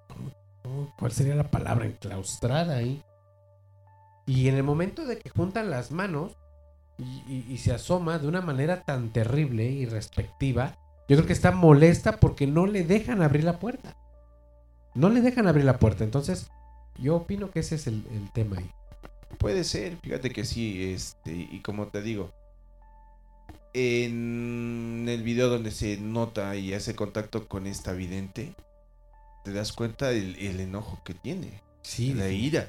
¿cómo- 0.09 0.93
¿Cuál 0.99 1.13
sería 1.13 1.37
la 1.37 1.49
palabra? 1.51 1.87
Enclaustrada 1.87 2.77
ahí. 2.79 3.01
Y 4.27 4.49
en 4.49 4.57
el 4.57 4.65
momento 4.65 5.05
de 5.05 5.19
que 5.19 5.31
juntan 5.31 5.71
las 5.71 5.93
manos 5.93 6.37
y 6.99 7.59
se 7.59 7.73
asoma 7.73 8.19
de 8.19 8.29
una 8.29 8.41
manera 8.41 8.83
tan 8.83 9.11
terrible 9.13 9.65
y 9.65 9.87
respectiva, 9.87 10.77
yo 11.09 11.17
creo 11.17 11.27
que 11.27 11.33
está 11.33 11.51
molesta 11.51 12.19
porque 12.19 12.47
no 12.47 12.67
le 12.67 12.85
dejan 12.85 13.23
abrir 13.23 13.45
la 13.45 13.59
puerta. 13.59 13.97
No 14.95 15.09
le 15.11 15.21
dejan 15.21 15.47
abrir 15.49 15.65
la 15.65 15.79
puerta. 15.79 16.05
Entonces, 16.05 16.51
yo 16.99 17.17
opino 17.17 17.51
que 17.51 17.61
ese 17.61 17.77
es 17.77 17.87
el, 17.87 18.05
el 18.13 18.31
tema 18.33 18.59
ahí. 18.59 18.71
Puede 19.39 19.65
ser, 19.65 19.97
fíjate 19.97 20.31
que 20.31 20.45
sí, 20.45 20.93
este, 20.93 21.33
y 21.33 21.61
como 21.61 21.89
te 21.89 22.03
digo, 22.03 22.31
en 23.75 25.07
el 25.09 25.23
video 25.23 25.49
donde 25.49 25.71
se 25.71 25.97
nota 25.97 26.57
y 26.57 26.75
hace 26.75 26.95
contacto 26.95 27.49
con 27.49 27.67
esta 27.67 27.93
vidente, 27.93 28.55
te 29.45 29.53
das 29.53 29.73
cuenta 29.73 30.09
del 30.09 30.37
el 30.37 30.61
enojo 30.61 31.01
que 31.05 31.15
tiene, 31.15 31.61
Sí, 31.83 32.15
la 32.15 32.29
ira. 32.29 32.69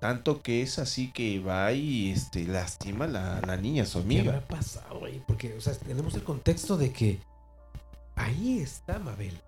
Tanto 0.00 0.42
que 0.42 0.62
es 0.62 0.80
así 0.80 1.12
que 1.12 1.38
va 1.38 1.72
y 1.72 2.10
este, 2.10 2.44
lastima 2.44 3.04
a 3.04 3.08
la, 3.08 3.40
la 3.46 3.56
niña, 3.56 3.86
su 3.86 4.04
¿Qué 4.06 4.18
habrá 4.18 4.32
amiga. 4.38 4.48
pasado 4.48 5.04
ahí? 5.04 5.22
Porque, 5.28 5.54
o 5.54 5.60
sea, 5.60 5.74
tenemos 5.74 6.14
el 6.14 6.24
contexto 6.24 6.76
de 6.76 6.92
que 6.92 7.20
ahí 8.16 8.58
está 8.58 8.98
Mabel. 8.98 9.38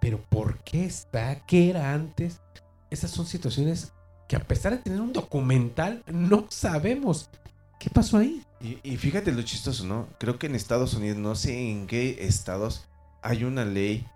Pero 0.00 0.18
¿por 0.30 0.58
qué 0.60 0.86
está? 0.86 1.44
¿Qué 1.44 1.68
era 1.68 1.92
antes? 1.92 2.40
Esas 2.90 3.10
son 3.10 3.26
situaciones 3.26 3.92
que 4.28 4.36
a 4.36 4.40
pesar 4.40 4.72
de 4.72 4.78
tener 4.78 5.00
un 5.00 5.12
documental, 5.12 6.02
no 6.06 6.46
sabemos. 6.48 7.28
¿Qué 7.78 7.90
pasó 7.90 8.16
ahí? 8.16 8.42
Y, 8.62 8.78
y 8.84 8.96
fíjate 8.96 9.32
lo 9.32 9.42
chistoso, 9.42 9.84
¿no? 9.84 10.06
Creo 10.18 10.38
que 10.38 10.46
en 10.46 10.54
Estados 10.54 10.94
Unidos, 10.94 11.18
no 11.18 11.34
sé 11.34 11.70
en 11.70 11.86
qué 11.86 12.18
estados, 12.20 12.84
hay 13.22 13.44
una 13.44 13.64
ley 13.64 14.06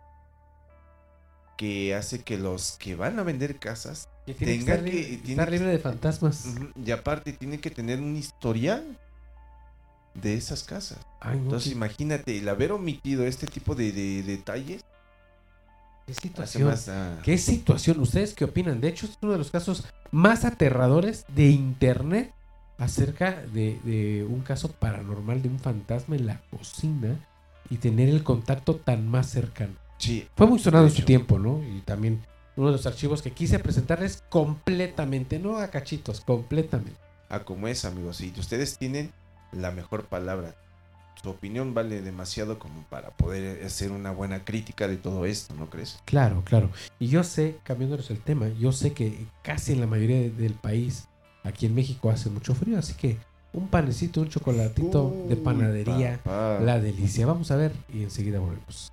que 1.57 1.95
hace 1.95 2.23
que 2.23 2.37
los 2.39 2.73
que 2.79 2.95
van 2.97 3.19
a 3.19 3.23
vender 3.23 3.59
casas 3.59 4.09
Que 4.27 4.35
tiene 4.35 4.55
que 4.55 4.59
estar, 4.61 4.85
que- 4.85 4.91
libre, 4.91 5.05
tiene 5.19 5.31
estar 5.31 5.47
que- 5.47 5.51
libre 5.53 5.69
de 5.73 5.79
fantasmas. 5.79 6.45
Y 6.85 6.91
aparte 6.91 7.33
tiene 7.33 7.59
que 7.61 7.71
tener 7.71 7.99
un 8.01 8.15
historial 8.17 8.85
de 10.15 10.35
esas 10.35 10.63
casas. 10.63 10.99
Ay, 11.21 11.39
Entonces 11.39 11.73
imagínate, 11.73 12.39
el 12.39 12.49
haber 12.49 12.73
omitido 12.73 13.25
este 13.27 13.47
tipo 13.47 13.75
de, 13.75 13.91
de 13.93 14.23
detalles 14.23 14.83
qué 16.07 16.15
situación. 16.15 16.69
más... 16.69 16.89
ah, 16.89 17.19
¿Qué 17.25 17.37
situación? 17.39 17.99
¿Ustedes 18.01 18.35
qué 18.35 18.45
opinan? 18.45 18.81
De 18.81 18.89
hecho, 18.89 19.07
es 19.07 19.19
uno 19.23 19.33
de 19.33 19.39
los 19.39 19.51
casos 19.51 19.85
más 20.13 20.45
aterradores 20.45 21.25
de 21.35 21.49
internet 21.49 22.33
acerca 22.79 23.33
de, 23.53 23.79
de 23.85 24.25
un 24.29 24.41
caso 24.41 24.71
paranormal 24.73 25.43
de 25.43 25.49
un 25.49 25.59
fantasma 25.59 26.17
en 26.17 26.27
la 26.27 26.41
cocina 26.51 27.17
y 27.71 27.77
tener 27.77 28.09
el 28.09 28.23
contacto 28.23 28.77
tan 28.77 29.09
más 29.09 29.29
cercano. 29.29 29.75
Sí, 29.99 30.29
Fue 30.37 30.47
muy 30.47 30.59
sonado 30.59 30.85
en 30.87 30.93
su 30.93 31.03
tiempo, 31.05 31.39
¿no? 31.39 31.63
Y 31.65 31.81
también 31.81 32.21
uno 32.55 32.67
de 32.69 32.73
los 32.73 32.87
archivos 32.87 33.23
que 33.23 33.33
quise 33.33 33.59
presentarles 33.59 34.23
completamente, 34.29 35.39
no 35.39 35.57
a 35.59 35.69
cachitos, 35.69 36.21
completamente. 36.21 36.99
a 37.29 37.41
como 37.41 37.67
es, 37.69 37.85
amigos. 37.85 38.21
Y 38.21 38.33
ustedes 38.39 38.79
tienen 38.79 39.11
la 39.53 39.71
mejor 39.71 40.05
palabra. 40.07 40.55
Su 41.23 41.31
opinión 41.31 41.73
vale 41.73 42.03
demasiado 42.03 42.59
como 42.59 42.83
para 42.85 43.11
poder 43.11 43.65
hacer 43.65 43.91
una 43.91 44.11
buena 44.11 44.45
crítica 44.45 44.87
de 44.87 44.97
todo 44.99 45.25
esto, 45.25 45.55
¿no 45.55 45.71
crees? 45.71 45.99
Claro, 46.05 46.43
claro. 46.45 46.71
Y 46.99 47.09
yo 47.09 47.25
sé, 47.25 47.57
cambiándoles 47.65 48.11
el 48.11 48.21
tema, 48.21 48.49
yo 48.49 48.71
sé 48.71 48.93
que 48.93 49.27
casi 49.43 49.73
en 49.73 49.81
la 49.81 49.87
mayoría 49.87 50.17
de- 50.21 50.31
del 50.31 50.53
país, 50.55 51.09
aquí 51.47 51.67
en 51.67 51.75
México, 51.75 52.11
hace 52.11 52.29
mucho 52.31 52.55
frío, 52.55 52.79
así 52.79 52.95
que 52.95 53.19
un 53.53 53.69
panecito, 53.69 54.21
un 54.21 54.29
chocolatito 54.29 55.27
de 55.29 55.37
panadería, 55.37 56.21
papá. 56.23 56.61
la 56.61 56.79
delicia. 56.79 57.27
Vamos 57.27 57.51
a 57.51 57.57
ver 57.57 57.73
y 57.93 58.03
enseguida 58.03 58.39
volvemos. 58.39 58.93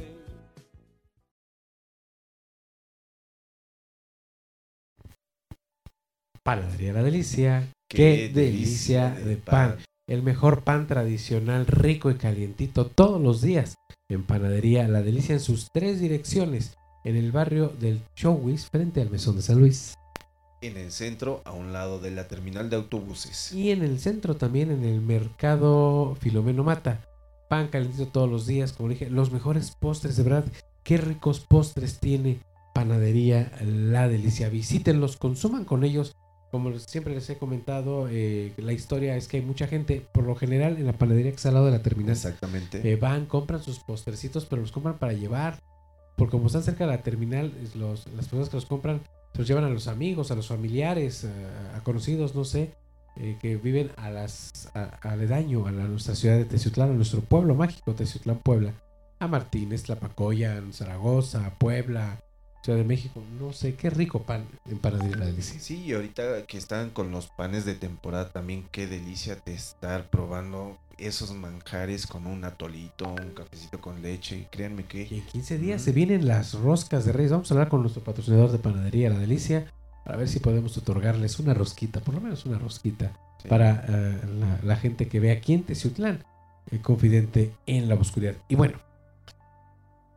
Panadería 6.43 6.93
La 6.93 7.03
Delicia. 7.03 7.67
Qué, 7.87 7.97
Qué 7.97 8.29
delicia 8.33 9.11
delicia 9.11 9.25
de 9.25 9.37
pan. 9.37 9.77
El 10.07 10.23
mejor 10.23 10.63
pan 10.63 10.87
tradicional, 10.87 11.67
rico 11.67 12.09
y 12.09 12.15
calientito 12.15 12.87
todos 12.87 13.21
los 13.21 13.41
días. 13.41 13.75
En 14.09 14.23
Panadería 14.23 14.87
La 14.87 15.03
Delicia 15.03 15.33
en 15.33 15.39
sus 15.39 15.69
tres 15.71 15.99
direcciones. 15.99 16.77
En 17.03 17.15
el 17.15 17.31
barrio 17.31 17.69
del 17.79 18.01
Chowis, 18.15 18.67
frente 18.69 19.01
al 19.01 19.11
Mesón 19.11 19.35
de 19.35 19.41
San 19.43 19.59
Luis. 19.59 19.93
En 20.61 20.77
el 20.77 20.91
centro, 20.91 21.41
a 21.45 21.51
un 21.51 21.73
lado 21.73 21.99
de 21.99 22.11
la 22.11 22.27
terminal 22.27 22.69
de 22.69 22.75
autobuses. 22.75 23.51
Y 23.51 23.71
en 23.71 23.83
el 23.83 23.99
centro 23.99 24.35
también, 24.35 24.71
en 24.71 24.83
el 24.83 25.01
mercado 25.01 26.15
Filomeno 26.19 26.63
Mata. 26.63 27.05
Pan 27.49 27.67
calentito 27.67 28.07
todos 28.07 28.29
los 28.29 28.47
días, 28.47 28.73
como 28.73 28.89
dije. 28.89 29.09
Los 29.09 29.31
mejores 29.31 29.75
postres, 29.79 30.17
de 30.17 30.23
verdad. 30.23 30.45
Qué 30.83 30.97
ricos 30.97 31.39
postres 31.39 31.99
tiene 31.99 32.39
Panadería 32.73 33.51
La 33.63 34.07
Delicia. 34.07 34.49
Visítenlos, 34.49 35.17
consuman 35.17 35.65
con 35.65 35.83
ellos. 35.83 36.15
Como 36.51 36.77
siempre 36.79 37.15
les 37.15 37.29
he 37.29 37.37
comentado, 37.37 38.07
eh, 38.09 38.51
la 38.57 38.73
historia 38.73 39.15
es 39.15 39.27
que 39.29 39.37
hay 39.37 39.43
mucha 39.43 39.67
gente, 39.67 40.05
por 40.11 40.25
lo 40.25 40.35
general, 40.35 40.77
en 40.77 40.85
la 40.85 40.93
panadería 40.93 41.31
que 41.31 41.37
está 41.37 41.47
al 41.49 41.55
lado 41.55 41.67
de 41.67 41.71
la 41.71 41.81
terminal. 41.81 42.11
Exactamente. 42.11 42.91
Eh, 42.91 42.97
van, 42.97 43.25
compran 43.25 43.63
sus 43.63 43.79
postrecitos, 43.79 44.45
pero 44.45 44.61
los 44.61 44.71
compran 44.73 44.97
para 44.97 45.13
llevar. 45.13 45.59
Porque 46.17 46.31
como 46.33 46.47
están 46.47 46.63
cerca 46.63 46.85
de 46.85 46.91
la 46.91 47.01
terminal, 47.01 47.53
los, 47.75 48.05
las 48.15 48.25
personas 48.25 48.49
que 48.49 48.57
los 48.57 48.65
compran 48.65 48.99
se 49.31 49.39
los 49.39 49.47
llevan 49.47 49.63
a 49.63 49.69
los 49.69 49.87
amigos, 49.87 50.29
a 50.29 50.35
los 50.35 50.47
familiares, 50.49 51.25
a, 51.25 51.77
a 51.77 51.83
conocidos, 51.83 52.35
no 52.35 52.43
sé, 52.43 52.73
eh, 53.15 53.37
que 53.41 53.55
viven 53.55 53.91
a 53.95 54.09
las 54.09 54.69
a- 54.75 54.99
aledaño 55.09 55.67
a 55.67 55.71
la, 55.71 55.85
nuestra 55.85 56.15
ciudad 56.15 56.35
de 56.37 56.43
Teciutlán, 56.45 56.91
a 56.91 56.93
nuestro 56.93 57.21
pueblo 57.21 57.55
mágico, 57.55 57.93
Teciutlán, 57.93 58.39
Puebla. 58.39 58.73
A 59.19 59.27
Martínez, 59.27 59.83
Tlapacoya, 59.83 60.61
Zaragoza, 60.73 61.53
Puebla, 61.57 62.19
Ciudad 62.63 62.77
de 62.77 62.83
México. 62.85 63.21
No 63.39 63.53
sé, 63.53 63.75
qué 63.75 63.89
rico 63.89 64.21
pan 64.23 64.45
en 64.69 64.77
panadería 64.77 65.17
la 65.17 65.25
delicia. 65.25 65.59
Sí, 65.59 65.83
y 65.85 65.93
ahorita 65.93 66.45
que 66.45 66.57
están 66.57 66.91
con 66.91 67.11
los 67.11 67.27
panes 67.27 67.65
de 67.65 67.73
temporada 67.75 68.29
también, 68.29 68.65
qué 68.71 68.85
delicia 68.87 69.35
de 69.45 69.53
estar 69.55 70.09
probando 70.09 70.77
esos 70.99 71.33
manjares 71.33 72.05
con 72.05 72.27
un 72.27 72.43
atolito, 72.43 73.09
un 73.09 73.31
cafecito 73.31 73.81
con 73.81 74.03
leche. 74.03 74.37
Y 74.37 74.45
créanme 74.45 74.83
Y 74.83 74.85
que 74.85 75.15
en 75.15 75.25
15 75.25 75.57
días 75.57 75.81
Mm. 75.81 75.85
se 75.85 75.91
vienen 75.91 76.27
las 76.27 76.53
roscas 76.53 77.03
de 77.05 77.11
Reyes. 77.13 77.31
Vamos 77.31 77.49
a 77.49 77.55
hablar 77.55 77.69
con 77.69 77.81
nuestro 77.81 78.03
patrocinador 78.03 78.51
de 78.51 78.59
panadería, 78.59 79.09
La 79.09 79.17
Delicia, 79.17 79.71
para 80.05 80.17
ver 80.17 80.27
si 80.27 80.39
podemos 80.39 80.77
otorgarles 80.77 81.39
una 81.39 81.55
rosquita, 81.55 81.99
por 82.01 82.13
lo 82.13 82.21
menos 82.21 82.45
una 82.45 82.59
rosquita, 82.59 83.11
sí. 83.41 83.47
para 83.47 83.83
eh, 83.87 84.19
la, 84.39 84.59
la 84.61 84.75
gente 84.75 85.07
que 85.07 85.19
ve 85.19 85.31
aquí 85.31 85.53
en 85.53 85.63
Teciutlán, 85.63 86.23
el 86.69 86.81
confidente 86.81 87.51
en 87.65 87.89
la 87.89 87.95
oscuridad. 87.95 88.35
Y 88.47 88.53
bueno, 88.53 88.77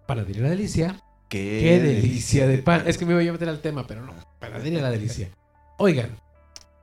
panadería 0.07 0.42
La 0.42 0.51
Delicia, 0.51 1.01
qué, 1.35 1.61
qué 1.61 1.80
delicia 1.80 2.47
de 2.47 2.59
pan. 2.59 2.85
Es 2.87 2.97
que 2.97 3.05
me 3.05 3.12
iba 3.12 3.20
a 3.20 3.32
meter 3.32 3.49
al 3.49 3.61
tema, 3.61 3.87
pero 3.87 4.05
no, 4.05 4.12
panadería 4.39 4.80
La 4.80 4.91
Delicia. 4.91 5.30
Oigan, 5.78 6.11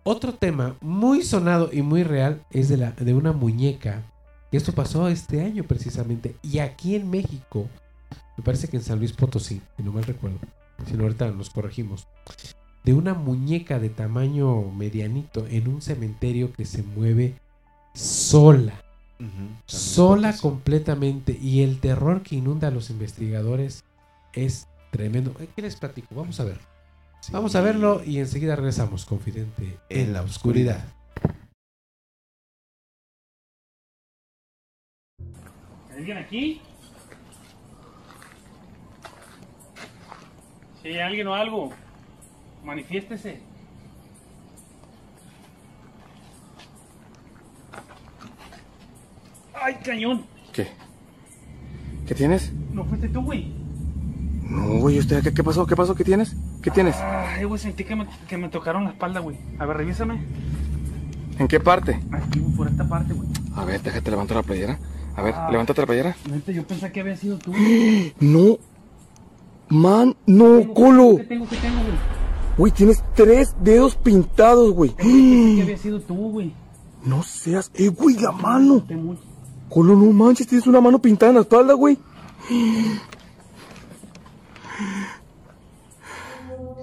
otro 0.03 0.33
tema 0.33 0.75
muy 0.81 1.23
sonado 1.23 1.69
y 1.71 1.81
muy 1.81 2.03
real 2.03 2.43
es 2.51 2.67
de, 2.67 2.77
la, 2.77 2.91
de 2.91 3.13
una 3.13 3.31
muñeca. 3.31 4.03
Y 4.51 4.57
esto 4.57 4.73
pasó 4.73 5.07
este 5.07 5.41
año 5.41 5.63
precisamente. 5.63 6.35
Y 6.41 6.59
aquí 6.59 6.95
en 6.95 7.09
México, 7.09 7.67
me 8.37 8.43
parece 8.43 8.67
que 8.67 8.77
en 8.77 8.83
San 8.83 8.99
Luis 8.99 9.13
Potosí, 9.13 9.61
si 9.77 9.83
no 9.83 9.93
mal 9.93 10.03
recuerdo. 10.03 10.39
Si 10.85 10.93
no, 10.93 11.03
ahorita 11.03 11.31
nos 11.31 11.49
corregimos. 11.49 12.07
de 12.83 12.93
una 12.93 13.13
muñeca 13.13 13.79
de 13.79 13.89
tamaño 13.89 14.63
medianito 14.71 15.45
en 15.47 15.67
un 15.67 15.81
cementerio 15.81 16.51
que 16.51 16.65
se 16.65 16.83
mueve 16.83 17.35
sola. 17.93 18.83
Sola 19.67 20.35
completamente. 20.35 21.37
Y 21.39 21.61
el 21.61 21.79
terror 21.79 22.23
que 22.23 22.35
inunda 22.35 22.67
a 22.67 22.71
los 22.71 22.89
investigadores 22.89 23.83
es 24.33 24.67
tremendo. 24.91 25.33
¿Qué 25.55 25.61
les 25.61 25.75
platico? 25.75 26.15
Vamos 26.15 26.39
a 26.39 26.43
ver. 26.43 26.59
Vamos 27.31 27.55
a 27.55 27.61
verlo 27.61 28.01
y 28.03 28.19
enseguida 28.19 28.55
regresamos, 28.55 29.05
confidente, 29.05 29.77
en 29.89 30.13
la 30.13 30.23
oscuridad. 30.23 30.83
¿Alguien 35.91 36.17
aquí? 36.17 36.61
Si 40.81 40.87
hay 40.87 40.99
alguien 40.99 41.27
o 41.27 41.35
algo, 41.35 41.71
manifiéstese. 42.63 43.39
¡Ay, 49.53 49.75
cañón! 49.85 50.25
¿Qué? 50.51 50.69
¿Qué 52.07 52.15
tienes? 52.15 52.51
¿No 52.73 52.83
fuiste 52.83 53.07
tú, 53.09 53.21
güey? 53.21 53.60
No, 54.51 54.79
güey, 54.79 54.99
usted, 54.99 55.23
¿qué, 55.23 55.33
qué 55.33 55.43
pasó? 55.43 55.65
¿Qué 55.65 55.75
pasó? 55.75 55.95
¿Qué 55.95 56.03
tienes? 56.03 56.35
¿Qué 56.61 56.69
tienes? 56.71 56.95
Ay, 56.97 57.45
güey, 57.45 57.59
sentí 57.59 57.83
que 57.85 57.95
me, 57.95 58.05
que 58.27 58.37
me 58.37 58.49
tocaron 58.49 58.83
la 58.83 58.89
espalda, 58.91 59.21
güey. 59.21 59.37
A 59.59 59.65
ver, 59.65 59.77
revísame. 59.77 60.21
¿En 61.39 61.47
qué 61.47 61.59
parte? 61.59 61.99
Aquí, 62.11 62.39
güey, 62.39 62.53
por 62.55 62.67
esta 62.67 62.87
parte, 62.87 63.13
güey. 63.13 63.27
A 63.55 63.63
ver, 63.65 63.81
déjate 63.81 64.11
levantar 64.11 64.37
la 64.37 64.43
playera. 64.43 64.77
A 65.15 65.21
ver, 65.21 65.33
Ah. 65.37 65.49
levántate 65.51 65.81
la 65.81 65.87
playera. 65.87 66.15
Yo 66.47 66.63
pensé 66.67 66.91
que 66.91 66.99
había 67.01 67.15
sido 67.15 67.37
tú. 67.37 67.53
No. 68.19 68.57
Man, 69.69 70.15
no, 70.25 70.73
colo. 70.73 71.15
¿Qué 71.17 71.23
tengo? 71.23 71.47
¿Qué 71.47 71.55
tengo, 71.55 71.77
güey? 71.81 71.93
Güey, 72.57 72.71
tienes 72.73 73.01
tres 73.15 73.55
dedos 73.61 73.95
pintados, 73.95 74.73
güey. 74.73 74.91
Pensé 74.91 75.55
que 75.55 75.61
había 75.63 75.77
sido 75.77 76.01
tú, 76.01 76.15
güey. 76.31 76.53
No 77.05 77.23
seas. 77.23 77.71
Eh, 77.73 77.87
güey, 77.87 78.17
la 78.17 78.33
mano. 78.33 78.83
Colo, 79.69 79.95
no 79.95 80.11
manches, 80.11 80.45
tienes 80.47 80.67
una 80.67 80.81
mano 80.81 80.99
pintada 81.01 81.29
en 81.29 81.35
la 81.37 81.41
espalda, 81.43 81.73
güey. 81.73 81.97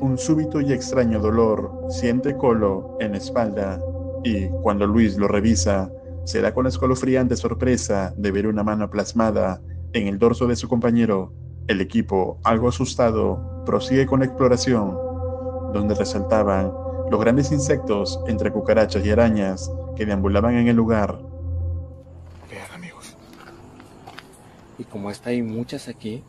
Un 0.00 0.16
súbito 0.16 0.60
y 0.60 0.72
extraño 0.72 1.18
dolor 1.18 1.86
siente 1.90 2.36
Colo 2.36 2.96
en 3.00 3.16
espalda 3.16 3.80
y 4.22 4.48
cuando 4.62 4.86
Luis 4.86 5.16
lo 5.16 5.26
revisa, 5.26 5.90
se 6.24 6.40
da 6.40 6.54
con 6.54 6.64
la 6.64 6.68
escalofriante 6.68 7.36
sorpresa 7.36 8.14
de 8.16 8.30
ver 8.30 8.46
una 8.46 8.62
mano 8.62 8.90
plasmada 8.90 9.60
en 9.92 10.06
el 10.06 10.18
dorso 10.18 10.46
de 10.46 10.54
su 10.54 10.68
compañero. 10.68 11.32
El 11.66 11.80
equipo, 11.80 12.38
algo 12.44 12.68
asustado, 12.68 13.64
prosigue 13.66 14.06
con 14.06 14.20
la 14.20 14.26
exploración, 14.26 14.96
donde 15.72 15.94
resaltaban 15.94 16.72
los 17.10 17.20
grandes 17.20 17.50
insectos 17.50 18.20
entre 18.28 18.52
cucarachas 18.52 19.04
y 19.04 19.10
arañas 19.10 19.70
que 19.96 20.06
deambulaban 20.06 20.54
en 20.54 20.68
el 20.68 20.76
lugar. 20.76 21.18
Vean, 22.50 22.70
amigos. 22.72 23.16
Y 24.78 24.84
como 24.84 25.10
está 25.10 25.30
hay 25.30 25.42
muchas 25.42 25.88
aquí, 25.88 26.22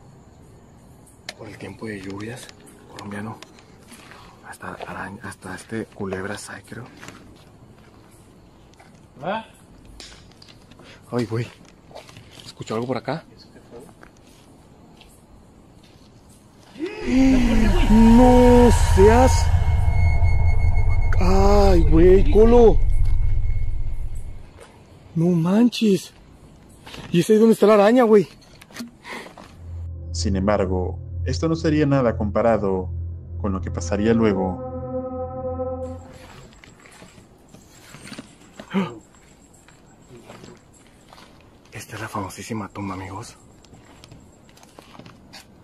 por 1.38 1.48
el 1.48 1.56
tiempo 1.56 1.86
de 1.86 2.00
lluvias, 2.00 2.48
colombiano, 2.92 3.38
hasta 4.50 4.72
araña, 4.72 5.20
hasta 5.22 5.54
este 5.54 5.84
culebras 5.86 6.50
hay, 6.50 6.62
creo. 6.62 6.84
¿Va? 9.22 9.46
Ay, 11.12 11.24
güey. 11.26 11.46
¿Escuchó 12.44 12.74
algo 12.74 12.88
por 12.88 12.96
acá? 12.96 13.22
No 17.90 18.70
seas. 18.96 19.46
Ay, 21.20 21.82
güey, 21.82 22.28
colo. 22.32 22.76
No 25.14 25.26
manches. 25.26 26.12
¿Y 27.12 27.20
ese 27.20 27.34
es 27.34 27.40
donde 27.40 27.52
está 27.52 27.68
la 27.68 27.74
araña, 27.74 28.02
güey? 28.02 28.26
Sin 30.10 30.34
embargo, 30.34 30.98
esto 31.24 31.48
no 31.48 31.54
sería 31.54 31.86
nada 31.86 32.16
comparado 32.16 32.90
con 33.40 33.52
lo 33.52 33.60
que 33.60 33.70
pasaría 33.70 34.14
luego. 34.14 34.66
Esta 41.72 41.96
es 41.96 42.02
la 42.02 42.08
famosísima 42.08 42.68
tumba, 42.68 42.94
amigos. 42.94 43.36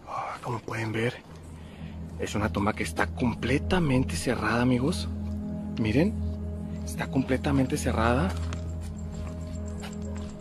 Ah, 0.09 0.39
Como 0.43 0.59
pueden 0.61 0.93
ver, 0.93 1.15
es 2.19 2.35
una 2.35 2.51
tumba 2.51 2.73
que 2.73 2.83
está 2.83 3.07
completamente 3.07 4.17
cerrada, 4.17 4.63
amigos. 4.63 5.09
Miren, 5.81 6.15
está 6.85 7.09
completamente 7.11 7.77
cerrada. 7.77 8.31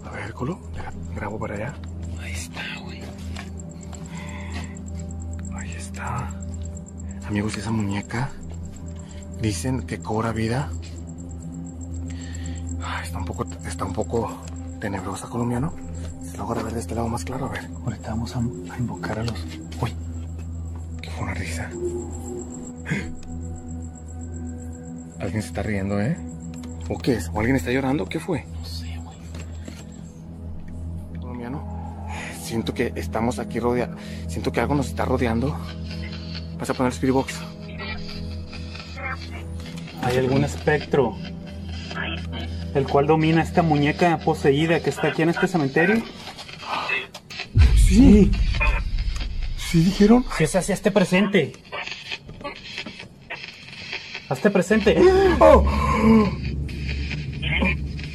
A 0.06 0.10
ver, 0.12 0.34
Colo, 0.34 0.60
grabo 1.16 1.38
para 1.40 1.56
allá. 1.56 1.74
Amigos, 7.28 7.58
esa 7.58 7.72
muñeca 7.72 8.30
dicen 9.42 9.82
que 9.82 10.00
cobra 10.00 10.32
vida. 10.32 10.70
Está 13.04 13.18
un 13.18 13.26
poco, 13.26 13.46
está 13.66 13.86
un 13.86 13.94
poco 13.94 14.30
tenebrosa, 14.80 15.28
colombiano. 15.28 15.74
Se 16.24 16.38
logra 16.38 16.62
ver 16.62 16.74
de 16.74 16.80
este 16.80 16.94
lado 16.94 17.08
más 17.08 17.26
claro, 17.26 17.48
a 17.48 17.50
ver. 17.50 17.68
Ahorita 17.84 18.10
vamos 18.12 18.36
a, 18.36 18.40
a 18.40 18.78
invocar 18.78 19.20
a 19.20 19.24
los. 19.24 19.44
Uy, 19.82 19.94
que 21.02 21.10
fue 21.10 21.24
una 21.24 21.34
risa. 21.34 21.70
Alguien 25.20 25.42
se 25.42 25.48
está 25.48 25.64
riendo, 25.64 26.00
¿eh? 26.00 26.18
¿O 26.90 27.00
qué 27.00 27.16
es? 27.16 27.32
¿O 27.34 27.40
alguien 27.40 27.56
está 27.56 27.72
llorando? 27.72 28.06
¿Qué 28.06 28.20
fue? 28.20 28.46
No 28.46 28.66
sé, 28.66 28.98
güey. 29.04 29.18
Colombiano. 31.20 32.08
Siento 32.40 32.76
que 32.76 32.94
estamos 32.96 33.40
aquí 33.40 33.60
rodeados. 33.60 34.00
Siento 34.28 34.52
que 34.52 34.60
algo 34.60 34.76
nos 34.76 34.88
está 34.88 35.06
rodeando. 35.06 35.58
Vas 36.66 36.72
a 36.72 36.74
poner 36.74 36.92
el 36.92 36.96
Spirit 36.96 37.14
Box. 37.14 37.36
Hay 40.02 40.18
algún 40.18 40.44
espectro 40.44 41.16
el 42.74 42.88
cual 42.88 43.06
domina 43.06 43.44
esta 43.44 43.62
muñeca 43.62 44.18
poseída 44.18 44.80
que 44.80 44.90
está 44.90 45.10
aquí 45.10 45.22
en 45.22 45.30
este 45.30 45.48
cementerio. 45.48 46.02
Sí. 47.76 48.32
Sí, 49.58 49.84
dijeron. 49.84 50.26
Si 50.36 50.46
es 50.46 50.56
así, 50.56 50.72
hazte 50.72 50.90
presente. 50.90 51.52
Hazte 54.28 54.50
presente. 54.50 54.98
¡Oh! 55.40 55.70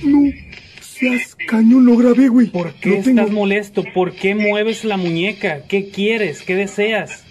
No 0.03 0.32
seas 0.80 1.36
cañón, 1.46 1.86
lo 1.86 1.96
grabé, 1.96 2.26
güey. 2.26 2.48
¿Por 2.48 2.72
qué 2.74 2.98
estás 2.98 3.30
molesto? 3.30 3.84
¿Por 3.94 4.12
qué 4.12 4.34
mueves 4.34 4.82
la 4.82 4.96
muñeca? 4.96 5.62
¿Qué 5.68 5.90
quieres? 5.90 6.42
¿Qué 6.42 6.57
deseas? 6.57 7.30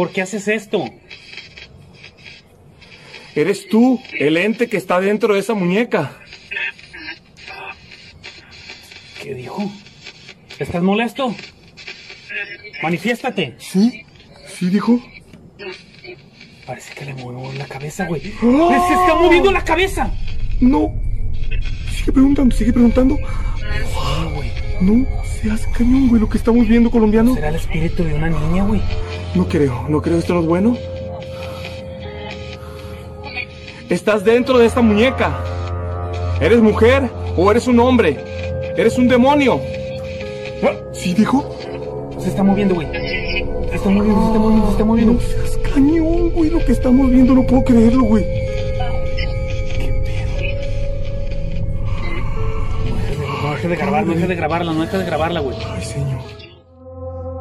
¿Por 0.00 0.12
qué 0.12 0.22
haces 0.22 0.48
esto? 0.48 0.82
Eres 3.34 3.68
tú, 3.68 4.00
el 4.18 4.38
ente 4.38 4.66
que 4.66 4.78
está 4.78 4.98
dentro 4.98 5.34
de 5.34 5.40
esa 5.40 5.52
muñeca. 5.52 6.16
¿Qué 9.22 9.34
dijo? 9.34 9.70
¿Estás 10.58 10.82
molesto? 10.82 11.36
Manifiéstate. 12.82 13.56
Sí, 13.58 14.06
sí 14.48 14.70
dijo. 14.70 15.02
Parece 16.64 16.94
que 16.94 17.04
le 17.04 17.12
muevo 17.12 17.52
la 17.58 17.66
cabeza, 17.66 18.06
güey. 18.06 18.22
¡Se 18.22 18.46
¡Oh! 18.46 18.70
está 18.72 19.14
moviendo 19.16 19.52
la 19.52 19.62
cabeza! 19.62 20.10
No. 20.60 20.94
Sigue 21.94 22.12
preguntando, 22.12 22.56
sigue 22.56 22.72
preguntando. 22.72 23.18
No 24.80 25.06
seas 25.42 25.66
cañón, 25.66 26.08
güey, 26.08 26.22
lo 26.22 26.28
que 26.30 26.38
estamos 26.38 26.66
viendo, 26.66 26.90
colombiano. 26.90 27.34
¿Será 27.34 27.50
el 27.50 27.56
espíritu 27.56 28.02
de 28.02 28.14
una 28.14 28.30
niña, 28.30 28.64
güey? 28.64 28.80
No 29.34 29.46
creo, 29.46 29.86
no 29.88 30.02
creo, 30.02 30.18
esto 30.18 30.34
no 30.34 30.40
es 30.40 30.46
bueno. 30.46 30.76
Estás 33.88 34.24
dentro 34.24 34.58
de 34.58 34.66
esta 34.66 34.80
muñeca. 34.80 35.38
¿Eres 36.40 36.60
mujer 36.60 37.08
o 37.36 37.50
eres 37.50 37.66
un 37.66 37.78
hombre? 37.80 38.16
¿Eres 38.76 38.98
un 38.98 39.08
demonio? 39.08 39.60
¿Sí 40.92 41.14
dijo? 41.14 41.56
Se 42.18 42.28
está 42.28 42.42
moviendo, 42.42 42.74
güey. 42.74 42.86
Se 42.90 43.76
está 43.76 43.88
moviendo, 43.88 44.20
se 44.20 44.26
está 44.26 44.38
moviendo, 44.38 44.66
se 44.66 44.72
está 44.72 44.84
moviendo. 44.84 45.12
No 45.14 45.20
seas 45.20 45.58
cañón, 45.72 46.30
güey, 46.30 46.50
lo 46.50 46.58
que 46.64 46.72
estamos 46.72 47.10
viendo, 47.10 47.34
no 47.34 47.46
puedo 47.46 47.64
creerlo, 47.64 48.02
güey. 48.04 48.26
No 53.42 53.50
dejes 53.52 53.70
de 53.70 53.76
grabarla, 53.76 54.06
no 54.06 54.14
dejes 54.14 54.28
de 54.28 54.34
grabarla, 54.34 54.72
no 54.72 54.80
dejes 54.82 54.98
de 54.98 55.06
grabarla, 55.06 55.40
güey. 55.40 55.56
Ay, 55.66 55.84
señor. 55.84 56.39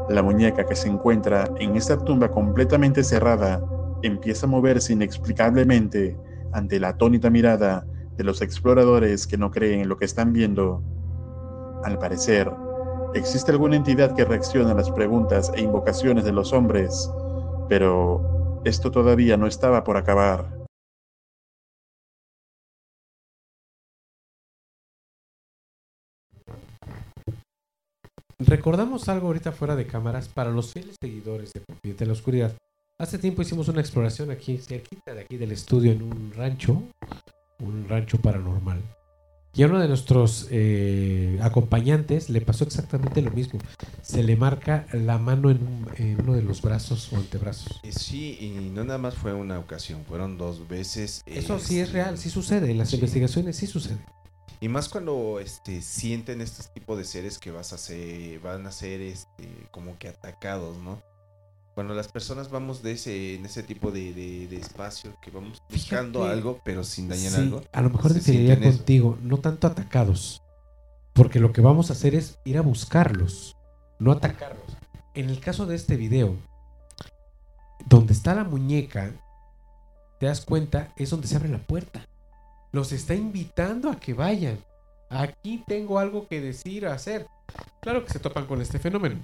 La 0.10 0.24
muñeca 0.24 0.66
que 0.66 0.76
se 0.76 0.90
encuentra 0.90 1.48
en 1.60 1.76
esta 1.76 1.98
tumba 1.98 2.32
completamente 2.32 3.04
cerrada 3.04 3.64
empieza 4.02 4.48
a 4.48 4.50
moverse 4.50 4.94
inexplicablemente 4.94 6.18
ante 6.52 6.80
la 6.80 6.90
atónita 6.90 7.30
mirada 7.30 7.86
de 8.18 8.24
los 8.24 8.42
exploradores 8.42 9.28
que 9.28 9.38
no 9.38 9.52
creen 9.52 9.82
en 9.82 9.90
lo 9.90 9.98
que 9.98 10.06
están 10.06 10.34
viendo. 10.34 10.82
Al 11.84 12.00
parecer, 12.00 12.52
existe 13.14 13.52
alguna 13.52 13.76
entidad 13.76 14.16
que 14.16 14.26
reacciona 14.26 14.72
a 14.72 14.76
las 14.76 14.90
preguntas 14.92 15.52
e 15.56 15.62
invocaciones 15.62 16.24
de 16.26 16.32
los 16.32 16.54
hombres, 16.54 17.10
pero 17.70 18.62
esto 18.66 18.90
todavía 18.90 19.38
no 19.38 19.46
estaba 19.46 19.84
por 19.84 19.96
acabar. 19.96 20.59
Recordamos 28.40 29.10
algo 29.10 29.28
ahorita 29.28 29.52
fuera 29.52 29.76
de 29.76 29.86
cámaras 29.86 30.30
para 30.30 30.50
los 30.50 30.72
fieles 30.72 30.96
seguidores 31.02 31.52
de 31.54 31.62
Confidente 31.62 32.06
de 32.06 32.08
la 32.08 32.14
Oscuridad. 32.14 32.54
Hace 32.98 33.18
tiempo 33.20 33.42
hicimos 33.42 33.68
una 33.68 33.82
exploración 33.82 34.32
aquí, 34.32 34.58
cerquita 34.58 35.14
de 35.14 35.22
aquí 35.22 35.38
del 35.38 35.52
estudio, 35.52 35.92
en 35.92 36.02
un 36.02 36.32
rancho, 36.36 36.82
un 37.60 37.88
rancho 37.90 38.18
paranormal. 38.18 38.82
Y 39.56 39.64
a 39.64 39.66
uno 39.68 39.80
de 39.80 39.88
nuestros 39.88 40.48
eh, 40.52 41.38
acompañantes 41.42 42.30
le 42.30 42.40
pasó 42.40 42.64
exactamente 42.64 43.22
lo 43.22 43.32
mismo. 43.32 43.60
Se 44.02 44.24
le 44.24 44.36
marca 44.38 44.86
la 44.94 45.18
mano 45.18 45.50
en, 45.50 45.58
un- 45.58 45.88
en 45.98 46.22
uno 46.22 46.34
de 46.34 46.44
los 46.44 46.62
brazos 46.62 47.12
o 47.12 47.18
antebrazos. 47.18 47.80
Y 47.84 47.92
sí, 47.92 48.38
y 48.40 48.70
no 48.70 48.84
nada 48.84 49.00
más 49.00 49.16
fue 49.16 49.34
una 49.34 49.60
ocasión, 49.60 50.04
fueron 50.08 50.38
dos 50.38 50.68
veces. 50.68 51.24
Eso 51.26 51.60
sí 51.60 51.80
es 51.80 51.88
este, 51.88 51.98
real, 52.04 52.18
sí 52.18 52.30
sucede. 52.30 52.72
En 52.72 52.78
las 52.78 52.90
sí. 52.90 52.96
investigaciones 52.98 53.58
sí 53.58 53.66
sucede. 53.68 53.98
Y 54.62 54.68
más 54.68 54.90
cuando 54.90 55.40
este, 55.40 55.82
sienten 55.82 56.42
este 56.42 56.64
tipo 56.74 56.98
de 56.98 57.06
seres 57.06 57.38
que 57.40 57.52
vas 57.52 57.72
a 57.72 57.78
ser, 57.78 58.40
van 58.42 58.68
a 58.68 58.72
ser 58.72 59.00
este, 59.02 59.68
como 59.72 59.98
que 59.98 60.10
atacados, 60.10 60.78
¿no? 60.78 61.02
Cuando 61.76 61.94
las 61.94 62.10
personas 62.10 62.50
vamos 62.52 62.84
de 62.84 62.92
ese, 62.92 63.36
en 63.36 63.46
ese 63.46 63.64
tipo 63.64 63.90
de, 63.92 64.12
de- 64.14 64.48
de 64.48 64.58
espacio, 64.58 65.16
que 65.22 65.32
vamos 65.32 65.62
buscando 65.70 66.20
Fíjate, 66.20 66.34
algo, 66.38 66.62
pero 66.66 66.84
sin 66.84 67.08
dañar 67.08 67.32
Sí, 67.32 67.38
algo. 67.38 67.62
A 67.72 67.82
lo 67.82 67.90
mejor 67.90 68.12
eso. 68.18 68.62
contigo, 68.62 69.18
no 69.22 69.38
tanto 69.38 69.68
atacados. 69.68 70.42
Porque 71.14 71.40
lo 71.40 71.54
que 71.54 71.62
vamos 71.62 71.90
a 71.90 71.94
hacer 71.94 72.16
es 72.16 72.38
ir 72.44 72.58
a 72.58 72.62
buscarlos, 72.62 73.56
no 73.98 74.12
atacarlos. 74.12 74.66
En 75.14 75.30
el 75.30 75.40
caso 75.40 75.66
de 75.68 75.76
este 75.76 75.96
video, 75.96 76.36
donde 77.86 78.12
está 78.12 78.36
la 78.36 78.44
muñeca, 78.44 79.14
te 80.20 80.26
das 80.26 80.42
cuenta, 80.42 80.92
es 80.98 81.10
donde 81.12 81.28
se 81.28 81.38
abre 81.38 81.48
la 81.50 81.60
puerta. 81.60 82.06
Los 82.72 82.92
está 82.92 83.16
invitando 83.16 83.90
a 83.90 84.00
que 84.00 84.14
vayan. 84.14 84.60
Aquí 85.10 85.64
tengo 85.68 86.00
algo 86.00 86.28
que 86.28 86.40
decir, 86.40 86.86
hacer. 86.86 87.28
Claro 87.82 88.06
que 88.06 88.12
se 88.12 88.20
topan 88.20 88.46
con 88.46 88.62
este 88.62 88.80
fenómeno. 88.80 89.16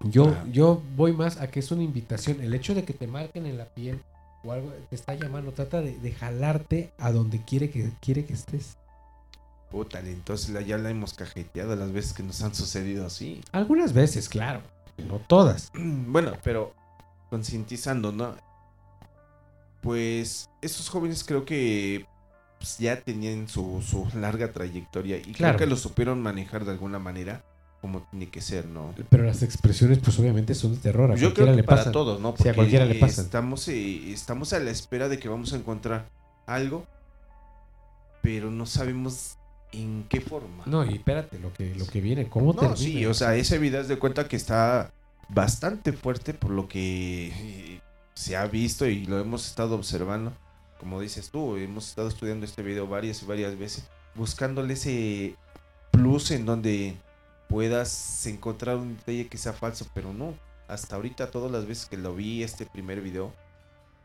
Yo, 0.00 0.36
yo 0.52 0.82
voy 0.96 1.12
más 1.12 1.38
a 1.38 1.50
que 1.50 1.60
es 1.60 1.70
una 1.70 1.82
invitación. 1.82 2.40
El 2.40 2.54
hecho 2.54 2.74
de 2.74 2.84
que 2.84 2.92
te 2.92 3.06
marquen 3.06 3.46
en 3.46 3.58
la 3.58 3.64
piel 3.64 4.00
o 4.44 4.52
algo 4.52 4.72
te 4.88 4.94
está 4.94 5.14
llamando, 5.14 5.52
trata 5.52 5.80
de, 5.80 5.98
de 5.98 6.12
jalarte 6.12 6.92
a 6.98 7.10
donde 7.10 7.42
quiere 7.42 7.70
que, 7.70 7.90
quiere 8.00 8.24
que 8.24 8.34
estés. 8.34 8.76
Pútale, 9.70 10.12
entonces 10.12 10.66
ya 10.66 10.78
la 10.78 10.90
hemos 10.90 11.14
cajeteado 11.14 11.76
las 11.76 11.92
veces 11.92 12.12
que 12.12 12.22
nos 12.22 12.42
han 12.42 12.54
sucedido 12.54 13.06
así. 13.06 13.42
Algunas 13.52 13.92
veces, 13.92 14.28
claro. 14.28 14.60
No 14.96 15.18
todas. 15.18 15.70
Bueno, 15.78 16.32
pero 16.42 16.74
concientizando, 17.28 18.12
¿no? 18.12 18.34
Pues 19.80 20.50
estos 20.60 20.88
jóvenes 20.88 21.24
creo 21.24 21.44
que 21.44 22.06
pues, 22.58 22.78
ya 22.78 23.00
tenían 23.00 23.48
su, 23.48 23.82
su 23.86 24.06
larga 24.18 24.52
trayectoria 24.52 25.16
y 25.18 25.32
Claro. 25.32 25.56
creo 25.56 25.68
que 25.68 25.70
lo 25.70 25.76
supieron 25.76 26.20
manejar 26.20 26.64
de 26.64 26.72
alguna 26.72 26.98
manera 26.98 27.44
como 27.80 28.02
tiene 28.10 28.28
que 28.28 28.40
ser, 28.40 28.66
¿no? 28.66 28.92
Pero 29.08 29.22
las 29.22 29.44
expresiones, 29.44 30.00
pues 30.00 30.18
obviamente 30.18 30.52
son 30.56 30.72
de 30.74 30.78
terror. 30.80 31.12
A 31.12 31.14
Yo 31.14 31.28
cualquiera 31.28 31.34
creo 31.34 31.46
que 31.54 31.56
le 31.62 31.62
para 31.62 31.76
pasan. 31.78 31.92
todos, 31.92 32.20
¿no? 32.20 32.30
Sí, 32.30 32.34
a 32.34 32.36
Porque 32.36 32.54
cualquiera 32.54 32.84
le 32.86 32.96
pasan. 32.96 33.24
Estamos, 33.26 33.68
eh, 33.68 34.10
estamos 34.12 34.52
a 34.52 34.58
la 34.58 34.72
espera 34.72 35.08
de 35.08 35.20
que 35.20 35.28
vamos 35.28 35.52
a 35.52 35.56
encontrar 35.56 36.08
algo, 36.46 36.84
pero 38.20 38.50
no 38.50 38.66
sabemos 38.66 39.36
en 39.72 40.04
qué 40.08 40.20
forma. 40.20 40.64
No, 40.66 40.84
y 40.84 40.94
espérate, 40.94 41.38
lo 41.38 41.52
que, 41.52 41.72
lo 41.76 41.86
que 41.86 42.00
viene, 42.00 42.28
¿cómo 42.28 42.52
No, 42.52 42.58
termina? 42.58 42.76
sí, 42.76 43.06
o 43.06 43.14
sea, 43.14 43.36
ese 43.36 43.58
video 43.58 43.80
haz 43.80 43.86
de 43.88 43.98
cuenta 43.98 44.26
que 44.26 44.34
está 44.36 44.90
bastante 45.28 45.92
fuerte 45.92 46.34
por 46.34 46.50
lo 46.50 46.66
que 46.68 47.28
eh, 47.28 47.80
se 48.18 48.36
ha 48.36 48.46
visto 48.46 48.84
y 48.86 49.04
lo 49.06 49.20
hemos 49.20 49.46
estado 49.46 49.76
observando. 49.76 50.32
Como 50.80 51.00
dices 51.00 51.30
tú, 51.30 51.56
hemos 51.56 51.88
estado 51.88 52.08
estudiando 52.08 52.44
este 52.44 52.62
video 52.62 52.88
varias 52.88 53.22
y 53.22 53.26
varias 53.26 53.56
veces, 53.56 53.84
buscándole 54.16 54.74
ese 54.74 55.36
plus 55.92 56.32
en 56.32 56.44
donde 56.44 56.96
puedas 57.48 58.26
encontrar 58.26 58.76
un 58.76 58.96
detalle 58.96 59.28
que 59.28 59.38
sea 59.38 59.52
falso, 59.52 59.86
pero 59.94 60.12
no. 60.12 60.34
Hasta 60.66 60.96
ahorita, 60.96 61.30
todas 61.30 61.50
las 61.52 61.64
veces 61.66 61.86
que 61.86 61.96
lo 61.96 62.14
vi, 62.14 62.42
este 62.42 62.66
primer 62.66 63.00
video, 63.00 63.32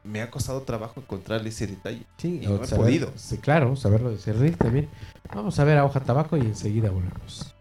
me 0.03 0.21
ha 0.21 0.29
costado 0.29 0.61
trabajo 0.61 0.99
encontrarle 0.99 1.49
ese 1.49 1.65
detalle. 1.67 2.03
Sí, 2.17 2.39
y 2.41 2.45
no 2.47 2.63
he 2.63 2.67
saber- 2.67 2.85
podido. 2.85 3.11
sí, 3.15 3.37
claro, 3.39 3.75
saberlo 3.75 4.11
discernir 4.11 4.55
también. 4.57 4.89
Vamos 5.33 5.59
a 5.59 5.63
ver 5.63 5.77
a 5.79 5.85
hoja 5.85 5.99
tabaco 6.01 6.37
y 6.37 6.41
enseguida 6.41 6.89
volvemos. 6.91 7.52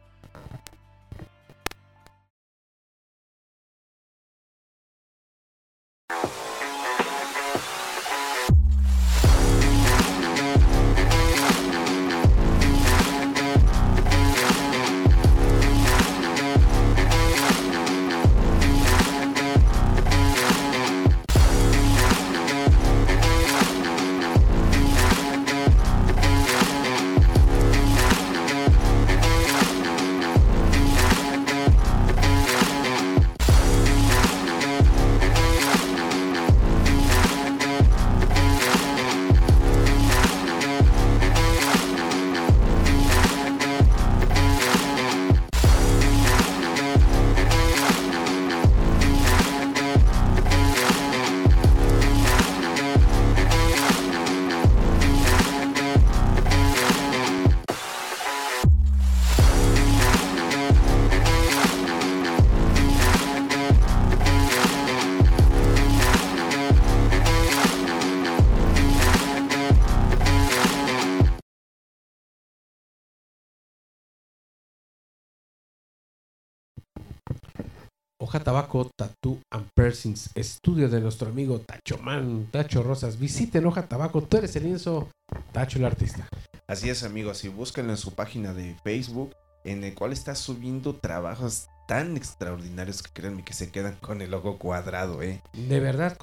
Tabaco, 78.42 78.90
Tattoo 78.96 79.40
and 79.50 79.68
Piercings, 79.74 80.30
estudio 80.34 80.88
de 80.88 81.00
nuestro 81.00 81.28
amigo 81.28 81.60
Tacho 81.60 81.98
Man, 82.02 82.48
Tacho 82.50 82.82
Rosas. 82.82 83.18
Visiten 83.18 83.66
Hoja 83.66 83.88
Tabaco, 83.88 84.22
tú 84.22 84.38
eres 84.38 84.54
el 84.56 84.64
lienzo, 84.64 85.08
Tacho 85.52 85.78
el 85.78 85.84
artista. 85.84 86.28
Así 86.66 86.90
es, 86.90 87.02
amigos, 87.02 87.44
y 87.44 87.48
búsquenlo 87.48 87.92
en 87.92 87.98
su 87.98 88.12
página 88.14 88.52
de 88.54 88.76
Facebook, 88.82 89.34
en 89.64 89.84
el 89.84 89.94
cual 89.94 90.12
está 90.12 90.34
subiendo 90.34 90.94
trabajos 90.94 91.66
tan 91.86 92.16
extraordinarios 92.16 93.02
que 93.02 93.10
créanme 93.12 93.44
que 93.44 93.52
se 93.52 93.70
quedan 93.70 93.96
con 94.00 94.22
el 94.22 94.30
logo 94.30 94.58
cuadrado, 94.58 95.22
¿eh? 95.22 95.42
De 95.52 95.80
verdad, 95.80 96.16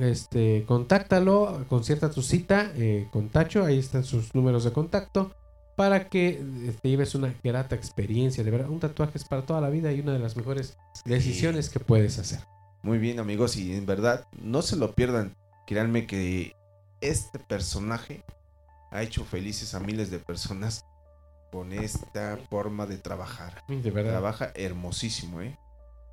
este, 0.00 0.64
contáctalo, 0.66 1.64
concierta 1.68 2.10
tu 2.10 2.22
cita 2.22 2.72
eh, 2.76 3.08
con 3.12 3.28
Tacho, 3.28 3.64
ahí 3.64 3.78
están 3.78 4.04
sus 4.04 4.34
números 4.34 4.64
de 4.64 4.72
contacto, 4.72 5.32
para 5.76 6.08
que 6.08 6.28
eh, 6.28 6.74
te 6.80 6.88
lleves 6.88 7.14
una 7.14 7.34
grata 7.42 7.74
experiencia. 7.74 8.44
De 8.44 8.50
verdad, 8.50 8.68
un 8.68 8.80
tatuaje 8.80 9.18
es 9.18 9.24
para 9.24 9.42
toda 9.42 9.60
la 9.60 9.70
vida 9.70 9.92
y 9.92 10.00
una 10.00 10.12
de 10.12 10.18
las 10.18 10.36
mejores 10.36 10.76
decisiones 11.04 11.68
que 11.68 11.80
puedes 11.80 12.18
hacer. 12.18 12.40
Muy 12.82 12.98
bien, 12.98 13.18
amigos, 13.18 13.56
y 13.56 13.74
en 13.74 13.86
verdad, 13.86 14.26
no 14.42 14.62
se 14.62 14.76
lo 14.76 14.94
pierdan. 14.94 15.34
Créanme 15.66 16.06
que 16.06 16.54
este 17.00 17.38
personaje 17.38 18.22
ha 18.90 19.02
hecho 19.02 19.24
felices 19.24 19.74
a 19.74 19.80
miles 19.80 20.10
de 20.10 20.18
personas 20.18 20.84
con 21.50 21.72
esta 21.72 22.38
forma 22.50 22.86
de 22.86 22.98
trabajar. 22.98 23.62
De 23.68 23.90
verdad. 23.90 24.12
Trabaja 24.12 24.52
hermosísimo, 24.54 25.40
¿eh? 25.40 25.56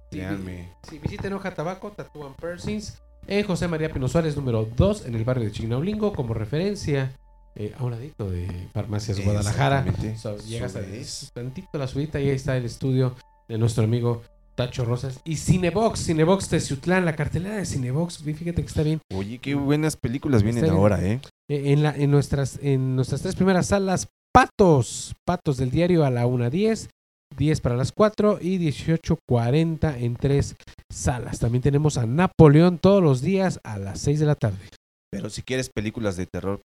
Créanme. 0.10 0.70
Sí, 0.90 1.00
visiten 1.00 1.34
Hoja 1.34 1.54
Tabaco, 1.54 1.92
Tattoo 1.92 2.26
and 2.26 2.36
Piercings, 2.36 3.02
en 3.28 3.46
José 3.46 3.68
María 3.68 3.92
Pino 3.92 4.08
Suárez, 4.08 4.36
número 4.36 4.66
2, 4.66 5.06
en 5.06 5.16
el 5.16 5.24
barrio 5.24 5.46
de 5.46 5.52
Chignaulingo, 5.52 6.14
como 6.14 6.34
referencia 6.34 7.14
eh, 7.56 7.74
a 7.78 7.84
un 7.84 7.92
ladito 7.92 8.30
de 8.30 8.48
Farmacias 8.74 9.24
Guadalajara. 9.24 9.86
So, 10.18 10.38
llegas 10.40 10.76
a 10.76 10.82
tantito 11.34 11.78
la 11.78 11.88
subida 11.88 12.20
y 12.20 12.30
ahí 12.30 12.36
está 12.36 12.58
el 12.58 12.66
estudio 12.66 13.16
de 13.48 13.58
nuestro 13.58 13.84
amigo 13.84 14.22
Tacho 14.56 14.86
Rosas. 14.86 15.20
Y 15.24 15.38
Cinebox, 15.38 16.06
Cinebox 16.06 16.50
Teciutlán, 16.50 17.06
la 17.06 17.16
cartelera 17.16 17.58
de 17.58 17.66
Cinebox, 17.66 18.20
fíjate 18.20 18.54
que 18.54 18.68
está 18.68 18.84
bien. 18.84 19.00
Oye, 19.14 19.40
qué 19.40 19.56
buenas 19.56 19.96
películas 19.98 20.44
vienen 20.44 20.64
bien. 20.64 20.76
ahora, 20.76 21.04
¿eh? 21.04 21.20
Eh, 21.50 21.74
En, 21.74 21.84
la, 21.84 21.96
en, 21.96 22.12
nuestras, 22.12 22.60
en 22.62 22.96
nuestras 22.96 23.22
tres 23.22 23.36
primeras 23.36 23.68
salas, 23.68 24.08
Patos, 24.34 25.14
Patos 25.26 25.58
del 25.58 25.72
diario 25.72 26.06
a 26.06 26.10
la 26.10 26.26
1.10. 26.26 26.90
10 27.38 27.62
para 27.62 27.78
las 27.78 27.94
4 27.94 28.40
y 28.42 28.60
18.40 28.60 30.02
en 30.02 30.16
tres 30.16 30.56
salas. 30.92 31.40
También 31.40 31.62
tenemos 31.62 31.98
a 31.98 32.06
Napoleón 32.06 32.78
todos 32.78 33.02
los 33.02 33.22
días 33.22 33.60
a 33.64 33.78
las 33.78 34.02
6 34.02 34.20
de 34.20 34.26
la 34.26 34.36
tarde. 34.36 34.60
Pero 35.10 35.30
si 35.30 35.42
quieres 35.42 35.70
películas 35.70 36.18
de 36.18 36.26
terror, 36.26 36.62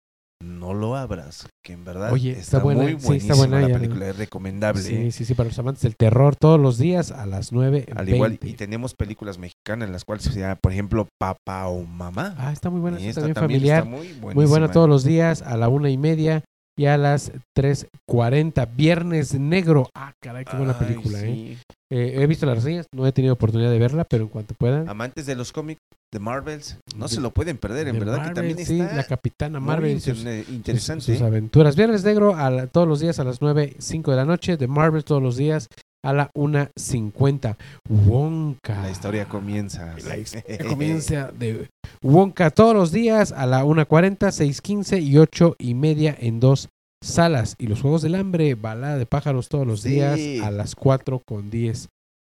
no 0.42 0.72
lo 0.74 0.96
abras, 0.96 1.48
que 1.64 1.72
en 1.74 1.84
verdad 1.84 2.12
Oye, 2.12 2.30
está, 2.30 2.42
está 2.42 2.58
buena, 2.60 2.82
muy 2.82 2.90
sí, 2.92 2.96
está 2.96 3.06
buenísima 3.08 3.34
buena 3.36 3.60
la 3.60 3.68
ya. 3.68 3.74
película, 3.74 4.08
es 4.08 4.16
recomendable. 4.16 4.82
Sí, 4.82 4.94
¿eh? 4.94 5.10
sí, 5.12 5.24
sí, 5.24 5.34
para 5.34 5.48
los 5.48 5.58
amantes 5.58 5.82
del 5.82 5.96
terror 5.96 6.34
todos 6.36 6.58
los 6.58 6.78
días 6.78 7.12
a 7.12 7.26
las 7.26 7.52
9. 7.52 7.86
Al 7.94 8.08
igual, 8.08 8.38
y 8.42 8.54
tenemos 8.54 8.94
películas 8.94 9.38
mexicanas 9.38 9.86
en 9.86 9.92
las 9.92 10.04
cuales 10.04 10.24
se 10.24 10.38
llama, 10.38 10.56
por 10.56 10.72
ejemplo, 10.72 11.06
Papá 11.18 11.66
o 11.68 11.82
Mamá. 11.84 12.34
Ah, 12.38 12.52
está 12.52 12.70
muy 12.70 12.80
buena, 12.80 12.98
Y 13.00 13.08
esta 13.08 13.20
también 13.20 13.34
también 13.34 13.60
familiar. 13.60 13.78
está 13.84 13.90
muy 14.24 14.34
Muy, 14.34 14.46
buena 14.46 14.70
todos 14.70 14.88
los 14.88 15.04
días 15.04 15.42
a 15.42 15.56
la 15.56 15.68
una 15.68 15.90
y 15.90 15.98
media 15.98 16.42
y 16.78 16.86
a 16.86 16.96
las 16.96 17.32
3.40. 17.56 18.68
Viernes 18.74 19.34
Negro. 19.34 19.88
Ah, 19.94 20.12
caray, 20.22 20.44
qué 20.44 20.56
buena 20.56 20.76
Ay, 20.78 20.86
película, 20.86 21.20
¿eh? 21.20 21.24
sí. 21.24 21.58
Eh, 21.92 22.14
He 22.22 22.26
visto 22.26 22.46
las 22.46 22.56
reseñas, 22.56 22.86
no 22.94 23.06
he 23.06 23.12
tenido 23.12 23.34
oportunidad 23.34 23.70
de 23.70 23.78
verla, 23.78 24.04
pero 24.04 24.24
en 24.24 24.28
cuanto 24.28 24.54
pueda. 24.54 24.88
Amantes 24.90 25.26
de 25.26 25.34
los 25.34 25.52
cómics 25.52 25.80
de 26.12 26.18
Marvels, 26.20 26.78
no 26.96 27.06
De- 27.08 27.14
se 27.14 27.20
lo 27.20 27.30
pueden 27.32 27.56
perder, 27.58 27.88
en 27.88 27.98
verdad 27.98 28.14
que 28.14 28.18
Marvel, 28.20 28.34
también 28.34 28.66
sí, 28.66 28.80
está 28.80 28.94
la 28.96 29.04
Capitana 29.04 29.60
Marvel 29.60 29.96
y 29.96 30.00
sus- 30.00 30.18
sus- 30.18 30.48
interesante. 30.48 31.04
Sus, 31.04 31.20
¿eh? 31.20 31.24
aventuras. 31.24 31.76
Viernes 31.76 32.04
Negro 32.04 32.34
a 32.36 32.50
la- 32.50 32.66
todos 32.66 32.86
los 32.88 33.00
días 33.00 33.18
a 33.20 33.24
las 33.24 33.40
9, 33.42 33.74
5 33.78 34.10
de 34.12 34.16
la 34.16 34.24
noche. 34.24 34.56
De 34.56 34.66
Marvel 34.66 35.04
todos 35.04 35.22
los 35.22 35.36
días 35.36 35.68
a 36.04 36.12
la 36.12 36.30
1.50. 36.32 37.56
Wonka. 37.88 38.82
La 38.82 38.90
historia 38.90 39.26
comienza. 39.28 39.94
La 40.04 40.16
historia 40.16 40.58
comienza 40.68 41.30
de 41.32 41.68
Wonka 42.02 42.50
todos 42.50 42.74
los 42.74 42.92
días 42.92 43.32
a 43.32 43.46
la 43.46 43.64
1.40, 43.64 44.18
6.15 44.18 45.02
y 45.02 45.18
8 45.18 45.56
y 45.58 45.74
media 45.74 46.16
en 46.18 46.40
dos 46.40 46.68
salas. 47.02 47.54
Y 47.58 47.66
los 47.66 47.80
Juegos 47.82 48.02
del 48.02 48.14
Hambre, 48.14 48.54
balada 48.54 48.96
de 48.98 49.06
pájaros 49.06 49.48
todos 49.48 49.66
los 49.66 49.82
Sí. 49.82 49.90
días 49.90 50.18
a 50.44 50.50
las 50.50 50.74
4 50.74 51.20
con 51.26 51.50
10. 51.50 51.88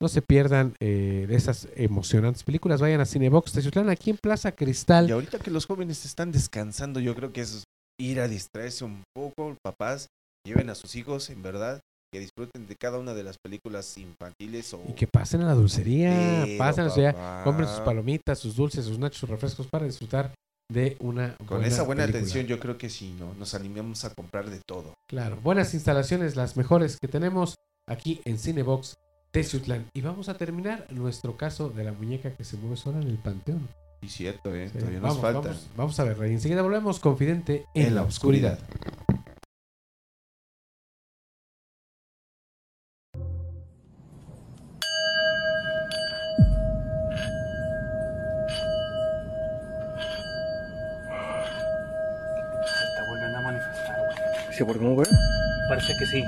No 0.02 0.08
se 0.08 0.24
pierdan 0.24 0.74
eh, 0.82 1.28
esas 1.30 1.68
emocionantes 1.76 2.44
películas. 2.44 2.82
Vayan 2.82 3.02
a 3.02 3.06
Cinebox 3.06 3.52
Teciutlán 3.54 3.90
aquí 3.90 4.10
en 4.10 4.18
Plaza 4.18 4.52
Cristal. 4.52 5.08
Y 5.08 5.12
ahorita 5.12 5.38
que 5.38 5.52
los 5.52 5.68
jóvenes 5.68 6.06
están 6.06 6.32
descansando, 6.32 7.00
yo 7.00 7.14
creo 7.16 7.32
que 7.32 7.42
es 7.42 7.64
ir 8.00 8.20
a 8.20 8.28
distraerse 8.28 8.84
un 8.84 9.04
poco, 9.16 9.56
papás, 9.64 10.08
lleven 10.44 10.72
a 10.72 10.76
sus 10.76 10.96
hijos, 10.96 11.30
en 11.30 11.44
verdad, 11.44 11.82
que 12.12 12.20
disfruten 12.20 12.68
de 12.68 12.76
cada 12.76 13.00
una 13.00 13.14
de 13.14 13.24
las 13.24 13.38
películas 13.38 13.98
infantiles 13.98 14.74
o 14.74 14.84
Y 14.90 14.94
que 14.94 15.08
pasen 15.08 15.42
a 15.42 15.46
la 15.46 15.54
dulcería, 15.54 16.44
Pero, 16.44 16.58
pasen 16.58 16.82
a 16.82 16.88
la 16.88 16.94
dulcería, 16.94 17.42
compren 17.44 17.70
sus 17.70 17.80
palomitas, 17.80 18.40
sus 18.40 18.56
dulces, 18.56 18.86
sus 18.86 19.00
nachos, 19.00 19.20
sus 19.20 19.30
refrescos 19.30 19.68
para 19.68 19.86
disfrutar 19.86 20.34
de 20.70 20.98
una 21.00 21.36
con 21.46 21.64
esa 21.64 21.84
buena 21.84 22.04
película. 22.04 22.20
atención 22.20 22.48
yo 22.48 22.60
creo 22.60 22.78
que 22.78 22.90
sí, 22.90 23.16
¿no? 23.18 23.34
Nos 23.36 23.54
animamos 23.54 24.04
a 24.06 24.14
comprar 24.14 24.50
de 24.50 24.60
todo. 24.66 24.94
Claro, 25.08 25.38
buenas 25.42 25.74
instalaciones, 25.74 26.36
las 26.36 26.58
mejores 26.58 26.98
que 27.00 27.08
tenemos 27.08 27.56
aquí 27.88 28.22
en 28.26 28.38
Cinebox 28.38 28.96
Teciutlán. 29.32 29.86
Y 29.94 30.02
vamos 30.02 30.28
a 30.28 30.38
terminar 30.38 30.88
nuestro 30.90 31.38
caso 31.38 31.70
de 31.70 31.86
la 31.86 31.94
muñeca 31.94 32.34
que 32.34 32.44
se 32.44 32.58
mueve 32.58 32.76
sola 32.76 33.02
en 33.02 33.08
el 33.08 33.18
panteón. 33.18 33.68
Y 34.02 34.10
cierto, 34.10 34.54
¿eh? 34.54 34.70
Sí, 34.70 34.80
Todavía 34.80 35.00
vamos, 35.00 35.16
nos 35.18 35.22
falta. 35.22 35.50
Vamos, 35.50 35.68
vamos 35.78 36.00
a 36.00 36.04
verla 36.04 36.28
y 36.28 36.32
enseguida 36.32 36.62
volvemos 36.62 37.00
confidente 37.00 37.66
en, 37.74 37.96
la 37.96 38.02
oscuridad. 38.02 38.60
Güey. 54.64 54.74
¿Se 54.74 54.80
volvió 54.80 54.88
a 54.88 54.92
mover? 54.92 55.08
Parece 55.70 55.98
que 55.98 56.06
sí. 56.06 56.24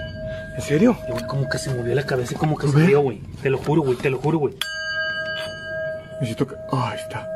¿En 0.55 0.61
serio? 0.61 0.97
Y, 1.07 1.11
güey, 1.11 1.27
como 1.27 1.47
que 1.47 1.57
se 1.57 1.73
movió 1.73 1.93
la 1.93 2.03
cabeza 2.03 2.33
y 2.33 2.37
como 2.37 2.57
que 2.57 2.67
se 2.67 2.79
vio, 2.85 3.01
güey. 3.01 3.21
Te 3.41 3.49
lo 3.49 3.57
juro, 3.57 3.81
güey, 3.83 3.97
te 3.97 4.09
lo 4.09 4.17
juro, 4.17 4.39
güey. 4.39 4.55
Necesito 6.19 6.47
que... 6.47 6.55
Ah, 6.71 6.89
ahí 6.91 6.99
está. 6.99 7.29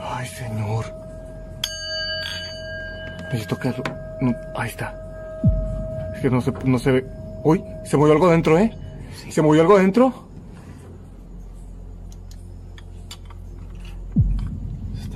Ay, 0.00 0.26
señor. 0.26 0.84
Necesito 3.32 3.58
que... 3.58 3.68
no, 4.20 4.34
ahí 4.56 4.68
está. 4.68 4.94
Es 6.14 6.20
que 6.20 6.30
no 6.30 6.40
se, 6.40 6.52
no 6.64 6.78
se 6.78 6.92
ve... 6.92 7.06
Uy, 7.44 7.64
se 7.84 7.96
movió 7.96 8.12
algo 8.12 8.30
dentro, 8.30 8.58
¿eh? 8.58 8.76
¿Se 9.30 9.40
movió 9.40 9.62
algo 9.62 9.78
dentro? 9.78 10.28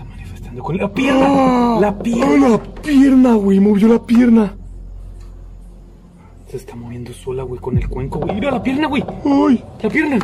Manifestando 0.09 0.63
con 0.63 0.72
la 0.83 0.93
pierna. 0.93 1.27
¡Ah! 1.29 1.79
La 1.81 1.99
pierna. 1.99 2.47
¡Ah, 2.47 2.49
la 2.51 2.83
pierna, 2.83 3.35
güey! 3.35 3.61
Movió 3.61 3.89
la 3.89 4.03
pierna. 4.03 4.55
Se 6.49 6.57
está 6.57 6.75
moviendo 6.75 7.13
sola, 7.13 7.45
güey, 7.45 7.61
con 7.61 7.79
el 7.79 7.89
cuenco, 7.89 8.19
güey. 8.19 8.35
Mira 8.35 8.51
la 8.51 8.63
pierna, 8.63 8.89
güey. 8.89 9.05
¡Uy! 9.25 9.63
La 9.81 9.89
pierna. 9.89 10.19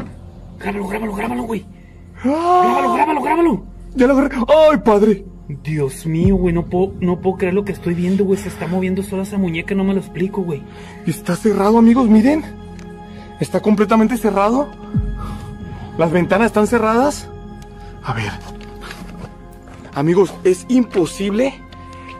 Grábalo, 0.59 0.88
grábalo, 0.88 1.14
grábalo, 1.14 1.42
güey. 1.44 1.64
¡Ah! 2.24 2.62
Grábalo, 2.64 2.94
grábalo, 2.94 3.22
grábalo. 3.22 3.62
Ya 3.94 4.06
lo 4.09 4.12
agarré. 4.14 4.36
¡Ay, 4.36 4.78
padre! 4.84 5.24
Dios 5.62 6.04
mío, 6.04 6.36
güey, 6.36 6.52
no 6.52 6.66
puedo, 6.66 6.92
no 7.00 7.20
puedo 7.20 7.38
creer 7.38 7.54
lo 7.54 7.64
que 7.64 7.72
estoy 7.72 7.94
viendo, 7.94 8.24
güey. 8.24 8.38
Se 8.38 8.48
está 8.48 8.66
moviendo 8.66 9.02
sola 9.02 9.22
esa 9.22 9.38
muñeca, 9.38 9.74
no 9.76 9.84
me 9.84 9.94
lo 9.94 10.00
explico, 10.00 10.42
güey. 10.42 10.62
Está 11.06 11.36
cerrado, 11.36 11.78
amigos, 11.78 12.09
miren. 12.09 12.44
Está 13.38 13.61
completamente 13.61 14.16
cerrado. 14.16 14.68
Las 15.96 16.11
ventanas 16.11 16.46
están 16.46 16.66
cerradas. 16.66 17.30
A 18.02 18.12
ver. 18.12 18.57
Amigos, 19.99 20.32
es 20.44 20.64
imposible. 20.68 21.61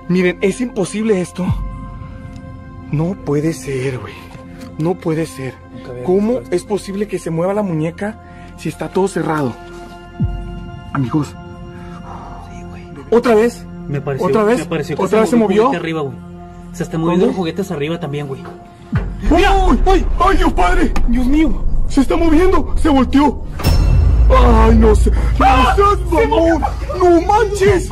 Miren, 0.09 0.39
es 0.41 0.61
imposible 0.61 1.21
esto. 1.21 1.47
No 2.91 3.15
puede 3.25 3.53
ser, 3.53 4.01
güey. 4.01 4.15
No 4.79 4.97
puede 4.97 5.27
ser. 5.27 5.55
¿Cómo 6.05 6.41
es 6.51 6.65
posible 6.65 7.07
que 7.07 7.21
se 7.21 7.31
mueva 7.31 7.55
la 7.55 7.63
muñeca 7.63 8.21
si 8.57 8.69
está 8.69 8.89
todo 8.89 9.07
cerrado? 9.07 9.55
Amigos. 10.93 11.37
¿Otra 13.11 13.37
vez? 13.37 13.65
Me 13.87 14.01
pareció, 14.01 14.27
¿Otra 14.27 14.43
vez? 14.43 14.59
Me 14.59 14.67
pareció 14.67 14.97
que 14.97 15.03
¿Otra 15.05 15.21
vez 15.21 15.31
se 15.31 15.37
movió 15.37 15.71
arriba, 15.71 16.01
güey. 16.01 16.17
Se 16.73 16.83
está 16.83 16.99
moviendo 16.99 17.27
los 17.27 17.37
juguetes 17.37 17.71
arriba 17.71 18.01
también, 18.01 18.27
güey. 18.27 18.43
¡Ay, 19.31 19.45
ay, 19.87 20.07
ay, 20.19 20.37
Dios 20.37 20.53
padre! 20.53 20.93
¡Dios 21.07 21.27
mío! 21.27 21.65
¡Se 21.87 22.01
está 22.01 22.17
moviendo! 22.17 22.75
¡Se 22.77 22.89
volteó! 22.89 23.45
¡Ay, 24.31 24.75
no 24.77 24.95
sé! 24.95 25.11
¡No 25.11 25.75
seas 25.77 26.11
mamón! 26.11 26.63
¡No 26.99 27.21
manches! 27.23 27.91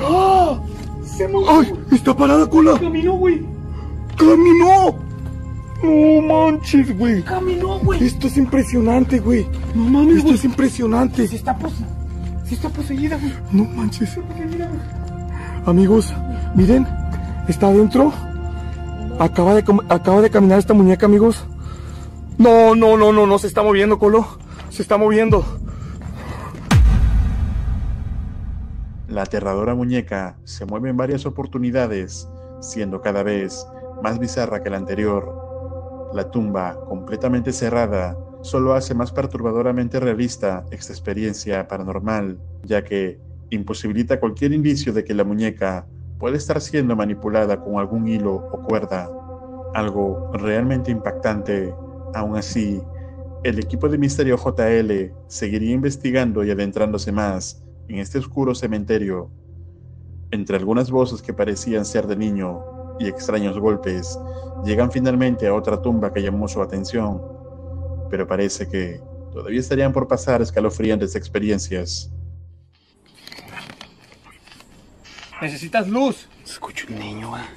¡Ah! 0.00 0.58
Se 1.04 1.28
movió. 1.28 1.50
¡Ay! 1.50 1.72
¡Está 1.92 2.16
parada, 2.16 2.48
cola! 2.48 2.78
Caminó, 2.78 3.12
güey. 3.14 3.42
¡Caminó! 4.16 4.94
¡No 5.82 6.22
manches, 6.22 6.96
güey! 6.98 7.22
Caminó, 7.22 7.78
güey. 7.80 8.04
Esto 8.04 8.26
es 8.26 8.36
impresionante, 8.36 9.18
güey. 9.20 9.46
No 9.74 9.84
mames, 9.84 10.18
Esto 10.18 10.34
es 10.34 10.44
impresionante. 10.44 11.26
Sí 11.28 11.36
está, 11.36 11.56
pose- 11.56 11.84
sí 12.46 12.54
está 12.54 12.68
poseída, 12.68 13.16
güey. 13.18 13.32
No 13.50 13.64
manches. 13.64 14.16
Amigos, 15.66 16.12
miren. 16.54 16.86
Está 17.48 17.68
adentro. 17.68 18.12
Acaba 19.18 19.54
de, 19.54 19.64
acaba 19.88 20.20
de 20.22 20.30
caminar 20.30 20.58
esta 20.58 20.74
muñeca, 20.74 21.06
amigos. 21.06 21.44
No, 22.38 22.74
no, 22.74 22.96
no, 22.96 23.12
no, 23.12 23.26
no 23.26 23.38
se 23.38 23.46
está 23.46 23.62
moviendo, 23.62 23.98
Colo. 23.98 24.26
Se 24.70 24.82
está 24.82 24.96
moviendo. 24.96 25.44
La 29.12 29.24
aterradora 29.24 29.74
muñeca 29.74 30.38
se 30.44 30.64
mueve 30.64 30.88
en 30.88 30.96
varias 30.96 31.26
oportunidades, 31.26 32.26
siendo 32.62 33.02
cada 33.02 33.22
vez 33.22 33.66
más 34.02 34.18
bizarra 34.18 34.62
que 34.62 34.70
la 34.70 34.78
anterior. 34.78 36.08
La 36.14 36.30
tumba, 36.30 36.80
completamente 36.88 37.52
cerrada, 37.52 38.16
solo 38.40 38.72
hace 38.72 38.94
más 38.94 39.12
perturbadoramente 39.12 40.00
realista 40.00 40.64
esta 40.70 40.94
experiencia 40.94 41.68
paranormal, 41.68 42.40
ya 42.64 42.84
que 42.84 43.20
imposibilita 43.50 44.18
cualquier 44.18 44.54
indicio 44.54 44.94
de 44.94 45.04
que 45.04 45.12
la 45.12 45.24
muñeca 45.24 45.84
puede 46.18 46.38
estar 46.38 46.62
siendo 46.62 46.96
manipulada 46.96 47.60
con 47.60 47.78
algún 47.78 48.08
hilo 48.08 48.36
o 48.36 48.62
cuerda. 48.62 49.10
Algo 49.74 50.30
realmente 50.32 50.90
impactante. 50.90 51.74
Aún 52.14 52.34
así, 52.38 52.80
el 53.44 53.58
equipo 53.58 53.90
de 53.90 53.98
Misterio 53.98 54.38
JL 54.38 55.12
seguiría 55.26 55.74
investigando 55.74 56.42
y 56.44 56.50
adentrándose 56.50 57.12
más 57.12 57.61
en 57.88 57.98
este 57.98 58.18
oscuro 58.18 58.54
cementerio. 58.54 59.30
Entre 60.30 60.56
algunas 60.56 60.90
voces 60.90 61.20
que 61.20 61.32
parecían 61.32 61.84
ser 61.84 62.06
de 62.06 62.16
niño 62.16 62.64
y 62.98 63.06
extraños 63.06 63.58
golpes, 63.58 64.18
llegan 64.64 64.90
finalmente 64.90 65.46
a 65.46 65.54
otra 65.54 65.80
tumba 65.80 66.12
que 66.12 66.22
llamó 66.22 66.48
su 66.48 66.62
atención, 66.62 67.20
pero 68.10 68.26
parece 68.26 68.68
que 68.68 69.00
todavía 69.32 69.60
estarían 69.60 69.92
por 69.92 70.08
pasar 70.08 70.40
escalofriantes 70.40 71.14
experiencias. 71.16 72.10
Necesitas 75.40 75.88
luz. 75.88 76.28
Escucho 76.44 76.86
un 76.88 76.98
niño, 76.98 77.34
ah. 77.34 77.48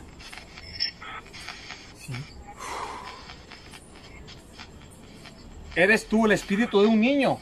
Eres 5.76 6.08
tú 6.08 6.26
el 6.26 6.32
espíritu 6.32 6.82
de 6.82 6.88
un 6.88 7.00
niño. 7.00 7.38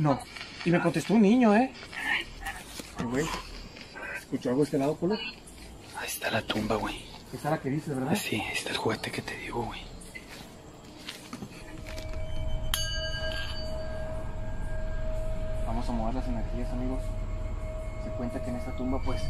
No. 0.00 0.18
Y 0.64 0.70
me 0.70 0.80
contestó 0.80 1.12
un 1.12 1.20
niño, 1.20 1.54
¿eh? 1.54 1.70
Güey. 3.04 3.26
¿Escuchó 4.18 4.48
algo 4.48 4.62
de 4.62 4.64
este 4.64 4.78
lado, 4.78 4.96
Colo? 4.96 5.14
Ahí 5.14 6.06
está 6.06 6.30
la 6.30 6.40
tumba, 6.40 6.76
güey. 6.76 7.04
Esta 7.34 7.48
es 7.48 7.52
la 7.52 7.60
que 7.60 7.68
dices, 7.68 7.94
¿verdad? 7.94 8.16
Sí, 8.16 8.36
ahí 8.36 8.52
está 8.54 8.70
el 8.70 8.78
juguete 8.78 9.10
que 9.10 9.20
te 9.20 9.36
digo, 9.36 9.62
güey. 9.62 9.82
Vamos 15.66 15.86
a 15.86 15.92
mover 15.92 16.14
las 16.14 16.26
energías, 16.26 16.70
amigos. 16.72 17.02
Se 18.02 18.10
cuenta 18.12 18.42
que 18.42 18.48
en 18.48 18.56
esta 18.56 18.74
tumba, 18.76 19.02
pues. 19.02 19.20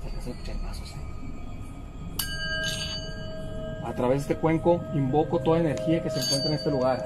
Se 0.00 0.12
les 0.14 0.26
escuchan 0.28 0.58
pasos, 0.60 0.92
¿eh? 0.92 1.15
A 3.86 3.92
través 3.92 4.26
de 4.26 4.32
este 4.32 4.36
cuenco 4.36 4.80
invoco 4.94 5.38
toda 5.38 5.60
energía 5.60 6.02
que 6.02 6.10
se 6.10 6.18
encuentra 6.18 6.48
en 6.48 6.54
este 6.54 6.70
lugar. 6.70 7.04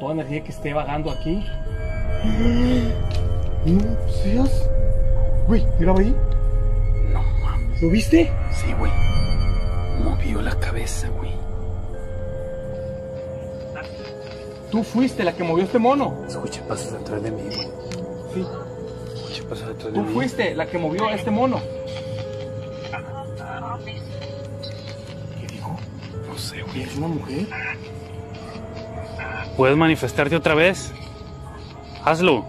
Toda 0.00 0.12
energía 0.12 0.42
que 0.42 0.50
esté 0.50 0.72
vagando 0.72 1.10
aquí. 1.10 1.44
No 3.66 4.10
seas. 4.22 4.68
Güey, 5.46 5.66
míralo 5.78 5.98
ahí. 5.98 6.16
No 7.12 7.22
mames. 7.22 7.82
¿Lo 7.82 7.90
viste? 7.90 8.32
Sí, 8.52 8.72
güey. 8.78 8.90
Movió 10.02 10.40
la 10.40 10.54
cabeza, 10.58 11.08
güey. 11.10 11.32
Tú 14.70 14.82
fuiste 14.82 15.22
la 15.24 15.32
que 15.34 15.44
movió 15.44 15.64
este 15.64 15.78
mono. 15.78 16.14
Escuché 16.26 16.60
pasos 16.62 16.92
detrás 16.92 17.22
de 17.22 17.30
mí, 17.30 17.42
güey. 17.42 17.68
Sí. 18.34 18.46
Escuché 19.16 19.42
pasos 19.44 19.68
detrás 19.68 19.92
de 19.92 19.98
Tú 19.98 20.04
mí. 20.04 20.14
fuiste 20.14 20.54
la 20.54 20.66
que 20.66 20.78
movió 20.78 21.06
a 21.06 21.14
este 21.14 21.30
mono. 21.30 21.60
Una 26.98 27.08
mujer? 27.08 27.46
¿Puedes 29.56 29.76
manifestarte 29.76 30.36
otra 30.36 30.54
vez? 30.54 30.92
Hazlo. 32.04 32.44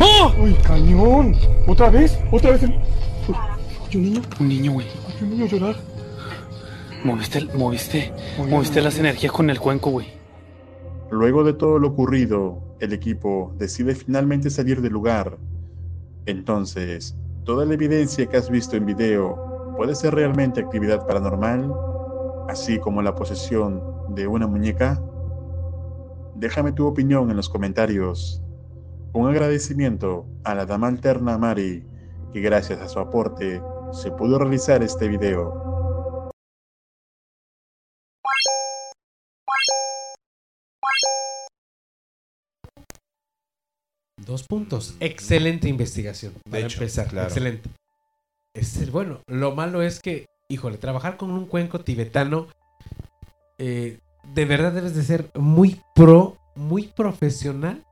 ¡Oh! 0.00 0.32
¡Uy, 0.40 0.54
cañón! 0.64 1.34
¿Otra 1.66 1.90
vez? 1.90 2.18
¿Otra 2.30 2.52
vez? 2.52 2.62
el- 2.64 2.74
¿Escuché 3.70 3.98
un 3.98 4.04
niño? 4.04 4.22
Un 4.40 4.48
niño, 4.48 4.72
güey. 4.72 4.86
¿Escuché 4.86 5.24
un 5.24 5.30
niño 5.30 5.46
llorar? 5.46 5.76
Moviste, 7.04 7.44
moviste, 7.54 8.12
moviste 8.48 8.80
las 8.82 8.98
energías 8.98 9.32
con 9.32 9.50
el 9.50 9.60
cuenco, 9.60 9.90
güey. 9.90 10.08
Luego 11.10 11.44
de 11.44 11.52
todo 11.54 11.78
lo 11.78 11.88
ocurrido, 11.88 12.60
el 12.80 12.92
equipo 12.92 13.52
decide 13.56 13.94
finalmente 13.94 14.50
salir 14.50 14.82
del 14.82 14.92
lugar. 14.92 15.38
Entonces, 16.26 17.16
¿toda 17.44 17.64
la 17.64 17.74
evidencia 17.74 18.26
que 18.26 18.36
has 18.36 18.50
visto 18.50 18.76
en 18.76 18.84
video 18.86 19.47
puede 19.78 19.94
ser 19.94 20.12
realmente 20.12 20.60
actividad 20.60 21.06
paranormal? 21.06 21.72
Así 22.48 22.80
como 22.80 23.00
la 23.00 23.14
posesión 23.14 23.80
de 24.08 24.26
una 24.26 24.48
muñeca? 24.48 25.00
Déjame 26.34 26.72
tu 26.72 26.84
opinión 26.84 27.30
en 27.30 27.36
los 27.36 27.48
comentarios. 27.48 28.42
Un 29.12 29.28
agradecimiento 29.28 30.26
a 30.42 30.56
la 30.56 30.66
dama 30.66 30.88
alterna 30.88 31.38
Mari, 31.38 31.86
que 32.32 32.40
gracias 32.40 32.80
a 32.80 32.88
su 32.88 32.98
aporte 32.98 33.62
se 33.92 34.10
pudo 34.10 34.40
realizar 34.40 34.82
este 34.82 35.06
video. 35.06 36.32
Dos 44.26 44.42
puntos. 44.42 44.96
Excelente 44.98 45.68
investigación. 45.68 46.32
Para 46.50 46.66
hecho, 46.66 46.78
empezar, 46.78 47.06
claro. 47.06 47.28
excelente. 47.28 47.70
Es 48.54 48.76
el 48.78 48.90
bueno. 48.90 49.20
Lo 49.26 49.54
malo 49.54 49.82
es 49.82 50.00
que, 50.00 50.26
híjole, 50.48 50.78
trabajar 50.78 51.16
con 51.16 51.30
un 51.30 51.46
cuenco 51.46 51.80
tibetano, 51.80 52.46
eh, 53.58 53.98
de 54.34 54.44
verdad 54.44 54.72
debes 54.72 54.94
de 54.94 55.02
ser 55.02 55.30
muy 55.34 55.80
pro, 55.94 56.36
muy 56.54 56.88
profesional 56.88 57.84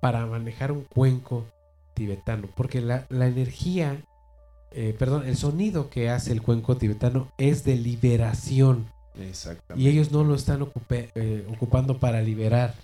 para 0.00 0.24
manejar 0.26 0.72
un 0.72 0.84
cuenco 0.84 1.44
tibetano. 1.94 2.48
Porque 2.54 2.80
la, 2.80 3.06
la 3.08 3.26
energía, 3.26 4.00
eh, 4.70 4.94
perdón, 4.98 5.26
el 5.26 5.36
sonido 5.36 5.90
que 5.90 6.08
hace 6.10 6.32
el 6.32 6.42
cuenco 6.42 6.76
tibetano 6.76 7.30
es 7.38 7.64
de 7.64 7.76
liberación. 7.76 8.86
Exactamente. 9.20 9.82
Y 9.82 9.88
ellos 9.92 10.12
no 10.12 10.24
lo 10.24 10.34
están 10.34 10.60
ocupe- 10.60 11.10
eh, 11.14 11.46
ocupando 11.50 11.98
para 11.98 12.22
liberar. 12.22 12.74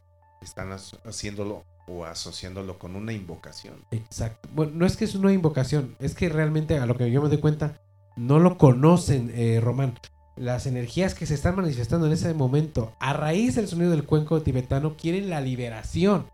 Están 0.42 0.72
haciéndolo 0.72 1.64
o 1.86 2.04
asociándolo 2.04 2.78
con 2.78 2.96
una 2.96 3.12
invocación. 3.12 3.74
Exacto. 3.90 4.48
Bueno, 4.52 4.72
no 4.74 4.86
es 4.86 4.96
que 4.96 5.04
es 5.04 5.14
una 5.14 5.32
invocación, 5.32 5.96
es 5.98 6.14
que 6.14 6.28
realmente 6.28 6.78
a 6.78 6.86
lo 6.86 6.96
que 6.96 7.10
yo 7.10 7.22
me 7.22 7.28
doy 7.28 7.38
cuenta, 7.38 7.80
no 8.16 8.38
lo 8.38 8.58
conocen, 8.58 9.32
eh, 9.34 9.60
Román. 9.62 9.98
Las 10.36 10.66
energías 10.66 11.14
que 11.14 11.26
se 11.26 11.34
están 11.34 11.56
manifestando 11.56 12.06
en 12.06 12.12
ese 12.12 12.34
momento, 12.34 12.92
a 12.98 13.12
raíz 13.12 13.54
del 13.54 13.68
sonido 13.68 13.90
del 13.90 14.04
cuenco 14.04 14.42
tibetano, 14.42 14.96
quieren 14.96 15.30
la 15.30 15.40
liberación. 15.40 16.26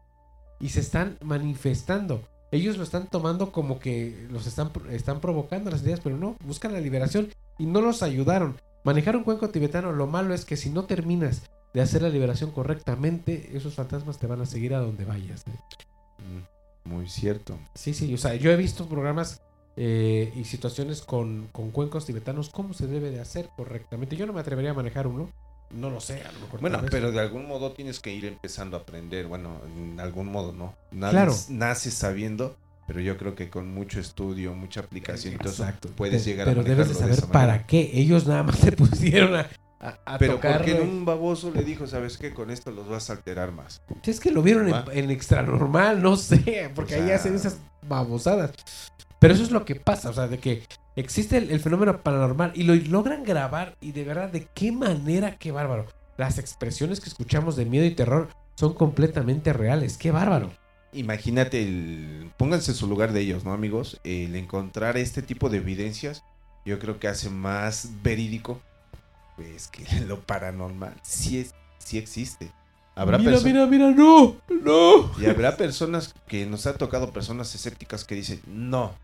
Y 0.59 0.71
se 0.71 0.81
están 0.81 1.19
manifestando. 1.23 2.23
Ellos 2.51 2.77
lo 2.77 2.83
están 2.83 3.07
tomando 3.07 3.53
como 3.53 3.79
que 3.79 4.27
los 4.31 4.47
están, 4.47 4.71
están 4.91 5.21
provocando 5.21 5.71
las 5.71 5.83
ideas, 5.83 6.01
pero 6.01 6.17
no, 6.17 6.37
buscan 6.45 6.73
la 6.73 6.81
liberación 6.81 7.29
y 7.59 7.67
no 7.67 7.81
los 7.81 8.03
ayudaron. 8.03 8.57
Manejar 8.85 9.17
un 9.17 9.25
cuenco 9.25 9.51
tibetano, 9.51 9.93
lo 9.93 10.07
malo 10.07 10.35
es 10.35 10.45
que 10.45 10.57
si 10.57 10.71
no 10.71 10.85
terminas 10.85 11.43
de 11.75 11.81
hacer 11.81 12.03
la 12.03 12.09
liberación 12.09 12.51
correctamente, 12.51 13.51
esos 13.55 13.75
fantasmas 13.75 14.19
te 14.19 14.27
van 14.27 14.41
a 14.41 14.47
seguir 14.47 14.75
a 14.75 14.81
donde 14.81 15.05
vayas. 15.05 15.45
¿eh? 15.47 15.53
Mm, 16.85 16.89
Muy 16.91 17.09
cierto. 17.09 17.57
Sí, 17.75 17.95
sí, 17.95 18.13
o 18.15 18.19
sea, 18.19 18.35
yo 18.35 18.51
he 18.51 18.57
visto 18.57 18.87
programas 18.89 19.41
eh, 19.77 20.33
y 20.37 20.45
situaciones 20.45 21.01
con, 21.03 21.49
con 21.53 21.71
cuencos 21.71 22.07
tibetanos, 22.07 22.51
cómo 22.51 22.75
se 22.75 22.87
debe 22.87 23.11
de 23.11 23.21
hacer 23.21 23.49
correctamente. 23.57 24.17
Yo 24.17 24.27
no 24.27 24.33
me 24.33 24.41
atrevería 24.41 24.73
a 24.73 24.75
manejar 24.75 25.07
uno, 25.07 25.31
no 25.71 25.89
lo 25.91 26.01
sé, 26.01 26.23
a 26.23 26.33
lo 26.33 26.41
mejor. 26.41 26.61
Bueno, 26.61 26.81
pero 26.91 27.13
de 27.13 27.21
algún 27.21 27.47
modo 27.47 27.71
tienes 27.73 28.01
que 28.01 28.13
ir 28.13 28.25
empezando 28.25 28.77
a 28.77 28.81
aprender. 28.81 29.27
Bueno, 29.29 29.61
en 29.77 30.01
algún 30.01 30.27
modo 30.33 30.53
no. 30.53 30.75
Nadie 30.91 31.13
Claro. 31.13 31.35
nace 31.51 31.93
sabiendo, 31.93 32.57
pero 32.89 32.99
yo 33.01 33.17
creo 33.17 33.37
que 33.37 33.49
con 33.49 33.73
mucho 33.73 34.01
estudio, 34.01 34.53
mucha 34.55 34.81
aplicación, 34.81 35.35
Exacto. 35.35 35.89
puedes 35.97 36.25
Pe- 36.25 36.31
llegar 36.31 36.47
pero 36.49 36.63
a 36.63 36.65
debes 36.65 36.89
de 36.89 36.95
saber 36.95 37.21
para 37.27 37.67
qué. 37.69 37.89
Ellos 37.95 38.27
nada 38.27 38.43
más 38.43 38.59
se 38.59 38.73
pusieron 38.73 39.37
a, 39.37 39.47
a, 39.81 39.99
a 40.05 40.19
Pero 40.19 40.35
tocar. 40.35 40.59
porque 40.59 40.75
un 40.75 41.05
baboso 41.05 41.51
le 41.51 41.63
dijo, 41.65 41.87
¿sabes 41.87 42.19
qué? 42.19 42.33
Con 42.35 42.51
esto 42.51 42.71
los 42.71 42.89
vas 42.89 43.11
a 43.11 43.15
alterar 43.15 43.53
más. 43.53 43.83
Es 44.05 44.21
que 44.21 44.31
lo 44.31 44.43
vieron 44.43 44.69
en, 44.69 44.75
en 44.93 45.11
extra 45.11 45.43
normal, 45.43 46.03
no 46.03 46.17
sé, 46.17 46.71
porque 46.75 46.97
O 46.97 47.03
ahí 47.03 47.11
hacen 47.11 47.35
esas 47.35 47.59
babosadas. 47.89 48.53
Pero 49.19 49.35
eso 49.35 49.43
es 49.43 49.51
lo 49.51 49.65
que 49.65 49.75
pasa, 49.77 50.11
o 50.11 50.13
sea, 50.13 50.29
de 50.29 50.39
que 50.39 50.63
existe 50.97 51.37
el, 51.39 51.51
el 51.51 51.61
fenómeno 51.61 52.03
paranormal 52.03 52.53
y 52.55 52.63
lo 52.63 52.75
logran 52.75 53.23
grabar 53.25 53.77
y 53.81 53.93
de 53.93 54.05
verdad, 54.05 54.31
¿de 54.31 54.47
qué 54.55 54.73
manera? 54.73 55.37
Qué 55.37 55.53
bárbaro. 55.53 55.87
Las 56.17 56.39
expresiones 56.39 57.01
que 57.01 57.09
escuchamos 57.09 57.57
de 57.57 57.65
miedo 57.65 57.85
y 57.87 57.95
terror 57.95 58.29
son 58.57 58.75
completamente 58.75 59.53
reales, 59.53 59.97
qué 59.97 60.11
bárbaro. 60.11 60.51
Imagínate, 60.93 61.63
el, 61.63 62.33
pónganse 62.37 62.73
en 62.73 62.77
su 62.77 62.87
lugar 62.87 63.13
de 63.13 63.21
ellos, 63.21 63.45
¿no, 63.45 63.53
amigos? 63.53 64.01
El 64.05 64.35
encontrar 64.37 64.97
este 64.97 65.23
tipo 65.23 65.49
de 65.49 65.59
evidencias, 65.59 66.25
yo 66.67 66.79
creo 66.79 66.99
que 66.99 67.09
hace 67.09 67.31
más 67.31 67.91
verídico, 68.03 68.61
pues, 69.41 69.69
que 69.69 69.85
lo 70.07 70.21
paranormal. 70.21 70.95
Sí, 71.03 71.39
es, 71.39 71.55
sí 71.79 71.97
existe. 71.97 72.53
Habrá 72.95 73.17
mira, 73.17 73.41
mira, 73.41 73.67
mira, 73.67 73.91
no, 73.91 74.37
no. 74.63 75.11
Y 75.19 75.25
habrá 75.25 75.57
personas 75.57 76.15
que 76.27 76.45
nos 76.45 76.67
ha 76.67 76.75
tocado 76.75 77.11
personas 77.11 77.55
escépticas 77.55 78.05
que 78.05 78.15
dicen, 78.15 78.43
no, 78.47 78.95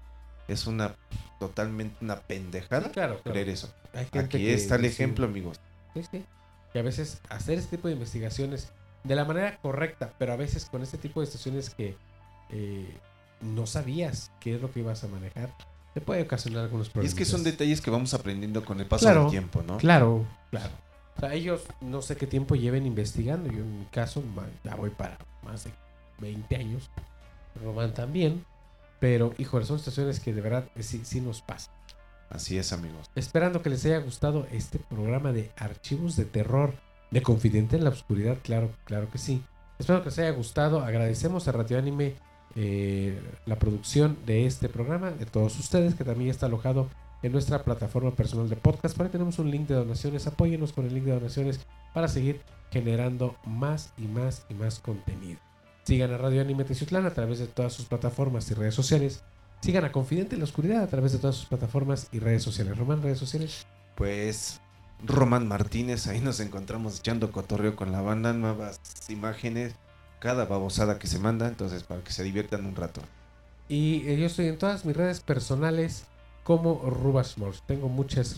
es 0.48 0.66
una 0.66 0.94
totalmente 1.38 1.96
una 2.02 2.20
pendejada 2.20 2.86
Sí, 2.86 2.90
claro, 2.90 3.14
claro. 3.22 3.32
creer 3.32 3.48
eso. 3.48 3.72
Aquí 3.94 4.50
está 4.50 4.74
el 4.74 4.84
ejemplo, 4.84 5.24
amigos. 5.24 5.58
Sí, 5.94 6.02
sí. 6.10 6.24
Que 6.72 6.80
a 6.80 6.82
veces 6.82 7.22
hacer 7.30 7.58
este 7.58 7.78
tipo 7.78 7.88
de 7.88 7.94
investigaciones 7.94 8.72
de 9.04 9.14
la 9.14 9.24
manera 9.24 9.56
correcta, 9.62 10.12
pero 10.18 10.34
a 10.34 10.36
veces 10.36 10.66
con 10.66 10.82
este 10.82 10.98
tipo 10.98 11.20
de 11.20 11.26
situaciones 11.26 11.70
que 11.70 11.96
eh, 12.50 12.94
no 13.40 13.66
sabías 13.66 14.32
qué 14.40 14.56
es 14.56 14.60
lo 14.60 14.70
que 14.70 14.80
ibas 14.80 15.02
a 15.04 15.08
manejar, 15.08 15.54
te 15.96 16.02
puede 16.02 16.20
ocasionar 16.24 16.64
algunos 16.64 16.88
Y 16.88 16.90
problemas. 16.90 17.12
es 17.14 17.18
que 17.18 17.24
son 17.24 17.42
detalles 17.42 17.80
que 17.80 17.90
vamos 17.90 18.12
aprendiendo 18.12 18.62
con 18.66 18.78
el 18.80 18.84
paso 18.86 19.06
Claro, 19.06 19.22
del 19.22 19.30
tiempo, 19.30 19.62
¿no? 19.62 19.78
Claro, 19.78 20.26
claro. 20.50 20.68
O 21.16 21.20
sea, 21.20 21.32
ellos 21.32 21.62
no 21.80 22.02
sé 22.02 22.16
qué 22.18 22.26
tiempo 22.26 22.54
lleven 22.54 22.84
investigando. 22.84 23.50
Yo 23.50 23.60
en 23.60 23.78
mi 23.78 23.86
caso 23.86 24.22
ya 24.62 24.74
voy 24.74 24.90
para 24.90 25.16
más 25.42 25.64
de 25.64 25.70
20 26.18 26.54
años. 26.56 26.90
Román 27.64 27.94
también. 27.94 28.44
Pero, 29.00 29.32
híjole, 29.38 29.64
son 29.64 29.78
situaciones 29.78 30.20
que 30.20 30.34
de 30.34 30.42
verdad 30.42 30.68
eh, 30.76 30.82
sí, 30.82 31.00
sí 31.02 31.22
nos 31.22 31.40
pasan. 31.40 31.72
Así 32.28 32.58
es, 32.58 32.74
amigos. 32.74 33.10
Esperando 33.14 33.62
que 33.62 33.70
les 33.70 33.82
haya 33.86 34.00
gustado 34.00 34.46
este 34.52 34.78
programa 34.78 35.32
de 35.32 35.50
archivos 35.56 36.14
de 36.14 36.26
terror 36.26 36.74
de 37.10 37.22
Confidente 37.22 37.76
en 37.76 37.84
la 37.84 37.90
Oscuridad, 37.90 38.36
claro, 38.42 38.70
claro 38.84 39.08
que 39.10 39.16
sí. 39.16 39.42
Espero 39.78 40.00
que 40.02 40.10
les 40.10 40.18
haya 40.18 40.32
gustado. 40.32 40.80
Agradecemos 40.80 41.48
a 41.48 41.52
Radio 41.52 41.78
Anime 41.78 42.16
eh, 42.56 43.20
la 43.44 43.58
producción 43.58 44.16
de 44.26 44.46
este 44.46 44.68
programa, 44.68 45.10
de 45.10 45.26
todos 45.26 45.58
ustedes, 45.58 45.94
que 45.94 46.04
también 46.04 46.30
está 46.30 46.46
alojado 46.46 46.88
en 47.22 47.32
nuestra 47.32 47.62
plataforma 47.62 48.12
personal 48.12 48.48
de 48.48 48.56
podcast. 48.56 48.96
Por 48.96 49.06
ahí 49.06 49.12
tenemos 49.12 49.38
un 49.38 49.50
link 49.50 49.68
de 49.68 49.74
donaciones. 49.74 50.26
Apóyenos 50.26 50.72
con 50.72 50.86
el 50.86 50.94
link 50.94 51.04
de 51.04 51.12
donaciones 51.12 51.60
para 51.92 52.08
seguir 52.08 52.40
generando 52.70 53.36
más 53.44 53.92
y 53.98 54.06
más 54.08 54.44
y 54.48 54.54
más 54.54 54.78
contenido. 54.80 55.38
Sigan 55.84 56.12
a 56.12 56.18
Radio 56.18 56.40
Anime 56.40 56.64
Teciutlán 56.64 57.06
a 57.06 57.14
través 57.14 57.38
de 57.38 57.46
todas 57.46 57.72
sus 57.72 57.86
plataformas 57.86 58.50
y 58.50 58.54
redes 58.54 58.74
sociales. 58.74 59.22
Sigan 59.60 59.84
a 59.84 59.92
Confidente 59.92 60.34
en 60.34 60.40
la 60.40 60.44
Oscuridad 60.44 60.82
a 60.82 60.88
través 60.88 61.12
de 61.12 61.18
todas 61.18 61.36
sus 61.36 61.46
plataformas 61.46 62.08
y 62.12 62.18
redes 62.18 62.42
sociales. 62.42 62.76
Román, 62.76 63.02
redes 63.02 63.18
sociales. 63.18 63.66
Pues 63.94 64.60
Román 65.04 65.46
Martínez. 65.46 66.06
Ahí 66.06 66.20
nos 66.20 66.40
encontramos 66.40 66.98
echando 66.98 67.30
cotorreo 67.30 67.76
con 67.76 67.92
la 67.92 68.00
banda, 68.00 68.32
nuevas 68.32 68.80
imágenes, 69.08 69.74
cada 70.18 70.44
babosada 70.44 70.98
que 70.98 71.06
se 71.06 71.18
manda, 71.18 71.48
entonces 71.48 71.82
para 71.82 72.02
que 72.02 72.12
se 72.12 72.22
diviertan 72.22 72.66
un 72.66 72.76
rato. 72.76 73.00
Y 73.68 74.06
eh, 74.06 74.16
yo 74.18 74.26
estoy 74.26 74.46
en 74.48 74.58
todas 74.58 74.84
mis 74.84 74.96
redes 74.96 75.20
personales 75.20 76.04
como 76.44 76.80
Rubashmores. 76.88 77.62
Tengo 77.66 77.88
muchas, 77.88 78.36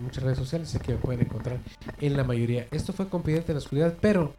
muchas 0.00 0.24
redes 0.24 0.38
sociales, 0.38 0.76
que 0.82 0.92
me 0.92 0.98
pueden 0.98 1.20
encontrar 1.20 1.58
en 2.00 2.16
la 2.16 2.24
mayoría. 2.24 2.66
Esto 2.70 2.92
fue 2.92 3.08
Confidente 3.08 3.52
en 3.52 3.56
la 3.56 3.62
Oscuridad, 3.62 3.94
pero 4.00 4.34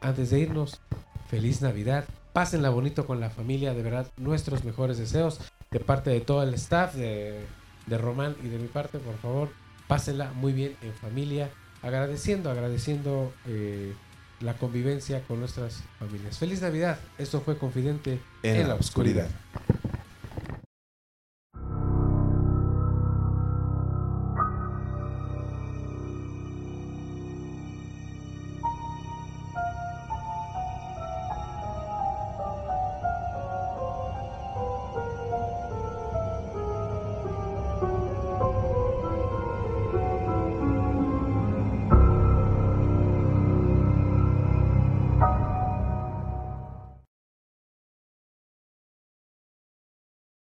antes 0.00 0.30
de 0.30 0.40
irnos, 0.40 0.80
feliz 1.28 1.62
Navidad. 1.62 2.04
Pásenla 2.32 2.70
bonito 2.70 3.06
con 3.06 3.20
la 3.20 3.30
familia, 3.30 3.74
de 3.74 3.82
verdad, 3.82 4.06
nuestros 4.16 4.64
mejores 4.64 4.98
deseos 4.98 5.40
de 5.70 5.80
parte 5.80 6.10
de 6.10 6.20
todo 6.20 6.42
el 6.42 6.54
staff, 6.54 6.94
de, 6.94 7.40
de 7.86 7.98
Román 7.98 8.36
y 8.44 8.48
de 8.48 8.58
mi 8.58 8.68
parte, 8.68 8.98
por 8.98 9.16
favor, 9.16 9.48
pásenla 9.88 10.32
muy 10.32 10.52
bien 10.52 10.76
en 10.82 10.92
familia, 10.92 11.50
agradeciendo, 11.82 12.50
agradeciendo 12.50 13.32
eh, 13.46 13.94
la 14.40 14.54
convivencia 14.54 15.22
con 15.24 15.40
nuestras 15.40 15.82
familias. 15.98 16.38
Feliz 16.38 16.62
Navidad, 16.62 16.98
esto 17.18 17.40
fue 17.40 17.58
Confidente 17.58 18.20
En 18.42 18.68
la 18.68 18.74
oscuridad. 18.74 19.28